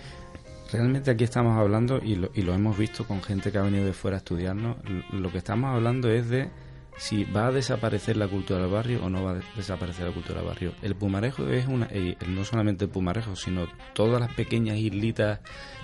realmente 0.72 1.10
aquí 1.10 1.24
estamos 1.24 1.58
hablando, 1.58 2.00
y 2.02 2.16
lo, 2.16 2.30
y 2.34 2.42
lo 2.42 2.54
hemos 2.54 2.76
visto 2.76 3.06
con 3.06 3.22
gente 3.22 3.52
que 3.52 3.58
ha 3.58 3.62
venido 3.62 3.84
de 3.84 3.92
fuera 3.92 4.16
a 4.16 4.18
estudiarnos, 4.18 4.76
lo 5.12 5.30
que 5.30 5.38
estamos 5.38 5.74
hablando 5.74 6.10
es 6.10 6.28
de 6.28 6.48
si 6.96 7.24
va 7.24 7.46
a 7.46 7.52
desaparecer 7.52 8.16
la 8.16 8.28
cultura 8.28 8.60
del 8.60 8.70
barrio 8.70 9.04
o 9.04 9.10
no 9.10 9.24
va 9.24 9.32
a 9.32 9.40
desaparecer 9.56 10.06
la 10.06 10.12
cultura 10.12 10.40
del 10.40 10.48
barrio. 10.48 10.72
El 10.82 10.94
Pumarejo 10.94 11.46
es 11.48 11.66
una, 11.66 11.88
no 12.28 12.44
solamente 12.44 12.84
el 12.84 12.90
Pumarejo, 12.90 13.36
sino 13.36 13.66
todas 13.94 14.20
las 14.20 14.32
pequeñas 14.34 14.76
islitas 14.76 15.40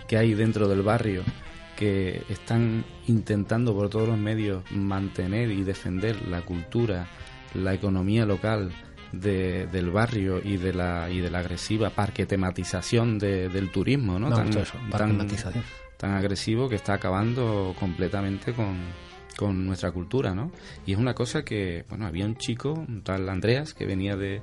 que 0.07 0.17
hay 0.17 0.35
dentro 0.35 0.69
del 0.69 0.83
barrio 0.83 1.23
que 1.77 2.23
están 2.29 2.85
intentando 3.07 3.75
por 3.75 3.89
todos 3.89 4.09
los 4.09 4.19
medios 4.19 4.65
mantener 4.71 5.51
y 5.51 5.63
defender 5.63 6.27
la 6.29 6.43
cultura 6.43 7.07
la 7.55 7.75
economía 7.75 8.27
local 8.27 8.73
del 9.13 9.91
barrio 9.91 10.41
y 10.43 10.57
de 10.59 10.75
la 10.75 11.09
y 11.11 11.21
de 11.21 11.31
la 11.31 11.39
agresiva 11.39 11.91
parquetematización 11.91 13.19
de, 13.19 13.49
del 13.49 13.71
turismo, 13.71 14.19
¿no? 14.19 14.29
tan, 14.31 14.51
tan, 15.97 16.11
agresivo 16.13 16.69
que 16.69 16.77
está 16.77 16.95
acabando 16.95 17.75
completamente 17.79 18.53
con, 18.53 18.77
con 19.37 19.67
nuestra 19.67 19.93
cultura, 19.93 20.35
¿no? 20.35 20.53
Y 20.85 20.93
es 20.93 20.99
una 20.99 21.15
cosa 21.15 21.43
que, 21.43 21.85
bueno, 21.89 22.07
había 22.07 22.27
un 22.27 22.37
chico, 22.37 22.73
un 22.73 23.03
tal 23.03 23.29
Andreas, 23.29 23.73
que 23.73 23.87
venía 23.87 24.15
de, 24.17 24.43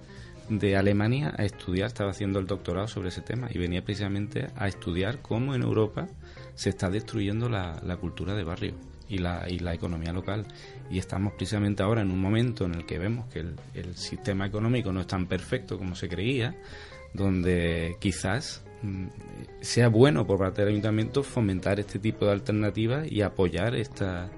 de 0.50 0.76
Alemania 0.76 1.34
a 1.38 1.44
estudiar, 1.46 1.88
estaba 1.88 2.10
haciendo 2.10 2.40
el 2.40 2.48
doctorado 2.48 2.88
sobre 2.88 3.10
ese 3.10 3.22
tema 3.22 3.48
y 3.52 3.60
venía 3.60 3.84
precisamente 3.84 4.48
a 4.56 4.68
estudiar 4.68 5.22
cómo 5.22 5.54
en 5.54 5.62
Europa 5.62 6.08
se 6.56 6.70
está 6.70 6.90
destruyendo 6.90 7.50
la, 7.50 7.80
la 7.84 7.98
cultura 7.98 8.34
de 8.34 8.44
barrio 8.44 8.74
y 9.10 9.18
la, 9.18 9.46
y 9.50 9.60
la 9.60 9.74
economía 9.74 10.14
local. 10.14 10.46
Y 10.90 11.00
estamos 11.00 11.34
precisamente 11.34 11.84
ahora 11.84 12.02
en 12.02 12.12
un 12.12 12.20
momento 12.20 12.66
en 12.66 12.76
el 12.76 12.86
que 12.86 13.00
vemos 13.00 13.28
que 13.28 13.40
el, 13.40 13.56
el 13.74 13.96
sistema 13.96 14.46
económico 14.46 14.92
no 14.92 15.02
es 15.02 15.08
tan 15.08 15.28
perfecto 15.28 15.78
como 15.78 15.96
se 15.96 16.08
creía, 16.08 16.56
donde 17.14 17.98
quizás 18.00 18.64
mm, 18.82 19.08
sea 19.62 19.88
bueno 19.88 20.28
por 20.28 20.40
parte 20.40 20.62
del 20.62 20.72
ayuntamiento 20.72 21.24
fomentar 21.24 21.80
este 21.80 22.00
tipo 22.00 22.26
de 22.26 22.34
alternativas 22.34 23.10
y 23.12 23.22
apoyar 23.22 23.76
esta, 23.76 24.30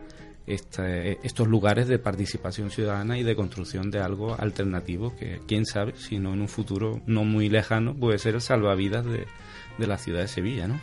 esta, 0.46 1.02
estos 1.02 1.48
lugares 1.48 1.88
de 1.88 2.00
participación 2.00 2.72
ciudadana 2.72 3.18
y 3.18 3.24
de 3.24 3.36
construcción 3.36 3.92
de 3.92 4.00
algo 4.00 4.40
alternativo 4.40 5.16
que 5.16 5.42
quién 5.48 5.66
sabe 5.66 5.94
si 5.96 6.20
no 6.20 6.34
en 6.34 6.42
un 6.42 6.48
futuro 6.48 7.02
no 7.06 7.24
muy 7.24 7.50
lejano 7.50 7.96
puede 7.96 8.20
ser 8.20 8.36
el 8.36 8.42
salvavidas 8.42 9.06
de, 9.06 9.26
de 9.78 9.88
la 9.88 9.98
ciudad 9.98 10.22
de 10.22 10.28
Sevilla, 10.28 10.68
¿no? 10.68 10.80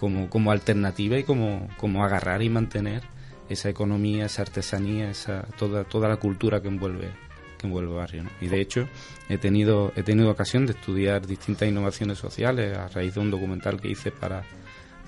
Como, 0.00 0.30
como 0.30 0.50
alternativa 0.50 1.18
y 1.18 1.24
como, 1.24 1.68
como 1.76 2.02
agarrar 2.02 2.40
y 2.40 2.48
mantener 2.48 3.02
esa 3.50 3.68
economía, 3.68 4.24
esa 4.24 4.40
artesanía, 4.40 5.10
esa 5.10 5.42
toda, 5.58 5.84
toda 5.84 6.08
la 6.08 6.16
cultura 6.16 6.62
que 6.62 6.68
envuelve 6.68 7.10
que 7.58 7.66
envuelve 7.66 7.90
el 7.90 7.96
barrio. 7.98 8.24
Y 8.40 8.46
de 8.46 8.62
hecho 8.62 8.88
he 9.28 9.36
tenido, 9.36 9.92
he 9.96 10.02
tenido 10.02 10.30
ocasión 10.30 10.64
de 10.64 10.72
estudiar 10.72 11.26
distintas 11.26 11.68
innovaciones 11.68 12.16
sociales 12.16 12.74
a 12.78 12.88
raíz 12.88 13.12
de 13.12 13.20
un 13.20 13.30
documental 13.30 13.78
que 13.78 13.88
hice 13.88 14.10
para, 14.10 14.42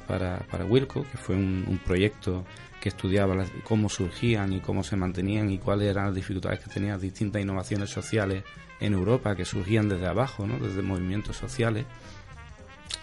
para, 0.06 0.40
para 0.40 0.66
Wilco, 0.66 1.06
que 1.10 1.16
fue 1.16 1.36
un, 1.36 1.80
proyecto 1.82 2.44
que 2.78 2.90
estudiaba 2.90 3.46
cómo 3.64 3.88
surgían 3.88 4.52
y 4.52 4.60
cómo 4.60 4.84
se 4.84 4.96
mantenían 4.96 5.50
y 5.50 5.56
cuáles 5.56 5.88
eran 5.88 6.08
las 6.08 6.14
dificultades 6.14 6.60
que 6.60 6.68
tenían 6.68 7.00
distintas 7.00 7.40
innovaciones 7.40 7.88
sociales 7.88 8.44
en 8.78 8.92
Europa 8.92 9.34
que 9.34 9.46
surgían 9.46 9.88
desde 9.88 10.06
abajo, 10.06 10.46
¿no? 10.46 10.58
desde 10.58 10.82
movimientos 10.82 11.38
sociales 11.38 11.86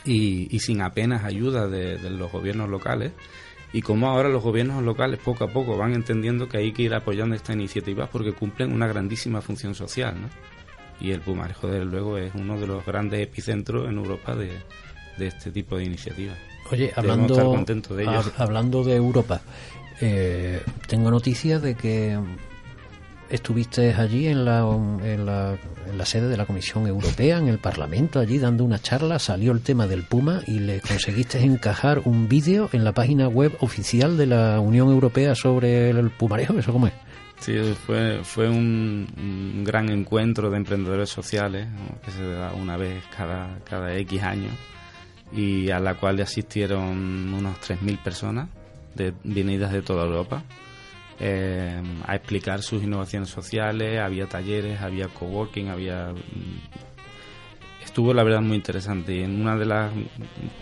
y, 0.06 0.60
sin 0.60 0.82
apenas 0.82 1.24
ayuda 1.24 1.68
de, 1.68 1.98
los 2.10 2.32
gobiernos 2.32 2.70
locales 2.70 3.12
y 3.72 3.82
como 3.82 4.10
ahora 4.10 4.30
los 4.30 4.44
gobiernos 4.44 4.84
locales 4.84 5.20
poco 5.20 5.44
a 5.44 5.48
poco 5.48 5.78
van 5.78 5.94
entendiendo 5.94 6.50
que 6.50 6.58
hay 6.58 6.72
que 6.72 6.84
ir 6.84 6.94
apoyando 6.94 7.36
esta 7.36 7.54
iniciativa 7.54 8.08
porque 8.08 8.34
cumplen 8.34 8.74
una 8.74 8.88
grandísima 8.88 9.42
función 9.42 9.76
social, 9.76 10.16
¿no? 10.20 10.30
Y 11.00 11.12
el 11.12 11.22
Pumarejo, 11.22 11.68
desde 11.68 11.86
luego, 11.86 12.18
es 12.18 12.34
uno 12.36 12.60
de 12.60 12.68
los 12.68 12.86
grandes 12.86 13.22
epicentros 13.22 13.88
en 13.88 13.98
Europa 13.98 14.36
de, 14.36 14.52
este 15.18 15.52
tipo 15.52 15.78
de 15.78 15.86
iniciativas. 15.86 16.38
Oye, 16.72 16.92
hablando, 16.96 17.36
de, 17.96 18.22
hablando 18.38 18.84
de 18.84 18.96
Europa, 18.96 19.42
eh, 20.02 20.62
tengo 20.88 21.10
noticias 21.10 21.62
de 21.62 21.76
que 21.76 22.20
estuviste 23.30 23.94
allí 23.94 24.28
en 24.28 24.46
la, 24.46 24.60
en 25.04 25.26
la, 25.26 25.58
en 25.88 25.98
la 25.98 26.06
sede 26.06 26.28
de 26.28 26.38
la 26.38 26.46
Comisión 26.46 26.88
Europea, 26.88 27.38
en 27.38 27.48
el 27.48 27.60
Parlamento, 27.60 28.20
allí 28.20 28.40
dando 28.40 28.64
una 28.64 28.80
charla, 28.80 29.20
salió 29.20 29.52
el 29.52 29.62
tema 29.62 29.88
del 29.88 30.04
Puma 30.04 30.42
y 30.48 30.60
le 30.60 30.82
conseguiste 30.82 31.40
encajar 31.44 32.02
un 32.06 32.28
vídeo 32.28 32.70
en 32.74 32.84
la 32.84 32.94
página 32.94 33.28
web 33.28 33.56
oficial 33.60 34.18
de 34.18 34.28
la 34.28 34.60
Unión 34.60 34.90
Europea 34.90 35.36
sobre 35.36 35.90
el 35.90 36.10
Pumarejo, 36.10 36.58
¿eso 36.58 36.72
cómo 36.72 36.88
es? 36.88 36.94
Sí, 37.40 37.58
fue, 37.86 38.20
fue 38.24 38.50
un, 38.50 39.64
gran 39.66 39.90
encuentro 39.90 40.50
de 40.50 40.58
emprendedores 40.58 41.10
sociales 41.10 41.68
que 42.04 42.12
se 42.12 42.24
da 42.24 42.54
una 42.54 42.76
vez 42.76 43.04
cada, 43.16 43.60
cada 43.64 43.96
X 43.96 44.22
años 44.24 44.52
y 45.32 45.70
a 45.70 45.80
la 45.80 45.96
cual 45.96 46.20
asistieron 46.20 47.34
unos 47.34 47.58
3.000 47.62 47.98
personas 48.00 48.50
de, 48.96 49.14
venidas 49.24 49.72
de 49.72 49.82
toda 49.82 50.06
Europa 50.06 50.44
eh, 51.20 51.82
a 52.06 52.16
explicar 52.16 52.62
sus 52.62 52.84
innovaciones 52.84 53.30
sociales, 53.30 54.00
había 54.00 54.28
talleres, 54.28 54.82
había 54.82 55.08
coworking, 55.08 55.70
había 55.70 56.14
mm, 56.14 57.84
estuvo 57.84 58.14
la 58.14 58.24
verdad 58.24 58.42
muy 58.42 58.58
interesante. 58.58 59.16
Y 59.16 59.24
en 59.24 59.42
una 59.42 59.56
de 59.56 59.66
las 59.66 59.92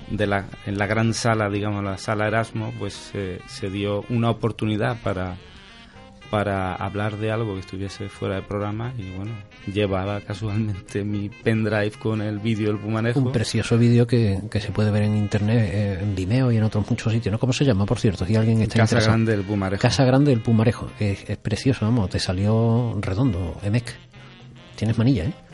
de 0.10 0.28
la, 0.28 0.46
en 0.66 0.78
la 0.78 0.88
gran 0.88 1.14
sala 1.14 1.50
digamos 1.50 1.84
la 1.84 1.98
sala 1.98 2.28
Erasmo 2.28 2.74
pues 2.80 3.14
se 3.48 3.70
dio 3.70 4.04
una 4.10 4.30
oportunidad 4.30 5.02
para 5.02 5.36
para 6.30 6.76
hablar 6.76 7.18
de 7.18 7.32
algo 7.32 7.54
que 7.54 7.62
estuviese 7.62 8.10
fuera 8.10 8.36
de 8.36 8.42
programa 8.42 8.94
y 8.98 9.12
bueno, 9.12 9.32
llevaba 9.72 10.20
casualmente 10.22 11.04
mi 11.04 11.30
pendrive 11.30 11.92
con 11.92 12.22
el 12.22 12.40
vídeo 12.40 12.68
del 12.68 12.78
Pumanejo. 12.78 13.20
Un 13.20 13.32
precioso 13.32 13.78
vídeo 13.78 14.06
que, 14.06 14.42
que, 14.52 14.60
se 14.60 14.72
puede 14.72 14.92
ver 14.92 15.04
en 15.04 15.16
internet, 15.16 15.70
eh, 15.72 16.00
en 16.02 16.16
Vimeo 16.16 16.52
y 16.52 16.58
en 16.58 16.64
otros 16.64 16.90
muchos 16.90 17.14
sitios, 17.14 17.32
¿no? 17.32 17.40
¿Cómo 17.40 17.54
se 17.54 17.66
llama, 17.66 17.86
por 17.86 18.00
cierto? 18.00 18.26
Si 18.26 18.36
alguien 18.36 18.62
está 18.62 18.80
Casa 18.80 19.02
Grande 19.02 19.36
del 19.36 19.46
Pumarejo. 19.46 19.82
Casa 19.82 20.04
Grande 20.04 20.32
del 20.32 20.42
Pumarejo, 20.42 20.90
es, 21.00 21.30
es 21.30 21.38
precioso, 21.38 21.86
vamos, 21.86 22.10
te 22.10 22.20
salió 22.20 22.98
redondo, 23.02 23.58
Emec. 23.64 23.94
Tienes 24.76 24.98
manilla, 24.98 25.26
¿eh? 25.26 25.34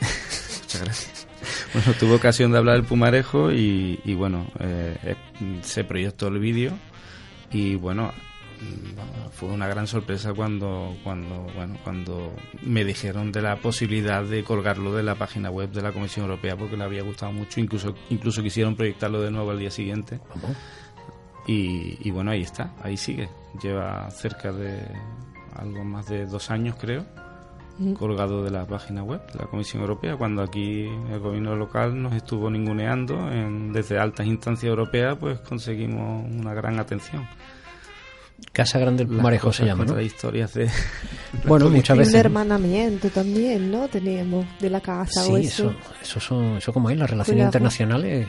Muchas 0.62 0.82
gracias. 0.82 1.26
Bueno, 1.72 1.92
tuve 1.98 2.14
ocasión 2.14 2.52
de 2.52 2.58
hablar 2.58 2.76
del 2.76 2.84
Pumarejo 2.84 3.52
y, 3.52 4.00
y 4.04 4.14
bueno, 4.14 4.46
eh, 4.60 4.96
eh 5.02 5.16
se 5.62 5.84
proyectó 5.84 6.28
el 6.28 6.38
vídeo 6.38 6.72
y 7.50 7.76
bueno, 7.76 8.12
fue 9.32 9.48
una 9.48 9.66
gran 9.66 9.86
sorpresa 9.86 10.32
cuando 10.32 10.96
cuando 11.02 11.46
bueno 11.54 11.76
cuando 11.82 12.32
me 12.62 12.84
dijeron 12.84 13.32
de 13.32 13.42
la 13.42 13.56
posibilidad 13.56 14.22
de 14.24 14.44
colgarlo 14.44 14.94
de 14.94 15.02
la 15.02 15.16
página 15.16 15.50
web 15.50 15.70
de 15.70 15.82
la 15.82 15.92
Comisión 15.92 16.26
Europea 16.26 16.56
porque 16.56 16.76
le 16.76 16.84
había 16.84 17.02
gustado 17.02 17.32
mucho 17.32 17.60
incluso 17.60 17.94
incluso 18.10 18.42
quisieron 18.42 18.76
proyectarlo 18.76 19.20
de 19.20 19.30
nuevo 19.30 19.50
al 19.50 19.58
día 19.58 19.70
siguiente. 19.70 20.20
Y, 21.46 22.10
bueno 22.10 22.30
ahí 22.30 22.40
está 22.42 22.74
ahí 22.82 22.96
sigue. 22.96 23.28
Lleva 23.62 24.10
cerca 24.10 24.50
de 24.50 24.80
algo 25.56 25.84
más 25.84 26.06
de 26.06 26.26
dos 26.26 26.50
años 26.50 26.76
creo 26.80 27.04
colgado 27.98 28.44
de 28.44 28.50
la 28.50 28.64
página 28.66 29.02
web 29.02 29.20
de 29.32 29.40
la 29.40 29.46
Comisión 29.46 29.82
Europea 29.82 30.16
cuando 30.16 30.42
aquí 30.42 30.84
el 30.84 31.18
gobierno 31.18 31.56
local 31.56 32.00
nos 32.00 32.14
estuvo 32.14 32.48
ninguneando 32.48 33.30
en, 33.32 33.72
desde 33.72 33.98
altas 33.98 34.26
instancias 34.26 34.70
europeas 34.70 35.16
pues 35.18 35.40
conseguimos 35.40 36.24
una 36.30 36.54
gran 36.54 36.78
atención 36.78 37.26
Casa 38.52 38.78
Grande 38.78 39.04
del 39.04 39.16
Pumarejo 39.16 39.52
se 39.52 39.64
llama, 39.64 39.84
¿no? 39.84 40.00
historias 40.00 40.54
de... 40.54 40.68
bueno, 41.46 41.68
muchas 41.70 41.98
veces... 41.98 42.14
Un 42.14 42.20
hermanamiento 42.20 43.08
también, 43.10 43.70
¿no? 43.70 43.88
Teníamos 43.88 44.46
de 44.60 44.70
la 44.70 44.80
casa 44.80 45.22
sí, 45.24 45.34
eso. 45.36 45.74
eso. 46.00 46.20
son, 46.20 46.56
eso 46.56 46.72
como 46.72 46.90
es, 46.90 46.98
las 46.98 47.10
relaciones 47.10 47.44
internacionales 47.44 48.28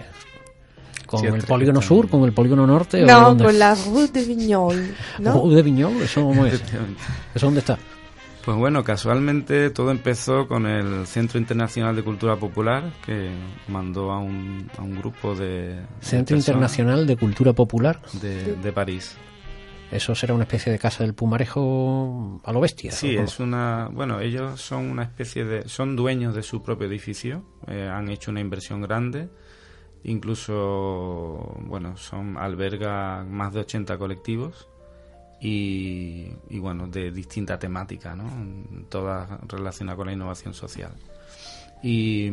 con 1.05 1.23
el 1.23 1.43
polígono 1.43 1.81
sur, 1.81 2.09
con 2.09 2.23
el 2.23 2.33
polígono 2.33 2.65
norte. 2.65 3.03
No, 3.03 3.37
con 3.37 3.57
la 3.59 3.75
Rue 3.75 4.07
de 4.07 4.25
Vignol, 4.25 4.95
¿no? 5.19 5.33
Rue 5.33 5.55
de 5.55 5.61
Vignol, 5.61 6.01
eso 6.01 6.23
cómo 6.23 6.45
es. 6.45 6.61
¿Eso 7.33 7.45
dónde 7.45 7.59
está? 7.59 7.77
Pues 8.43 8.57
bueno, 8.57 8.83
casualmente 8.83 9.71
todo 9.71 9.91
empezó 9.91 10.47
con 10.47 10.67
el 10.67 11.07
Centro 11.07 11.39
Internacional 11.39 11.95
de 11.95 12.03
Cultura 12.03 12.35
Popular, 12.35 12.93
que 13.05 13.31
mandó 13.67 14.11
a 14.11 14.19
un, 14.19 14.69
a 14.77 14.81
un 14.81 14.95
grupo 14.95 15.35
de... 15.35 15.79
Centro 15.99 16.37
Internacional 16.37 17.07
de 17.07 17.17
Cultura 17.17 17.53
Popular. 17.53 17.99
De, 18.21 18.55
de 18.55 18.71
París 18.71 19.15
Eso 19.95 20.13
será 20.13 20.33
una 20.33 20.43
especie 20.43 20.71
de 20.71 20.77
casa 20.77 21.03
del 21.03 21.13
Pumarejo 21.13 22.41
a 22.43 22.51
lo 22.51 22.59
bestia. 22.59 22.91
Sí, 22.91 23.15
es 23.15 23.39
una. 23.39 23.89
Bueno, 23.91 24.19
ellos 24.19 24.59
son 24.59 24.89
una 24.89 25.03
especie 25.03 25.45
de. 25.45 25.69
Son 25.69 25.95
dueños 25.95 26.35
de 26.35 26.43
su 26.43 26.61
propio 26.61 26.87
edificio. 26.87 27.43
Eh, 27.67 27.89
han 27.91 28.09
hecho 28.09 28.31
una 28.31 28.41
inversión 28.41 28.81
grande. 28.81 29.29
Incluso, 30.03 31.55
bueno, 31.61 31.97
son 31.97 32.37
alberga 32.37 33.23
más 33.23 33.53
de 33.53 33.61
80 33.61 33.97
colectivos 33.97 34.67
y, 35.39 36.27
y 36.49 36.59
bueno, 36.59 36.87
de 36.87 37.11
distinta 37.11 37.57
temática, 37.57 38.15
¿no? 38.15 38.29
Todas 38.89 39.29
relacionadas 39.47 39.97
con 39.97 40.07
la 40.07 40.13
innovación 40.13 40.53
social. 40.53 40.91
Y, 41.81 42.29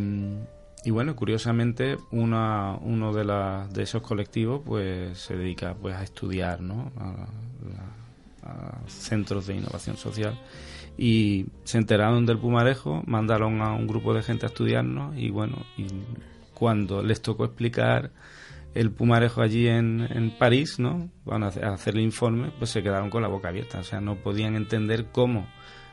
y 0.85 0.91
bueno, 0.91 1.15
curiosamente, 1.15 1.97
una, 2.11 2.77
uno 2.81 3.13
de, 3.13 3.25
la, 3.25 3.69
de 3.73 3.85
esos 3.85 4.03
colectivos 4.03 4.63
pues 4.65 5.19
se 5.19 5.37
dedica 5.37 5.75
pues 5.75 5.95
a 5.95 6.03
estudiar 6.03 6.61
¿no? 6.61 6.91
a, 6.97 7.29
centros 8.89 9.47
de 9.47 9.55
innovación 9.55 9.97
social 9.97 10.37
y 10.99 11.47
se 11.63 11.79
enteraron 11.79 12.27
del 12.27 12.39
Pumarejo, 12.39 13.03
mandaron 13.07 13.63
a 13.63 13.73
un 13.73 13.87
grupo 13.87 14.13
de 14.13 14.23
gente 14.23 14.47
a 14.47 14.49
estudiarnos 14.49 15.17
y 15.17 15.31
bueno, 15.31 15.59
y 15.77 15.87
cuando 16.53 17.03
les 17.03 17.23
tocó 17.23 17.45
explicar 17.45 18.11
el 18.75 18.91
Pumarejo 18.91 19.43
allí 19.43 19.69
en, 19.69 20.01
en 20.11 20.37
París, 20.37 20.81
¿no? 20.81 21.11
Van 21.25 21.45
a 21.45 21.49
hacer 21.49 21.95
el 21.95 22.01
informe, 22.01 22.51
pues 22.59 22.71
se 22.71 22.83
quedaron 22.83 23.11
con 23.11 23.23
la 23.23 23.29
boca 23.29 23.49
abierta, 23.49 23.79
o 23.79 23.85
sea, 23.85 24.01
no 24.01 24.17
podían 24.17 24.57
entender 24.57 25.07
cómo 25.13 25.47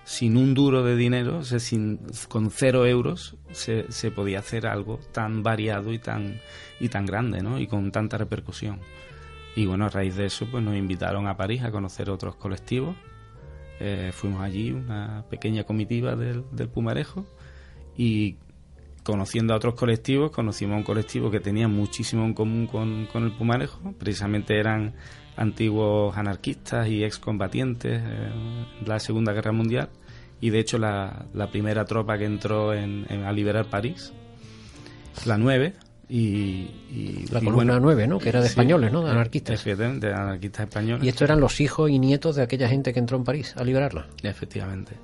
sin 0.09 0.37
un 0.37 0.55
duro 0.55 0.83
de 0.83 0.95
dinero, 0.95 1.43
sin, 1.43 1.99
con 2.29 2.49
cero 2.49 2.87
euros, 2.87 3.37
se, 3.51 3.91
se, 3.91 4.09
podía 4.09 4.39
hacer 4.39 4.65
algo 4.65 4.99
tan 5.11 5.43
variado 5.43 5.93
y 5.93 5.99
tan, 5.99 6.41
y 6.79 6.89
tan 6.89 7.05
grande, 7.05 7.43
¿no? 7.43 7.59
Y 7.59 7.67
con 7.67 7.91
tanta 7.91 8.17
repercusión. 8.17 8.79
Y 9.55 9.67
bueno, 9.67 9.85
a 9.85 9.89
raíz 9.89 10.15
de 10.15 10.25
eso, 10.25 10.47
pues 10.49 10.63
nos 10.63 10.75
invitaron 10.75 11.27
a 11.27 11.37
París 11.37 11.61
a 11.63 11.69
conocer 11.69 12.09
otros 12.09 12.35
colectivos. 12.37 12.95
Eh, 13.79 14.09
fuimos 14.11 14.41
allí, 14.41 14.71
una 14.71 15.25
pequeña 15.29 15.63
comitiva 15.63 16.15
del, 16.15 16.43
del 16.53 16.69
Pumarejo, 16.69 17.27
y 17.95 18.37
conociendo 19.03 19.53
a 19.53 19.57
otros 19.57 19.75
colectivos, 19.75 20.31
conocimos 20.31 20.75
a 20.75 20.77
un 20.77 20.83
colectivo 20.83 21.31
que 21.31 21.39
tenía 21.39 21.67
muchísimo 21.67 22.25
en 22.25 22.33
común 22.33 22.67
con, 22.67 23.07
con 23.07 23.23
el 23.23 23.31
Pumarejo, 23.31 23.93
precisamente 23.97 24.59
eran 24.59 24.93
antiguos 25.35 26.17
anarquistas 26.17 26.87
y 26.87 27.03
excombatientes 27.03 28.01
en 28.01 28.85
la 28.85 28.99
Segunda 28.99 29.33
Guerra 29.33 29.51
Mundial 29.51 29.89
y 30.41 30.49
de 30.49 30.59
hecho 30.59 30.77
la, 30.77 31.25
la 31.33 31.49
primera 31.49 31.85
tropa 31.85 32.17
que 32.17 32.25
entró 32.25 32.73
en, 32.73 33.05
a 33.09 33.31
liberar 33.31 33.69
París, 33.69 34.13
la 35.25 35.37
9, 35.37 35.73
y, 36.11 37.27
la 37.31 37.39
columna 37.39 37.79
9, 37.79 38.07
¿no? 38.07 38.17
Que 38.17 38.29
era 38.29 38.41
de 38.41 38.47
españoles, 38.47 38.91
¿no? 38.91 39.03
De 39.03 39.11
anarquistas. 39.11 39.63
de 39.63 40.13
anarquistas 40.13 40.67
españoles. 40.67 41.05
Y 41.05 41.09
estos 41.09 41.21
eran 41.21 41.39
los 41.39 41.61
hijos 41.61 41.91
y 41.91 41.99
nietos 41.99 42.35
de 42.35 42.41
aquella 42.41 42.67
gente 42.67 42.91
que 42.91 42.99
entró 42.99 43.15
en 43.17 43.23
París 43.23 43.53
a 43.55 43.63
liberarla. 43.63 44.07
Efectivamente. 44.23 44.95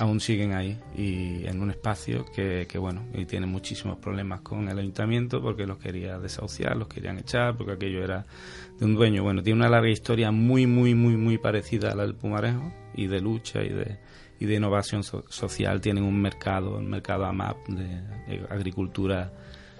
Aún 0.00 0.20
siguen 0.20 0.54
ahí 0.54 0.78
y 0.96 1.46
en 1.46 1.60
un 1.60 1.70
espacio 1.70 2.24
que, 2.34 2.66
que, 2.66 2.78
bueno, 2.78 3.04
y 3.12 3.26
tienen 3.26 3.50
muchísimos 3.50 3.98
problemas 3.98 4.40
con 4.40 4.68
el 4.68 4.78
ayuntamiento 4.78 5.42
porque 5.42 5.66
los 5.66 5.76
quería 5.76 6.18
desahuciar, 6.18 6.76
los 6.76 6.88
querían 6.88 7.18
echar, 7.18 7.56
porque 7.56 7.72
aquello 7.72 8.02
era 8.02 8.24
de 8.78 8.86
un 8.86 8.94
dueño. 8.94 9.22
Bueno, 9.22 9.42
tiene 9.42 9.58
una 9.58 9.68
larga 9.68 9.90
historia 9.90 10.30
muy, 10.30 10.66
muy, 10.66 10.94
muy, 10.94 11.16
muy 11.16 11.36
parecida 11.36 11.92
a 11.92 11.94
la 11.94 12.04
del 12.04 12.14
Pumarejo 12.14 12.72
y 12.94 13.06
de 13.06 13.20
lucha 13.20 13.62
y 13.62 13.68
de, 13.68 13.98
y 14.40 14.46
de 14.46 14.54
innovación 14.54 15.02
social. 15.02 15.82
Tienen 15.82 16.04
un 16.04 16.22
mercado, 16.22 16.78
el 16.78 16.86
mercado 16.86 17.26
AMAP 17.26 17.68
de 17.68 18.46
agricultura 18.48 19.30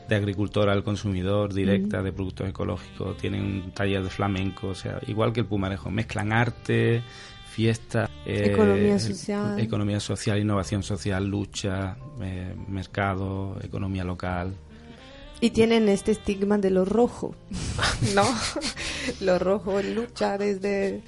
de 0.08 0.16
agricultor 0.16 0.68
al 0.68 0.84
consumidor 0.84 1.54
directa 1.54 2.02
de 2.02 2.12
productos 2.12 2.48
ecológicos, 2.48 3.16
tienen 3.16 3.42
un 3.42 3.70
taller 3.72 4.02
de 4.02 4.10
flamenco, 4.10 4.68
o 4.68 4.74
sea, 4.74 5.00
igual 5.06 5.32
que 5.32 5.40
el 5.40 5.46
Pumarejo, 5.46 5.90
mezclan 5.90 6.32
arte, 6.32 7.02
fiesta, 7.54 8.10
eh, 8.26 8.50
economía 8.52 8.98
social, 8.98 9.60
economía 9.60 10.00
social, 10.00 10.38
innovación 10.40 10.82
social, 10.82 11.26
lucha, 11.26 11.96
eh, 12.20 12.54
mercado, 12.68 13.56
economía 13.62 14.04
local. 14.04 14.54
Y 15.40 15.50
tienen 15.50 15.88
este 15.88 16.12
estigma 16.12 16.58
de 16.58 16.70
lo 16.70 16.84
rojo, 16.84 17.34
¿no? 18.14 18.24
lo 19.20 19.38
rojo 19.38 19.82
lucha 19.82 20.38
desde... 20.38 21.02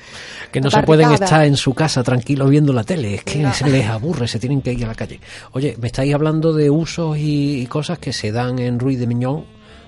Que 0.53 0.61
no 0.61 0.71
se 0.71 0.83
pueden 0.83 1.13
estar 1.13 1.45
en 1.45 1.57
su 1.57 1.73
casa 1.75 2.03
tranquilos 2.03 2.51
viendo 2.51 2.73
la 2.73 2.85
tele, 2.85 3.15
es 3.15 3.25
que 3.25 3.51
se 3.53 3.69
les 3.69 3.87
aburre, 3.87 4.29
se 4.29 4.39
tienen 4.39 4.61
que 4.63 4.73
ir 4.73 4.85
a 4.85 4.89
la 4.89 4.95
calle. 4.95 5.21
Oye, 5.53 5.77
me 5.81 5.87
estáis 5.87 6.15
hablando 6.15 6.53
de 6.53 6.71
usos 6.71 7.17
y, 7.19 7.67
cosas 7.67 7.99
que 7.99 8.13
se 8.13 8.33
dan 8.33 8.59
en 8.59 8.79
Ruiz 8.79 8.99
de 8.99 9.07
Miñón. 9.07 9.45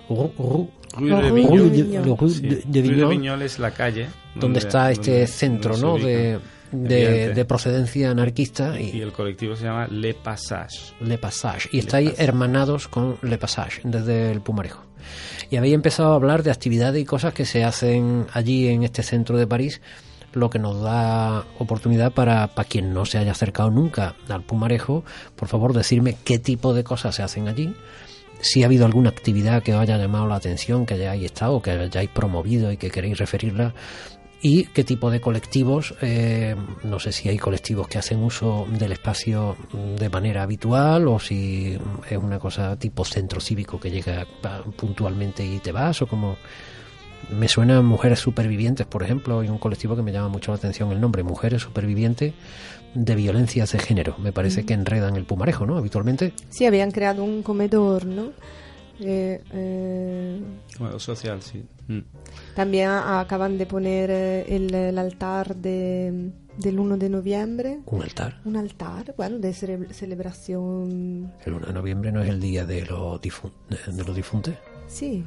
Ruiz 0.08 1.22
de 1.22 1.32
Viñol. 1.32 2.16
Ruiz 2.18 2.42
de 2.42 2.82
Viñol 2.82 3.42
es 3.42 3.58
la 3.58 3.70
calle. 3.70 4.08
Donde, 4.34 4.60
está 4.60 4.90
este 4.90 5.26
centro, 5.26 5.76
¿no? 5.76 5.98
De 5.98 6.38
de, 6.72 7.44
procedencia 7.46 8.10
anarquista. 8.10 8.80
Y, 8.80 9.00
el 9.00 9.12
colectivo 9.12 9.56
se 9.56 9.64
llama 9.64 9.86
Le 9.88 10.14
Passage. 10.14 10.94
Le 11.00 11.18
Passage. 11.18 11.68
Y 11.72 11.78
estáis 11.78 12.18
hermanados 12.18 12.88
con 12.88 13.18
Le 13.22 13.38
Passage, 13.38 13.80
desde 13.84 14.30
el 14.30 14.40
Pumarejo. 14.40 14.84
Y 15.50 15.56
habéis 15.56 15.74
empezado 15.74 16.12
a 16.12 16.16
hablar 16.16 16.42
de 16.42 16.50
actividades 16.50 17.00
y 17.00 17.04
cosas 17.04 17.32
que 17.32 17.46
se 17.46 17.64
hacen 17.64 18.26
allí 18.32 18.68
en 18.68 18.82
este 18.82 19.02
centro 19.02 19.38
de 19.38 19.46
París, 19.46 19.80
lo 20.34 20.50
que 20.50 20.58
nos 20.58 20.82
da 20.82 21.46
oportunidad 21.58 22.12
para, 22.12 22.48
para 22.48 22.68
quien 22.68 22.92
no 22.92 23.06
se 23.06 23.18
haya 23.18 23.32
acercado 23.32 23.70
nunca 23.70 24.14
al 24.28 24.42
Pumarejo, 24.42 25.04
por 25.36 25.48
favor 25.48 25.72
decirme 25.72 26.16
qué 26.24 26.38
tipo 26.38 26.74
de 26.74 26.84
cosas 26.84 27.14
se 27.14 27.22
hacen 27.22 27.48
allí 27.48 27.74
si 28.40 28.62
ha 28.62 28.66
habido 28.66 28.86
alguna 28.86 29.10
actividad 29.10 29.62
que 29.62 29.74
os 29.74 29.80
haya 29.80 29.96
llamado 29.96 30.26
la 30.26 30.36
atención, 30.36 30.86
que 30.86 30.94
hayáis 30.94 31.24
estado, 31.24 31.60
que 31.60 31.70
hayáis 31.72 32.10
promovido 32.10 32.70
y 32.70 32.76
que 32.76 32.90
queréis 32.90 33.18
referirla, 33.18 33.74
y 34.40 34.64
qué 34.66 34.84
tipo 34.84 35.10
de 35.10 35.20
colectivos, 35.20 35.94
eh, 36.00 36.54
no 36.84 37.00
sé 37.00 37.12
si 37.12 37.28
hay 37.28 37.38
colectivos 37.38 37.88
que 37.88 37.98
hacen 37.98 38.22
uso 38.22 38.66
del 38.70 38.92
espacio 38.92 39.56
de 39.98 40.08
manera 40.08 40.42
habitual 40.42 41.08
o 41.08 41.18
si 41.18 41.76
es 42.08 42.18
una 42.18 42.38
cosa 42.38 42.78
tipo 42.78 43.04
centro 43.04 43.40
cívico 43.40 43.80
que 43.80 43.90
llega 43.90 44.26
puntualmente 44.76 45.44
y 45.44 45.58
te 45.58 45.72
vas 45.72 46.02
o 46.02 46.06
como... 46.06 46.36
Me 47.30 47.48
suenan 47.48 47.84
Mujeres 47.84 48.20
Supervivientes, 48.20 48.86
por 48.86 49.02
ejemplo, 49.02 49.40
hay 49.40 49.48
un 49.48 49.58
colectivo 49.58 49.96
que 49.96 50.02
me 50.02 50.12
llama 50.12 50.28
mucho 50.28 50.52
la 50.52 50.56
atención 50.56 50.92
el 50.92 51.00
nombre, 51.00 51.24
Mujeres 51.24 51.60
Supervivientes 51.60 52.32
de 52.94 53.14
Violencias 53.16 53.72
de 53.72 53.80
Género. 53.80 54.16
Me 54.18 54.32
parece 54.32 54.64
que 54.64 54.72
enredan 54.72 55.16
el 55.16 55.24
pumarejo, 55.24 55.66
¿no? 55.66 55.76
Habitualmente. 55.76 56.32
Sí, 56.48 56.64
habían 56.64 56.90
creado 56.90 57.24
un 57.24 57.42
comedor, 57.42 58.06
¿no? 58.06 58.30
Eh, 59.00 59.42
eh, 59.52 60.42
social, 60.98 61.42
sí. 61.42 61.64
Mm. 61.86 62.00
También 62.54 62.90
acaban 62.90 63.58
de 63.58 63.66
poner 63.66 64.10
eh, 64.10 64.56
el, 64.56 64.98
altar 64.98 65.54
de, 65.56 66.32
del 66.56 66.78
1 66.78 66.96
de 66.96 67.08
noviembre. 67.08 67.78
¿Un 67.86 68.02
altar? 68.02 68.40
Un 68.44 68.56
altar, 68.56 69.14
bueno, 69.16 69.38
de 69.38 69.52
celebración. 69.52 71.32
¿El 71.44 71.52
1 71.52 71.66
de 71.66 71.72
noviembre 71.72 72.12
no 72.12 72.22
es 72.22 72.28
el 72.28 72.40
día 72.40 72.64
de, 72.64 72.84
los 72.86 73.20
de 73.20 74.04
los 74.04 74.16
difuntos? 74.16 74.54
Sí. 74.88 75.24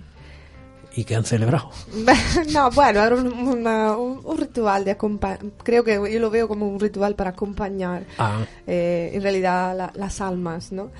¿Y 0.94 1.06
qué 1.06 1.16
han 1.16 1.24
celebrado? 1.24 1.70
no, 2.54 2.70
bueno, 2.72 3.02
era 3.02 3.16
un, 3.16 4.38
ritual 4.38 4.84
de 4.84 4.92
acompañar. 4.92 5.40
Creo 5.64 5.86
que 5.86 5.94
yo 6.12 6.20
lo 6.20 6.30
veo 6.30 6.50
como 6.50 6.68
un 6.68 6.82
ritual 6.82 7.16
para 7.16 7.30
acompañar 7.30 8.04
ah. 8.18 8.46
en 8.68 9.22
realidad 9.22 9.92
las 9.96 10.20
almas, 10.20 10.74
¿no? 10.74 10.92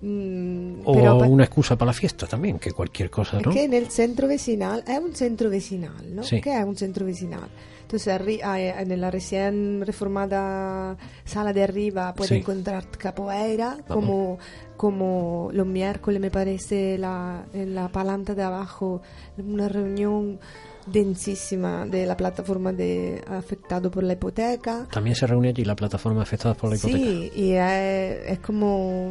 Mm, 0.00 0.82
o 0.84 0.92
una 1.26 1.44
excusa 1.44 1.76
para 1.76 1.88
la 1.88 1.92
fiesta 1.92 2.26
también, 2.26 2.58
que 2.58 2.72
cualquier 2.72 3.10
cosa, 3.10 3.40
¿no? 3.40 3.50
Que 3.50 3.64
en 3.64 3.74
el 3.74 3.90
centro 3.90 4.28
vecinal, 4.28 4.84
es 4.86 4.98
un 4.98 5.14
centro 5.14 5.50
vecinal, 5.50 6.14
¿no? 6.14 6.22
Sí. 6.22 6.40
¿Qué 6.40 6.56
es 6.56 6.64
un 6.64 6.76
centro 6.76 7.04
vecinal? 7.04 7.48
Entonces, 7.82 8.20
en 8.44 9.00
la 9.00 9.10
recién 9.10 9.82
reformada 9.84 10.96
sala 11.24 11.54
de 11.54 11.62
arriba 11.62 12.14
puede 12.14 12.36
encontrar 12.36 12.86
capoeira, 12.90 13.78
como, 13.88 14.38
como 14.76 15.48
los 15.52 15.66
miércoles 15.66 16.20
me 16.20 16.30
parece 16.30 16.98
la, 16.98 17.46
en 17.54 17.74
la 17.74 17.88
palanta 17.88 18.34
de 18.34 18.42
abajo, 18.42 19.00
una 19.38 19.70
reunión 19.70 20.38
densísima 20.84 21.86
de 21.86 22.04
la 22.04 22.16
plataforma 22.16 22.72
de 22.72 23.22
afectado 23.26 23.90
por 23.90 24.04
la 24.04 24.12
hipoteca. 24.12 24.86
También 24.92 25.16
se 25.16 25.26
reúne 25.26 25.48
allí 25.48 25.64
la 25.64 25.74
plataforma 25.74 26.22
afectada 26.22 26.54
por 26.54 26.68
la 26.68 26.76
hipoteca. 26.76 26.98
Sí, 26.98 27.32
y 27.34 27.52
es 27.52 28.38
como 28.40 29.10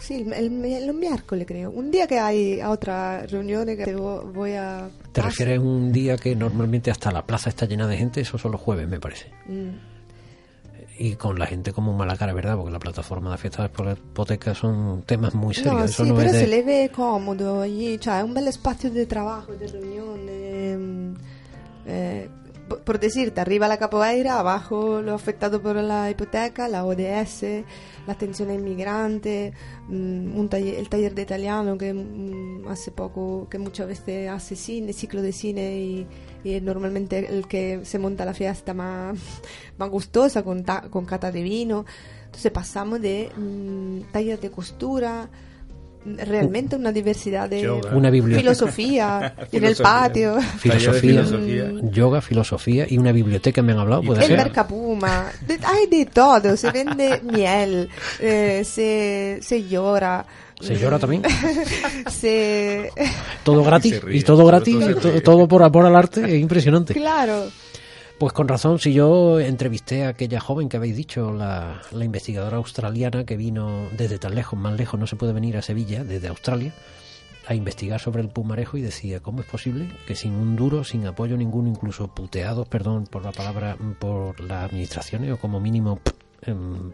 Sí, 0.00 0.26
el, 0.32 0.64
el, 0.64 0.94
miércoles 0.94 1.46
creo. 1.46 1.70
Un 1.70 1.90
día 1.90 2.06
que 2.06 2.18
hay 2.18 2.60
otra 2.62 3.26
reunión 3.26 3.66
que 3.66 3.94
voy 3.94 4.52
a... 4.52 4.88
¿Te 5.12 5.22
refieres 5.22 5.58
a 5.58 5.62
un 5.62 5.92
día 5.92 6.16
que 6.16 6.34
normalmente 6.36 6.90
hasta 6.90 7.10
la 7.10 7.24
plaza 7.24 7.48
está 7.48 7.66
llena 7.66 7.86
de 7.86 7.96
gente? 7.96 8.20
Eso 8.20 8.38
son 8.38 8.52
los 8.52 8.60
jueves, 8.60 8.88
me 8.88 9.00
parece. 9.00 9.30
Mm. 9.46 9.96
Y 10.98 11.14
con 11.16 11.38
la 11.38 11.46
gente 11.46 11.72
como 11.72 11.92
mala 11.92 12.16
cara, 12.16 12.32
¿verdad? 12.32 12.56
Porque 12.56 12.72
la 12.72 12.78
plataforma 12.78 13.30
de 13.30 13.38
fiestas 13.38 13.68
por 13.70 13.86
la 13.86 13.92
hipoteca 13.92 14.54
son 14.54 15.02
temas 15.02 15.34
muy 15.34 15.54
serios. 15.54 15.74
No, 15.74 15.88
sí, 15.88 16.12
pero 16.16 16.30
se 16.30 16.46
le 16.46 16.62
ve 16.62 16.90
cómodo 16.94 17.60
allí. 17.60 17.96
O 17.96 18.02
sea, 18.02 18.20
es 18.20 18.24
un 18.24 18.32
bel 18.32 18.48
espacio 18.48 18.90
de 18.90 19.06
trabajo, 19.06 19.52
de 19.52 19.68
reunión, 19.68 20.26
de... 20.26 20.76
Mm, 20.78 21.14
eh, 21.86 22.28
por 22.68 22.98
decirte, 22.98 23.40
arriba 23.40 23.68
la 23.68 23.78
capoeira, 23.78 24.38
abajo 24.38 25.00
lo 25.00 25.14
afectado 25.14 25.62
por 25.62 25.76
la 25.76 26.10
hipoteca, 26.10 26.68
la 26.68 26.84
ODS, 26.84 27.42
la 28.06 28.12
atención 28.12 28.50
a 28.50 28.54
inmigrantes, 28.54 29.54
mm, 29.88 30.36
un 30.36 30.48
taller, 30.48 30.74
el 30.74 30.88
taller 30.88 31.14
de 31.14 31.22
italiano 31.22 31.78
que 31.78 31.94
mm, 31.94 32.66
hace 32.68 32.90
poco, 32.90 33.46
que 33.48 33.58
muchas 33.58 33.86
veces 33.86 34.28
hace 34.28 34.56
cine, 34.56 34.92
ciclo 34.92 35.22
de 35.22 35.32
cine 35.32 35.78
y, 35.78 36.06
y 36.44 36.60
normalmente 36.60 37.26
el 37.32 37.46
que 37.46 37.84
se 37.84 37.98
monta 37.98 38.24
la 38.24 38.34
fiesta 38.34 38.74
más, 38.74 39.18
más 39.78 39.90
gustosa 39.90 40.42
con, 40.42 40.64
con 40.90 41.04
cata 41.04 41.30
de 41.30 41.42
vino. 41.42 41.84
Entonces 42.24 42.50
pasamos 42.52 43.00
de 43.00 43.30
mm, 43.36 44.12
taller 44.12 44.40
de 44.40 44.50
costura, 44.50 45.30
realmente 46.16 46.76
una 46.76 46.92
diversidad 46.92 47.48
de 47.48 47.70
una 47.70 48.10
filosofía 48.10 49.34
en 49.52 49.64
el 49.64 49.76
patio. 49.76 50.40
Filosofía, 50.58 51.24
yoga 51.90 52.20
filosofía 52.20 52.86
y 52.88 52.98
una 52.98 53.12
biblioteca 53.12 53.62
me 53.62 53.72
han 53.72 53.78
hablado 53.78 54.02
puede 54.02 54.20
el 54.20 54.26
ser. 54.28 54.36
mercapuma. 54.38 55.26
Hay 55.64 55.86
de 55.86 56.06
todo. 56.06 56.56
Se 56.56 56.70
vende 56.70 57.20
miel 57.32 57.88
eh, 58.20 58.62
se, 58.64 59.38
se 59.42 59.64
llora. 59.64 60.24
Se 60.58 60.74
llora 60.74 60.98
también 60.98 61.22
se 62.10 62.90
todo 63.44 63.62
gratis 63.62 64.00
y 64.10 64.22
todo 64.22 64.46
gratis 64.46 64.78
todo, 65.22 65.46
por 65.46 65.62
amor 65.62 65.84
al 65.84 65.94
arte 65.94 66.24
es 66.24 66.40
impresionante. 66.40 66.94
Claro 66.94 67.50
pues 68.18 68.32
con 68.32 68.48
razón, 68.48 68.78
si 68.78 68.94
yo 68.94 69.38
entrevisté 69.40 70.04
a 70.04 70.08
aquella 70.08 70.40
joven 70.40 70.68
que 70.68 70.78
habéis 70.78 70.96
dicho, 70.96 71.32
la, 71.32 71.82
investigadora 71.92 72.56
australiana 72.56 73.24
que 73.24 73.36
vino 73.36 73.88
desde 73.96 74.18
tan 74.18 74.34
lejos, 74.34 74.58
más 74.58 74.74
lejos 74.76 74.98
no 74.98 75.06
se 75.06 75.16
puede 75.16 75.32
venir 75.32 75.56
a 75.56 75.62
Sevilla, 75.62 76.02
desde 76.02 76.28
Australia, 76.28 76.72
a 77.46 77.54
investigar 77.54 78.00
sobre 78.00 78.22
el 78.22 78.28
pumarejo 78.28 78.78
y 78.78 78.82
decía, 78.82 79.20
¿cómo 79.20 79.40
es 79.40 79.46
posible 79.46 79.90
que 80.06 80.14
sin 80.14 80.32
un 80.32 80.56
duro, 80.56 80.82
sin 80.82 81.06
apoyo 81.06 81.36
ninguno, 81.36 81.68
incluso 81.68 82.08
puteados, 82.08 82.66
perdón 82.68 83.06
por 83.06 83.22
la 83.22 83.32
palabra, 83.32 83.76
por 83.98 84.40
las 84.40 84.64
administraciones 84.64 85.32
o 85.32 85.36
como 85.36 85.60
mínimo 85.60 86.00
em, 86.42 86.92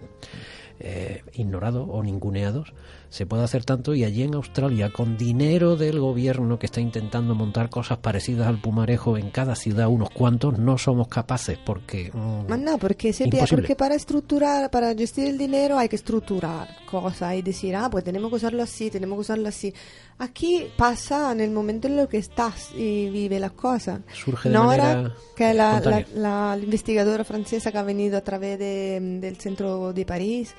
eh, 0.80 1.22
ignorados 1.34 1.86
o 1.88 2.02
ninguneados, 2.02 2.74
se 3.12 3.26
puede 3.26 3.44
hacer 3.44 3.66
tanto 3.66 3.94
y 3.94 4.04
allí 4.04 4.22
en 4.22 4.34
Australia 4.34 4.90
con 4.90 5.18
dinero 5.18 5.76
del 5.76 6.00
gobierno 6.00 6.58
que 6.58 6.64
está 6.64 6.80
intentando 6.80 7.34
montar 7.34 7.68
cosas 7.68 7.98
parecidas 7.98 8.48
al 8.48 8.58
Pumarejo 8.58 9.18
en 9.18 9.30
cada 9.30 9.54
ciudad 9.54 9.88
unos 9.88 10.08
cuantos 10.08 10.58
no 10.58 10.78
somos 10.78 11.08
capaces 11.08 11.58
porque 11.58 12.10
mm, 12.10 12.46
no 12.48 12.78
porque 12.78 13.12
porque 13.50 13.76
para 13.76 13.96
estructurar 13.96 14.70
para 14.70 14.94
gestionar 14.94 15.32
el 15.32 15.38
dinero 15.38 15.76
hay 15.76 15.90
que 15.90 15.96
estructurar 15.96 16.68
cosas 16.86 17.34
y 17.34 17.42
decir 17.42 17.76
ah 17.76 17.90
pues 17.90 18.02
tenemos 18.02 18.30
que 18.30 18.36
usarlo 18.36 18.62
así 18.62 18.88
tenemos 18.88 19.16
que 19.16 19.20
usarlo 19.20 19.46
así 19.46 19.74
aquí 20.18 20.68
pasa 20.78 21.32
en 21.32 21.42
el 21.42 21.50
momento 21.50 21.88
en 21.88 21.98
lo 21.98 22.08
que 22.08 22.16
estás 22.16 22.70
y 22.74 23.10
vive 23.10 23.38
las 23.40 23.52
cosas. 23.52 24.00
Surge 24.12 24.48
de 24.48 24.54
Nora 24.54 25.12
que 25.36 25.52
la, 25.52 26.04
la, 26.14 26.58
investigadora 26.62 27.24
francesa 27.24 27.72
que 27.72 27.78
ha 27.78 27.82
venido 27.82 28.16
a 28.16 28.20
través 28.22 28.58
de, 28.58 29.18
del 29.20 29.36
centro 29.36 29.92
de 29.92 30.06
París 30.06 30.54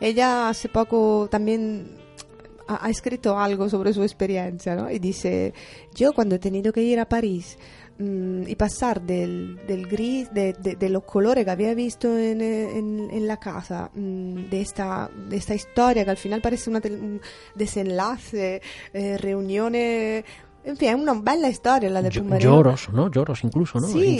ella 0.00 0.48
hace 0.48 0.68
poco 0.68 1.28
también 1.30 2.00
ha, 2.66 2.88
escrito 2.88 3.38
algo 3.38 3.68
sobre 3.68 3.92
su 3.92 4.02
experiencia, 4.02 4.74
¿no? 4.76 4.90
Y 4.90 4.98
dice, 4.98 5.52
yo 5.94 6.12
cuando 6.12 6.36
he 6.36 6.38
tenido 6.38 6.72
que 6.72 6.82
ir 6.82 7.00
a 7.00 7.08
París 7.08 7.58
mm, 7.98 8.42
y 8.46 8.54
pasar 8.54 9.02
del, 9.02 9.60
del 9.66 9.86
gris, 9.86 10.32
de, 10.32 10.52
de, 10.52 10.88
los 10.88 11.02
colores 11.04 11.44
que 11.44 11.50
había 11.50 11.74
visto 11.74 12.16
en, 12.16 12.40
en, 12.40 13.26
la 13.26 13.38
casa, 13.38 13.90
mm, 13.94 14.48
de, 14.48 14.60
esta, 14.60 15.10
de 15.28 15.36
esta 15.36 15.54
historia 15.54 16.04
que 16.04 16.10
al 16.10 16.16
final 16.16 16.40
parece 16.40 16.70
una 16.70 16.80
un 16.84 17.20
desenlace, 17.54 18.62
eh, 18.92 19.18
reuniones 19.18 20.24
en 20.64 20.76
fin, 20.76 20.88
es 20.88 20.94
una 20.94 21.14
bella 21.14 21.48
historia 21.48 21.90
la 21.90 22.02
de 22.02 22.10
Pumarejo. 22.10 22.50
Lloros, 22.50 22.88
¿no? 22.92 23.10
Lloros 23.10 23.44
incluso, 23.44 23.80
¿no? 23.80 23.88
Sí, 23.88 24.18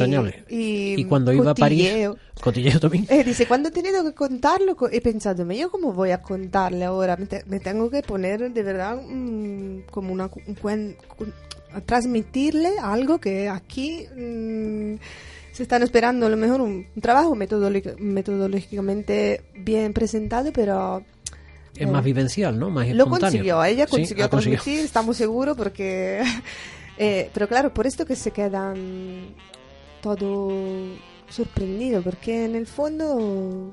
Y, 0.49 1.05
cuando 1.05 1.33
iba 1.33 1.51
a 1.51 1.55
París, 1.55 2.09
cotilleo 2.41 2.81
también. 2.81 3.07
Eh, 3.09 3.25
dice, 3.25 3.47
cuando 3.47 3.69
he 3.69 3.73
tenido 3.73 4.03
que 4.05 4.15
contarlo, 4.15 4.77
he 4.91 5.01
pensado, 5.01 5.51
yo 5.51 5.71
cómo 5.71 5.93
voy 5.93 6.13
a 6.13 6.23
contarle 6.23 6.85
ahora, 6.85 7.19
me, 7.47 7.61
tengo 7.61 7.91
que 7.91 8.03
poner 8.03 8.53
de 8.53 8.63
verdad 8.63 9.01
como 9.91 10.13
una... 10.13 10.31
Un, 10.63 10.97
a 11.73 11.81
transmitirle 11.81 12.71
algo 12.83 13.19
que 13.19 13.49
aquí 13.49 14.05
mm, 14.17 14.95
se 15.53 15.63
están 15.63 15.83
esperando, 15.83 16.27
a 16.27 16.29
lo 16.29 16.37
mejor 16.37 16.61
un, 16.61 16.87
trabajo 17.01 17.37
metodológicamente 17.37 19.43
bien 19.55 19.93
presentado, 19.93 20.53
pero 20.53 21.05
es 21.81 21.91
más 21.91 22.05
vivencial, 22.05 22.59
¿no? 22.59 22.71
Más 22.71 22.89
Lo 22.91 23.09
consiguió, 23.09 23.65
ella 23.65 23.87
consiguió 23.87 24.29
transmitir, 24.29 24.81
estamos 24.81 25.17
seguros, 25.17 25.57
porque... 25.57 26.23
Eh, 27.03 27.31
pero 27.33 27.49
claro, 27.49 27.73
por 27.73 27.87
esto 27.87 28.05
que 28.05 28.15
se 28.15 28.31
quedan 28.31 29.35
todo 30.03 30.51
sorprendidos, 31.31 32.05
porque 32.05 32.45
en 32.45 32.55
el 32.55 32.67
fondo 32.67 33.73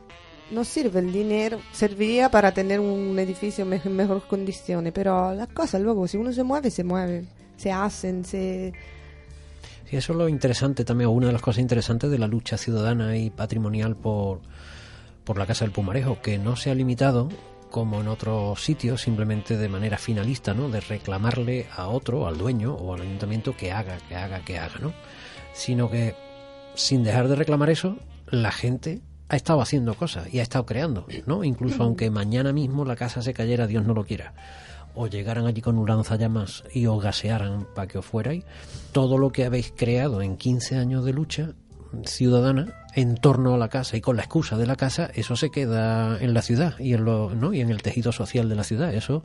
no 0.49 0.63
sirve 0.63 1.01
el 1.01 1.11
dinero, 1.11 1.59
serviría 1.73 2.29
para 2.31 2.53
tener 2.53 2.79
un 2.79 3.19
edificio 3.19 3.65
en 3.65 3.95
mejores 3.97 4.23
condiciones, 4.23 4.93
pero 4.93 5.33
las 5.33 5.49
cosas 5.49 5.81
luego, 5.81 6.07
si 6.07 6.15
uno 6.15 6.31
se 6.31 6.43
mueve, 6.43 6.71
se 6.71 6.85
mueve, 6.85 7.25
se 7.57 7.69
hacen, 7.69 8.23
se... 8.23 8.71
Sí, 9.89 9.97
eso 9.97 10.13
es 10.13 10.17
lo 10.17 10.29
interesante 10.29 10.85
también, 10.85 11.09
o 11.09 11.11
una 11.11 11.27
de 11.27 11.33
las 11.33 11.41
cosas 11.41 11.59
interesantes 11.61 12.09
de 12.09 12.19
la 12.19 12.27
lucha 12.27 12.57
ciudadana 12.57 13.17
y 13.17 13.29
patrimonial 13.29 13.97
por, 13.97 14.39
por 15.25 15.37
la 15.37 15.45
Casa 15.45 15.65
del 15.65 15.73
Pumarejo, 15.73 16.21
que 16.21 16.37
no 16.37 16.55
se 16.55 16.71
ha 16.71 16.75
limitado 16.75 17.27
como 17.69 18.01
en 18.01 18.07
otros 18.07 18.63
sitios, 18.63 19.01
simplemente 19.01 19.57
de 19.57 19.69
manera 19.69 19.97
finalista, 19.97 20.53
¿no? 20.53 20.69
De 20.69 20.79
reclamarle 20.79 21.67
a 21.75 21.87
otro, 21.87 22.27
al 22.27 22.37
dueño 22.37 22.73
o 22.73 22.93
al 22.93 23.01
ayuntamiento 23.01 23.55
que 23.55 23.71
haga, 23.71 23.97
que 24.07 24.15
haga, 24.15 24.39
que 24.39 24.57
haga, 24.57 24.79
¿no? 24.79 24.93
Sino 25.53 25.89
que 25.89 26.15
sin 26.75 27.03
dejar 27.03 27.27
de 27.27 27.35
reclamar 27.35 27.69
eso, 27.69 27.97
la 28.27 28.51
gente 28.51 29.01
ha 29.29 29.35
estado 29.35 29.61
haciendo 29.61 29.95
cosas 29.95 30.33
y 30.33 30.39
ha 30.39 30.43
estado 30.43 30.65
creando, 30.65 31.05
¿no? 31.25 31.43
Incluso 31.43 31.83
aunque 31.83 32.09
mañana 32.09 32.53
mismo 32.53 32.85
la 32.85 32.95
casa 32.95 33.21
se 33.21 33.33
cayera, 33.33 33.67
Dios 33.67 33.85
no 33.85 33.93
lo 33.93 34.05
quiera, 34.05 34.33
o 34.95 35.07
llegaran 35.07 35.45
allí 35.45 35.61
con 35.61 35.77
un 35.77 35.87
lanzallamas 35.87 36.63
y 36.73 36.85
os 36.85 37.01
gasearan 37.01 37.67
para 37.75 37.87
que 37.87 37.97
os 37.97 38.05
fuerais, 38.05 38.45
todo 38.91 39.17
lo 39.17 39.31
que 39.31 39.45
habéis 39.45 39.73
creado 39.75 40.21
en 40.21 40.37
15 40.37 40.77
años 40.77 41.03
de 41.03 41.13
lucha 41.13 41.53
ciudadana 42.05 42.73
en 42.95 43.15
torno 43.15 43.53
a 43.53 43.57
la 43.57 43.69
casa 43.69 43.95
y 43.95 44.01
con 44.01 44.15
la 44.15 44.23
excusa 44.23 44.57
de 44.57 44.65
la 44.65 44.75
casa, 44.75 45.09
eso 45.13 45.35
se 45.35 45.51
queda 45.51 46.17
en 46.19 46.33
la 46.33 46.41
ciudad 46.41 46.77
y 46.79 46.93
en, 46.93 47.05
lo, 47.05 47.33
¿no? 47.35 47.53
y 47.53 47.61
en 47.61 47.69
el 47.69 47.81
tejido 47.81 48.11
social 48.11 48.49
de 48.49 48.55
la 48.55 48.63
ciudad. 48.63 48.93
Eso 48.93 49.23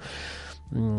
mm, 0.71 0.99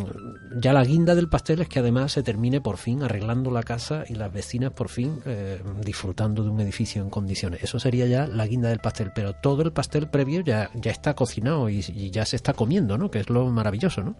ya 0.59 0.74
la 0.74 0.84
guinda 0.84 1.14
del 1.14 1.30
pastel 1.30 1.61
es 1.61 1.70
que 1.70 1.80
además 1.80 2.14
se 2.14 2.24
termine 2.24 2.61
por 2.61 2.78
fin 2.78 3.03
arreglando 3.03 3.51
la 3.51 3.61
casa 3.61 4.05
y 4.09 4.16
las 4.16 4.34
vecinas 4.34 4.72
por 4.72 4.89
fin 4.89 5.22
eh, 5.26 5.61
disfrutando 5.84 6.43
de 6.43 6.49
un 6.49 6.59
edificio 6.61 7.01
en 7.01 7.11
condiciones. 7.11 7.64
Eso 7.64 7.80
sería 7.80 8.07
ya 8.07 8.26
la 8.26 8.47
guinda 8.47 8.70
del 8.70 8.80
pastel, 8.80 9.11
pero 9.14 9.34
todo 9.34 9.61
el 9.61 9.72
pastel 9.72 10.07
previo 10.07 10.41
ya, 10.41 10.72
ya 10.74 10.91
está 10.91 11.14
cocinado 11.14 11.70
y, 11.70 11.82
ya 12.09 12.26
se 12.26 12.36
está 12.36 12.53
comiendo, 12.53 12.97
¿no? 12.97 13.11
Que 13.11 13.20
es 13.20 13.30
lo 13.30 13.45
maravilloso, 13.51 14.03
¿no? 14.03 14.16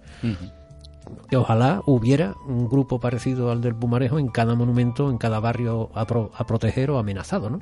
Que 1.30 1.38
ojalá 1.38 1.82
hubiera 1.86 2.36
un 2.46 2.68
grupo 2.68 3.00
parecido 3.00 3.52
al 3.52 3.62
del 3.62 3.76
Pumarejo 3.76 4.20
en 4.20 4.28
cada 4.28 4.56
monumento, 4.56 5.10
en 5.10 5.18
cada 5.18 5.40
barrio 5.40 5.90
a, 5.94 6.06
proteger 6.06 6.92
o 6.92 7.00
amenazado, 7.00 7.50
¿no? 7.50 7.60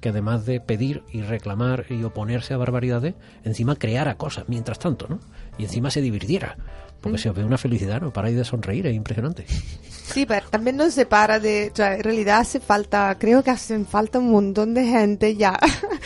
Que 0.00 0.10
además 0.10 0.46
de 0.46 0.60
pedir 0.60 1.02
y 1.10 1.22
reclamar 1.22 1.86
y 1.90 2.02
oponerse 2.04 2.54
a 2.54 2.56
barbaridades, 2.56 3.14
encima 3.44 3.76
creara 3.76 4.16
cosas 4.16 4.44
mientras 4.48 4.78
tanto, 4.78 5.06
¿no? 5.08 5.20
Y 5.58 5.64
encima 5.64 5.90
se 5.90 6.00
divirtiera. 6.00 6.56
Porque 7.00 7.18
se 7.18 7.28
os 7.28 7.36
ve 7.36 7.44
una 7.44 7.58
felicidad, 7.58 8.00
¿no? 8.00 8.12
Para 8.12 8.30
ir 8.30 8.36
de 8.36 8.44
sonreír, 8.44 8.86
es 8.86 8.94
impresionante. 8.94 9.44
Sí, 9.48 10.24
pero 10.24 10.46
también 10.48 10.76
no 10.76 10.88
se 10.90 11.04
para 11.04 11.40
de... 11.40 11.72
O 11.76 11.82
en 11.82 12.02
realidad 12.02 12.40
hace 12.40 12.60
falta, 12.60 13.16
creo 13.18 13.42
que 13.42 13.50
hacen 13.50 13.86
falta 13.86 14.20
un 14.20 14.30
montón 14.30 14.72
de 14.74 14.84
gente 14.84 15.34
ya 15.34 15.58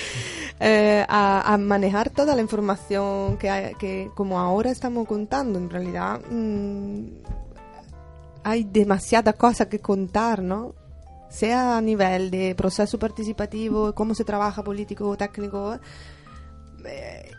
eh, 0.58 1.04
a, 1.08 1.56
manejar 1.58 2.10
toda 2.10 2.34
la 2.34 2.40
información 2.40 3.36
que, 3.36 3.74
que 3.78 4.10
como 4.14 4.38
ahora 4.38 4.70
estamos 4.70 5.06
contando. 5.06 5.58
En 5.58 5.70
realidad 5.70 6.20
mm, 6.30 7.06
hay 8.42 8.64
demasiadas 8.64 9.34
cosas 9.34 9.66
que 9.66 9.80
contar, 9.80 10.42
¿no? 10.42 10.74
Sea 11.28 11.76
a 11.76 11.80
nivel 11.80 12.30
de 12.30 12.54
proceso 12.54 12.98
participativo, 12.98 13.94
cómo 13.94 14.14
se 14.14 14.24
trabaja 14.24 14.62
político 14.62 15.08
o 15.08 15.16
técnico. 15.16 15.78
Eh, 16.84 17.30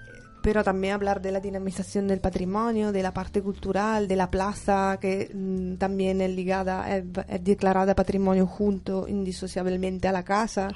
pero 0.47 0.63
también 0.63 0.93
hablar 0.93 1.21
de 1.21 1.33
la 1.33 1.41
dinamización 1.41 2.07
del 2.07 2.21
patrimonio, 2.21 2.93
de 2.93 3.03
la 3.03 3.13
parte 3.13 3.41
cultural, 3.41 4.07
de 4.07 4.15
la 4.15 4.31
plaza, 4.31 4.97
que 5.01 5.29
mm, 5.33 5.75
también 5.75 6.21
es 6.21 6.31
ligada, 6.31 6.87
es, 6.95 7.03
declarada 7.43 7.93
patrimonio 7.93 8.47
junto 8.47 9.09
indisociablemente 9.09 10.07
a 10.07 10.13
la 10.13 10.23
casa. 10.23 10.69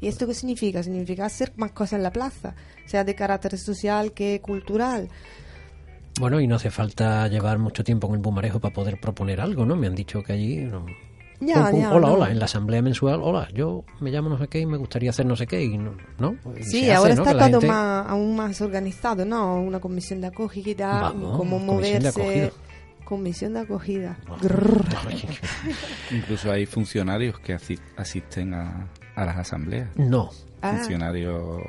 ¿Y 0.00 0.08
esto 0.08 0.26
qué 0.26 0.32
significa? 0.32 0.82
Significa 0.82 1.26
hacer 1.26 1.52
más 1.56 1.72
cosas 1.72 1.98
en 1.98 2.04
la 2.04 2.10
plaza, 2.10 2.54
sea 2.86 3.04
de 3.04 3.14
carácter 3.14 3.58
social 3.58 4.12
que 4.12 4.40
cultural. 4.40 5.10
Bueno, 6.18 6.40
y 6.40 6.46
no 6.46 6.56
hace 6.56 6.70
falta 6.70 7.28
llevar 7.28 7.58
mucho 7.58 7.84
tiempo 7.84 8.06
en 8.06 8.14
el 8.14 8.20
bumarejo 8.20 8.60
para 8.60 8.72
poder 8.72 8.98
proponer 8.98 9.42
algo, 9.42 9.66
¿no? 9.66 9.76
Me 9.76 9.88
han 9.88 9.94
dicho 9.94 10.22
que 10.22 10.32
allí 10.32 10.70
hola, 11.40 12.12
hola, 12.12 12.30
en 12.30 12.38
la 12.38 12.44
asamblea 12.46 12.82
mensual, 12.82 13.20
hola, 13.22 13.48
yo 13.54 13.84
me 14.00 14.10
llamo 14.10 14.28
no 14.28 14.38
sé 14.38 14.48
qué 14.48 14.60
y 14.60 14.66
me 14.66 14.76
gustaría 14.76 15.10
hacer 15.10 15.26
no 15.26 15.36
sé 15.36 15.46
qué, 15.46 15.62
y 15.62 15.78
no, 15.78 15.96
¿no? 16.18 16.36
sí, 16.60 16.90
ahora 16.90 17.14
está 17.14 17.50
todo 17.50 17.60
más, 17.60 18.06
aún 18.08 18.36
más 18.36 18.60
organizado, 18.60 19.24
¿no? 19.24 19.60
Una 19.60 19.80
comisión 19.80 20.20
de 20.20 20.28
acogida, 20.28 21.12
como 21.12 21.58
moverse. 21.58 22.52
Comisión 23.04 23.54
de 23.54 23.60
acogida. 23.60 24.18
Incluso 26.10 26.52
hay 26.52 26.66
funcionarios 26.66 27.40
que 27.40 27.56
asisten 27.96 28.52
a, 28.52 28.86
a 29.14 29.24
las 29.24 29.38
asambleas. 29.38 29.88
No. 29.96 30.28
Ah. 30.60 30.74
Funcionarios 30.76 31.62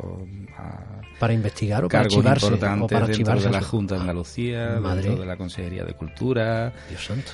para 1.19 1.33
investigar 1.33 1.85
o 1.85 1.87
para 1.87 2.03
archivarse, 2.03 2.45
importantes 2.45 2.83
o 2.83 2.87
para 2.87 3.07
dentro 3.07 3.13
archivarse 3.13 3.45
de 3.45 3.51
la. 3.51 3.61
Junta 3.61 3.95
de 3.95 4.01
Andalucía, 4.01 4.79
Madre. 4.81 5.03
dentro 5.03 5.21
de 5.21 5.27
la 5.27 5.37
Consejería 5.37 5.83
de 5.83 5.93
Cultura. 5.93 6.73
Dios 6.89 7.05
santo. 7.05 7.31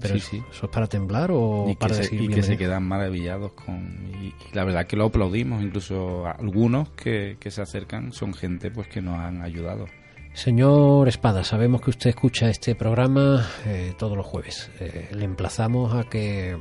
Pero 0.00 0.14
sí, 0.14 0.18
eso, 0.18 0.30
sí. 0.30 0.42
¿eso 0.50 0.66
es 0.66 0.72
para 0.72 0.86
temblar 0.86 1.30
o 1.32 1.66
y 1.68 1.76
para 1.76 1.96
que, 1.96 2.04
se, 2.04 2.14
y 2.14 2.28
que 2.28 2.42
se 2.42 2.56
quedan 2.56 2.84
maravillados 2.84 3.52
con 3.52 4.10
y, 4.22 4.26
y 4.28 4.34
la 4.54 4.64
verdad 4.64 4.86
que 4.86 4.96
lo 4.96 5.06
aplaudimos 5.06 5.62
incluso 5.62 6.26
algunos 6.26 6.90
que, 6.90 7.36
que 7.38 7.50
se 7.50 7.62
acercan 7.62 8.12
son 8.12 8.32
gente 8.32 8.70
pues 8.70 8.88
que 8.88 9.02
nos 9.02 9.18
han 9.18 9.42
ayudado 9.42 9.86
Señor 10.32 11.08
Espada, 11.08 11.44
sabemos 11.44 11.80
que 11.80 11.88
usted 11.88 12.10
escucha 12.10 12.50
este 12.50 12.74
programa 12.74 13.48
eh, 13.64 13.94
todos 13.96 14.18
los 14.18 14.26
jueves. 14.26 14.70
Eh, 14.80 15.08
le 15.12 15.24
emplazamos 15.24 15.94
a 15.94 16.04
que 16.10 16.58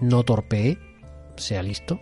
no 0.00 0.24
torpee, 0.24 0.76
sea 1.36 1.62
listo 1.62 2.00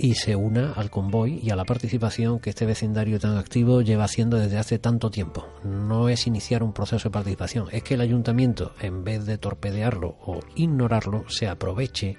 y 0.00 0.14
se 0.14 0.34
una 0.34 0.72
al 0.72 0.90
convoy 0.90 1.40
y 1.42 1.50
a 1.50 1.56
la 1.56 1.66
participación 1.66 2.40
que 2.40 2.50
este 2.50 2.64
vecindario 2.64 3.20
tan 3.20 3.36
activo 3.36 3.82
lleva 3.82 4.04
haciendo 4.04 4.38
desde 4.38 4.56
hace 4.56 4.78
tanto 4.78 5.10
tiempo. 5.10 5.46
No 5.62 6.08
es 6.08 6.26
iniciar 6.26 6.62
un 6.62 6.72
proceso 6.72 7.10
de 7.10 7.12
participación, 7.12 7.66
es 7.70 7.82
que 7.82 7.94
el 7.94 8.00
ayuntamiento, 8.00 8.72
en 8.80 9.04
vez 9.04 9.26
de 9.26 9.36
torpedearlo 9.36 10.16
o 10.24 10.40
ignorarlo, 10.56 11.28
se 11.28 11.48
aproveche 11.48 12.16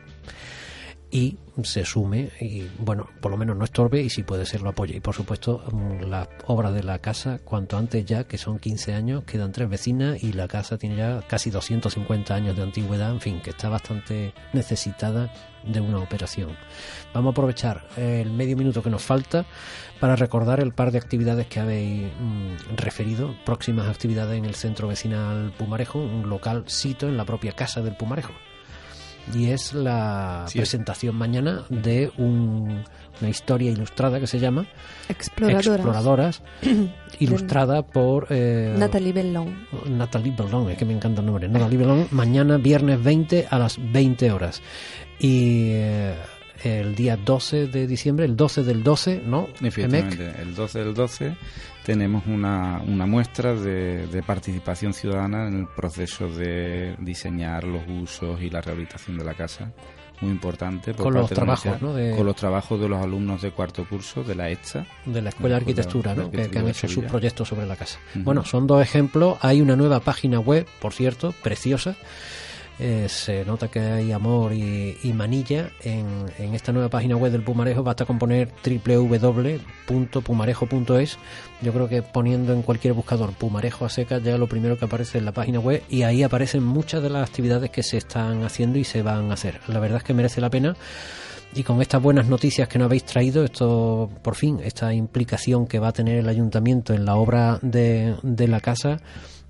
y 1.11 1.37
se 1.63 1.83
sume 1.83 2.31
y 2.39 2.67
bueno 2.79 3.09
por 3.19 3.29
lo 3.29 3.37
menos 3.37 3.57
no 3.57 3.65
estorbe 3.65 4.01
y 4.01 4.09
si 4.09 4.23
puede 4.23 4.45
ser 4.45 4.61
lo 4.61 4.69
apoye. 4.69 4.95
Y 4.95 4.99
por 5.01 5.13
supuesto 5.13 5.63
mm, 5.71 6.09
las 6.09 6.29
obras 6.47 6.73
de 6.73 6.83
la 6.83 6.99
casa 6.99 7.39
cuanto 7.43 7.77
antes 7.77 8.05
ya 8.05 8.23
que 8.23 8.37
son 8.37 8.57
15 8.57 8.93
años 8.93 9.23
quedan 9.25 9.51
tres 9.51 9.69
vecinas 9.69 10.23
y 10.23 10.31
la 10.33 10.47
casa 10.47 10.77
tiene 10.77 10.95
ya 10.95 11.21
casi 11.27 11.51
250 11.51 12.33
años 12.33 12.55
de 12.55 12.63
antigüedad 12.63 13.11
en 13.11 13.19
fin 13.19 13.41
que 13.41 13.51
está 13.51 13.69
bastante 13.69 14.33
necesitada 14.53 15.31
de 15.65 15.79
una 15.81 15.99
operación. 15.99 16.55
Vamos 17.13 17.31
a 17.31 17.33
aprovechar 17.33 17.85
el 17.97 18.31
medio 18.31 18.57
minuto 18.57 18.81
que 18.81 18.89
nos 18.89 19.03
falta 19.03 19.45
para 19.99 20.15
recordar 20.15 20.59
el 20.59 20.73
par 20.73 20.91
de 20.91 20.97
actividades 20.97 21.45
que 21.47 21.59
habéis 21.59 22.05
mm, 22.05 22.77
referido. 22.77 23.35
Próximas 23.45 23.87
actividades 23.87 24.37
en 24.37 24.45
el 24.45 24.55
centro 24.55 24.87
vecinal 24.87 25.53
Pumarejo 25.57 25.99
un 25.99 26.29
local 26.29 26.63
sito 26.67 27.07
en 27.07 27.17
la 27.17 27.25
propia 27.25 27.51
casa 27.51 27.81
del 27.81 27.95
Pumarejo 27.97 28.31
y 29.33 29.49
es 29.51 29.73
la 29.73 30.45
Sí. 30.47 30.57
presentación 30.59 31.15
mañana 31.15 31.63
de 31.69 32.11
un- 32.17 32.83
una 33.21 33.29
historia 33.29 33.69
ilustrada 33.71 34.19
que 34.19 34.27
se 34.27 34.39
llama 34.39 34.65
Exploradoras. 35.09 35.67
Exploradoras, 35.67 36.41
ilustrada 37.19 37.83
por 37.83 38.27
eh, 38.29 38.73
Natalie 38.77 39.13
Bellon. 39.13 39.67
Natalie 39.89 40.33
Bellon, 40.35 40.69
es 40.71 40.77
que 40.77 40.85
me 40.85 40.93
encanta 40.93 41.21
el 41.21 41.27
nombre. 41.27 41.47
Natalie 41.47 41.77
Bellon, 41.77 42.07
mañana 42.11 42.57
viernes 42.57 43.03
20 43.03 43.47
a 43.49 43.59
las 43.59 43.77
20 43.91 44.31
horas. 44.31 44.61
Y 45.19 45.69
eh, 45.71 46.15
el 46.63 46.95
día 46.95 47.17
12 47.17 47.67
de 47.67 47.87
diciembre, 47.87 48.25
el 48.25 48.35
12 48.35 48.63
del 48.63 48.83
12, 48.83 49.21
¿no? 49.25 49.47
efectivamente 49.61 50.31
el 50.41 50.53
12 50.55 50.79
del 50.79 50.93
12 50.93 51.35
tenemos 51.85 52.23
una, 52.27 52.81
una 52.85 53.05
muestra 53.05 53.55
de, 53.55 54.07
de 54.07 54.23
participación 54.23 54.93
ciudadana 54.93 55.47
en 55.47 55.59
el 55.61 55.67
proceso 55.67 56.27
de 56.29 56.95
diseñar 56.99 57.63
los 57.63 57.81
usos 57.87 58.41
y 58.41 58.49
la 58.49 58.61
rehabilitación 58.61 59.17
de 59.17 59.23
la 59.23 59.33
casa 59.33 59.71
muy 60.21 60.29
importante 60.29 60.93
por 60.93 61.05
Con 61.05 61.13
los 61.15 61.29
de 61.31 61.35
trabajos, 61.35 61.95
de- 61.95 62.13
con 62.15 62.25
los 62.27 62.35
trabajos 62.35 62.79
de 62.79 62.87
los 62.87 63.01
alumnos 63.01 63.41
de 63.41 63.49
cuarto 63.49 63.83
curso 63.89 64.23
de 64.23 64.35
la 64.35 64.51
EXA 64.51 64.85
de 65.07 65.19
la 65.19 65.29
Escuela 65.29 65.55
de 65.55 65.61
Arquitectura, 65.61 66.13
¿no? 66.13 66.29
que, 66.29 66.47
que 66.47 66.59
han 66.59 66.67
hecho 66.67 66.87
su 66.87 66.93
Sevilla. 66.93 67.09
proyecto 67.09 67.43
sobre 67.43 67.65
la 67.65 67.75
casa. 67.75 67.97
Bueno, 68.13 68.45
son 68.45 68.67
dos 68.67 68.83
ejemplos. 68.83 69.39
Hay 69.41 69.61
una 69.61 69.75
nueva 69.75 69.99
página 70.01 70.39
web, 70.39 70.67
por 70.79 70.93
cierto, 70.93 71.33
preciosa. 71.41 71.95
Eh, 72.83 73.07
se 73.09 73.45
nota 73.45 73.67
que 73.67 73.79
hay 73.79 74.11
amor 74.11 74.53
y, 74.53 75.13
manilla 75.13 75.69
en, 75.83 76.25
en 76.39 76.55
esta 76.55 76.71
nueva 76.71 76.89
página 76.89 77.15
web 77.15 77.31
del 77.31 77.43
Pumarejo. 77.43 77.83
Basta 77.83 78.05
con 78.05 78.17
poner 78.17 78.49
www.pumarejo.es. 78.65 81.19
Yo 81.61 81.73
creo 81.73 81.87
que 81.87 82.01
poniendo 82.01 82.53
en 82.53 82.63
cualquier 82.63 82.95
buscador 82.95 83.33
Pumarejo 83.33 83.85
a 83.85 83.89
secas 83.89 84.23
ya 84.23 84.35
lo 84.39 84.47
primero 84.47 84.79
que 84.79 84.85
aparece 84.85 85.19
es 85.19 85.23
la 85.23 85.31
página 85.31 85.59
web 85.59 85.83
y 85.89 86.01
ahí 86.01 86.23
aparecen 86.23 86.63
muchas 86.63 87.03
de 87.03 87.11
las 87.11 87.29
actividades 87.29 87.69
que 87.69 87.83
se 87.83 87.97
están 87.97 88.43
haciendo 88.43 88.79
y 88.79 88.83
se 88.83 89.03
van 89.03 89.29
a 89.29 89.35
hacer. 89.35 89.59
La 89.67 89.79
verdad 89.79 89.99
es 89.99 90.03
que 90.03 90.15
merece 90.15 90.41
la 90.41 90.49
pena 90.49 90.75
y 91.53 91.63
con 91.63 91.81
estas 91.81 92.01
buenas 92.01 92.27
noticias 92.27 92.67
que 92.67 92.79
nos 92.79 92.85
habéis 92.85 93.03
traído, 93.03 93.43
esto 93.43 94.09
por 94.21 94.35
fin, 94.35 94.59
esta 94.63 94.93
implicación 94.93 95.67
que 95.67 95.79
va 95.79 95.89
a 95.89 95.91
tener 95.91 96.17
el 96.17 96.29
ayuntamiento 96.29 96.93
en 96.93 97.05
la 97.05 97.15
obra 97.15 97.59
de, 97.61 98.15
la 98.23 98.61
casa, 98.61 99.01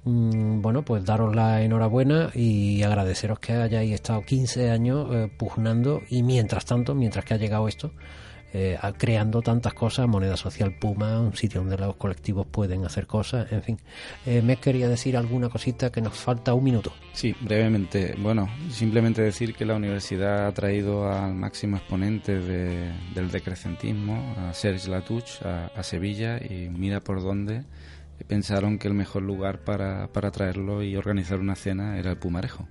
bueno, 0.03 0.83
pues 0.83 1.05
daros 1.05 1.35
la 1.35 1.61
enhorabuena 1.61 2.31
y 2.33 2.81
agradeceros 2.83 3.39
que 3.39 3.53
hayáis 3.53 3.93
estado 3.93 4.21
15 4.23 4.71
años 4.71 5.07
eh, 5.11 5.29
pugnando 5.37 6.01
y 6.09 6.23
mientras 6.23 6.65
tanto, 6.65 6.95
mientras 6.95 7.23
que 7.25 7.35
ha 7.35 7.37
llegado 7.37 7.67
esto, 7.67 7.91
eh, 8.53 8.77
creando 8.97 9.41
tantas 9.41 9.73
cosas, 9.73 10.07
moneda 10.09 10.35
social 10.35 10.73
Puma, 10.77 11.19
un 11.21 11.33
sitio 11.35 11.61
donde 11.61 11.77
los 11.77 11.95
colectivos 11.95 12.45
pueden 12.47 12.83
hacer 12.83 13.07
cosas, 13.07 13.49
en 13.51 13.61
fin. 13.63 13.77
Eh, 14.25 14.41
me 14.41 14.57
quería 14.57 14.89
decir 14.89 15.15
alguna 15.15 15.47
cosita 15.47 15.89
que 15.91 16.01
nos 16.01 16.13
falta 16.15 16.53
un 16.53 16.63
minuto. 16.65 16.91
Sí, 17.13 17.33
brevemente. 17.39 18.13
Bueno, 18.17 18.49
simplemente 18.69 19.21
decir 19.21 19.53
que 19.55 19.65
la 19.65 19.75
universidad 19.75 20.47
ha 20.47 20.51
traído 20.51 21.09
al 21.09 21.33
máximo 21.33 21.77
exponente 21.77 22.39
de- 22.39 22.91
del 23.15 23.31
decrecentismo, 23.31 24.33
a 24.37 24.53
Serge 24.53 24.89
Latouche, 24.89 25.39
a 25.47 25.83
Sevilla, 25.83 26.37
y 26.37 26.67
mira 26.69 26.99
por 26.99 27.21
dónde 27.21 27.63
pensaron 28.27 28.77
que 28.79 28.87
el 28.87 28.93
mejor 28.93 29.23
lugar 29.23 29.59
para, 29.59 30.07
para 30.07 30.31
traerlo 30.31 30.83
y 30.83 30.95
organizar 30.95 31.39
una 31.39 31.55
cena 31.55 31.97
era 31.97 32.11
el 32.11 32.17
Pumarejo. 32.17 32.67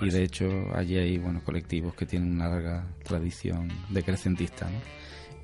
Y 0.00 0.10
de 0.10 0.22
hecho 0.24 0.48
allí 0.74 0.96
hay 0.96 1.18
bueno 1.18 1.42
colectivos 1.44 1.94
que 1.94 2.06
tienen 2.06 2.32
una 2.32 2.48
larga 2.48 2.86
tradición 3.04 3.68
decrecentista, 3.90 4.66
¿no? 4.68 4.78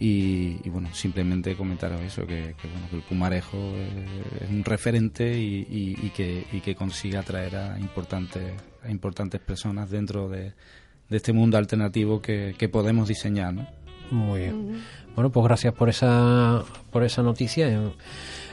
Y, 0.01 0.59
y, 0.64 0.68
bueno, 0.68 0.88
simplemente 0.93 1.55
comentaros 1.55 2.01
eso, 2.01 2.26
que, 2.26 2.57
que, 2.61 2.66
bueno, 2.66 2.88
que 2.90 2.97
el 2.97 3.03
Pumarejo 3.03 3.57
es 4.40 4.51
un 4.51 4.64
referente 4.64 5.38
y, 5.38 5.64
y- 5.70 5.97
y 6.07 6.11
que, 6.11 6.45
y 6.51 6.61
que 6.61 6.74
consigue 6.74 7.16
atraer 7.18 7.55
a 7.55 7.78
importantes, 7.78 8.43
a 8.82 8.90
importantes 8.90 9.40
personas 9.40 9.90
dentro 9.90 10.28
de, 10.28 10.55
de 11.09 11.16
este 11.16 11.32
mundo 11.32 11.57
alternativo 11.57 12.20
que, 12.20 12.57
que 12.59 12.68
podemos 12.68 13.07
diseñar, 13.07 13.55
¿no? 13.55 13.68
Muy 14.11 14.40
bien. 14.40 14.82
Bueno, 15.14 15.30
pues 15.30 15.45
gracias 15.47 15.72
por 15.72 15.88
esa, 15.88 16.64
por 16.90 17.05
esa 17.05 17.22
noticia. 17.22 17.68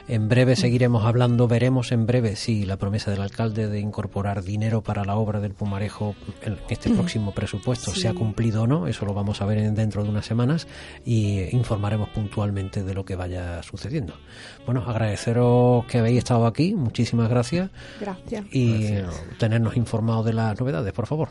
En, 0.10 0.28
breve 0.28 0.56
seguiremos 0.56 1.06
hablando, 1.06 1.48
veremos 1.48 1.92
en 1.92 2.08
breve 2.08 2.36
si 2.36 2.66
la 2.66 2.78
promesa 2.78 3.12
del 3.12 3.22
alcalde 3.22 3.68
de 3.70 3.80
incorporar 3.80 4.44
dinero 4.44 4.82
para 4.82 5.06
la 5.06 5.16
obra 5.16 5.40
del 5.40 5.54
Pumarejo 5.54 6.16
en 6.42 6.58
este 6.68 6.90
próximo 6.90 7.32
presupuesto 7.32 7.92
Sí. 7.92 8.02
se 8.02 8.08
ha 8.08 8.14
cumplido 8.16 8.64
o 8.64 8.68
no. 8.68 8.88
Eso 8.88 9.06
lo 9.06 9.14
vamos 9.14 9.42
a 9.42 9.46
ver 9.46 9.60
en- 9.60 9.76
dentro 9.76 10.04
de 10.04 10.10
unas 10.10 10.26
semanas 10.26 10.68
y 11.06 11.56
informaremos 11.56 12.10
puntualmente 12.10 12.84
de 12.84 12.94
lo 12.96 13.06
que 13.06 13.16
vaya 13.16 13.62
sucediendo. 13.62 14.16
Bueno, 14.66 14.84
agradeceros 14.86 15.86
que 15.86 16.00
habéis 16.00 16.18
estado 16.18 16.48
aquí, 16.48 16.74
muchísimas 16.74 17.30
gracias 17.30 17.70
Gracias. 18.02 18.46
y 18.52 18.96
tenernos 19.38 19.78
informados 19.78 20.26
de 20.26 20.34
las 20.34 20.60
novedades, 20.60 20.92
por 20.92 21.06
favor. 21.06 21.30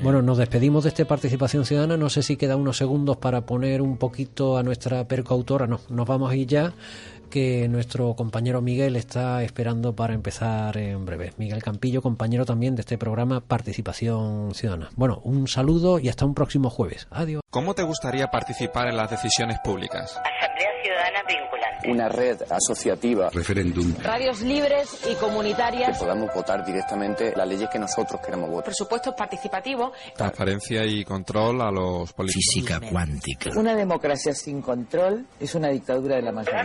Bueno, 0.00 0.22
nos 0.22 0.38
despedimos 0.38 0.84
de 0.84 0.90
este 0.90 1.04
Participación 1.04 1.64
Ciudadana. 1.64 1.96
No 1.96 2.08
sé 2.10 2.22
si 2.22 2.36
queda 2.36 2.54
unos 2.54 2.76
segundos 2.76 3.16
para 3.16 3.40
poner 3.40 3.82
un 3.82 3.96
poquito 3.96 4.56
a 4.56 4.62
nuestra 4.62 5.08
percoautora. 5.08 5.66
No, 5.66 5.80
nos 5.90 6.06
vamos 6.06 6.30
a 6.30 6.36
ir 6.36 6.46
ya, 6.46 6.72
que 7.32 7.66
nuestro 7.66 8.14
compañero 8.14 8.60
Miguel 8.60 8.94
está 8.94 9.42
esperando 9.42 9.96
para 9.96 10.12
empezar 10.12 10.76
en 10.76 11.06
breve. 11.06 11.32
Miguel 11.38 11.62
Campillo, 11.62 12.02
compañero 12.02 12.44
también 12.44 12.74
de 12.76 12.82
este 12.82 12.98
programa 12.98 13.40
Participación 13.40 14.54
Ciudadana. 14.54 14.90
Bueno, 14.96 15.22
un 15.24 15.48
saludo 15.48 15.98
y 15.98 16.10
hasta 16.10 16.26
un 16.26 16.34
próximo 16.34 16.68
jueves. 16.68 17.08
Adiós. 17.10 17.40
¿Cómo 17.50 17.74
te 17.74 17.82
gustaría 17.84 18.26
participar 18.28 18.88
en 18.88 18.96
las 18.98 19.10
decisiones 19.10 19.58
públicas? 19.64 20.10
Asamblea 20.18 20.68
Ciudadana 20.82 21.18
vinculante. 21.26 21.90
Una 21.90 22.08
red 22.10 22.42
asociativa. 22.50 23.30
Referéndum. 23.32 23.94
Radios 24.02 24.42
libres 24.42 25.00
y 25.04 25.14
Que 25.14 25.16
comunitarias. 25.16 25.98
podamos 25.98 26.28
votar 26.34 26.64
directamente 26.66 27.32
las 27.34 27.48
leyes 27.48 27.68
que 27.70 27.78
nosotros 27.78 28.20
queremos 28.24 28.50
votar. 28.50 28.66
Presupuestos 28.66 29.14
participativos. 29.16 29.90
Transparencia 30.16 30.84
y 30.84 31.02
control 31.04 31.62
a 31.62 31.70
los 31.70 32.12
políticos. 32.12 32.44
Física 32.54 32.78
cuántica. 32.90 33.50
Una 33.56 33.74
democracia 33.74 34.34
sin 34.34 34.60
control 34.60 35.26
es 35.40 35.54
una 35.54 35.68
dictadura 35.68 36.16
de 36.16 36.22
la 36.22 36.32
mayoría. 36.32 36.62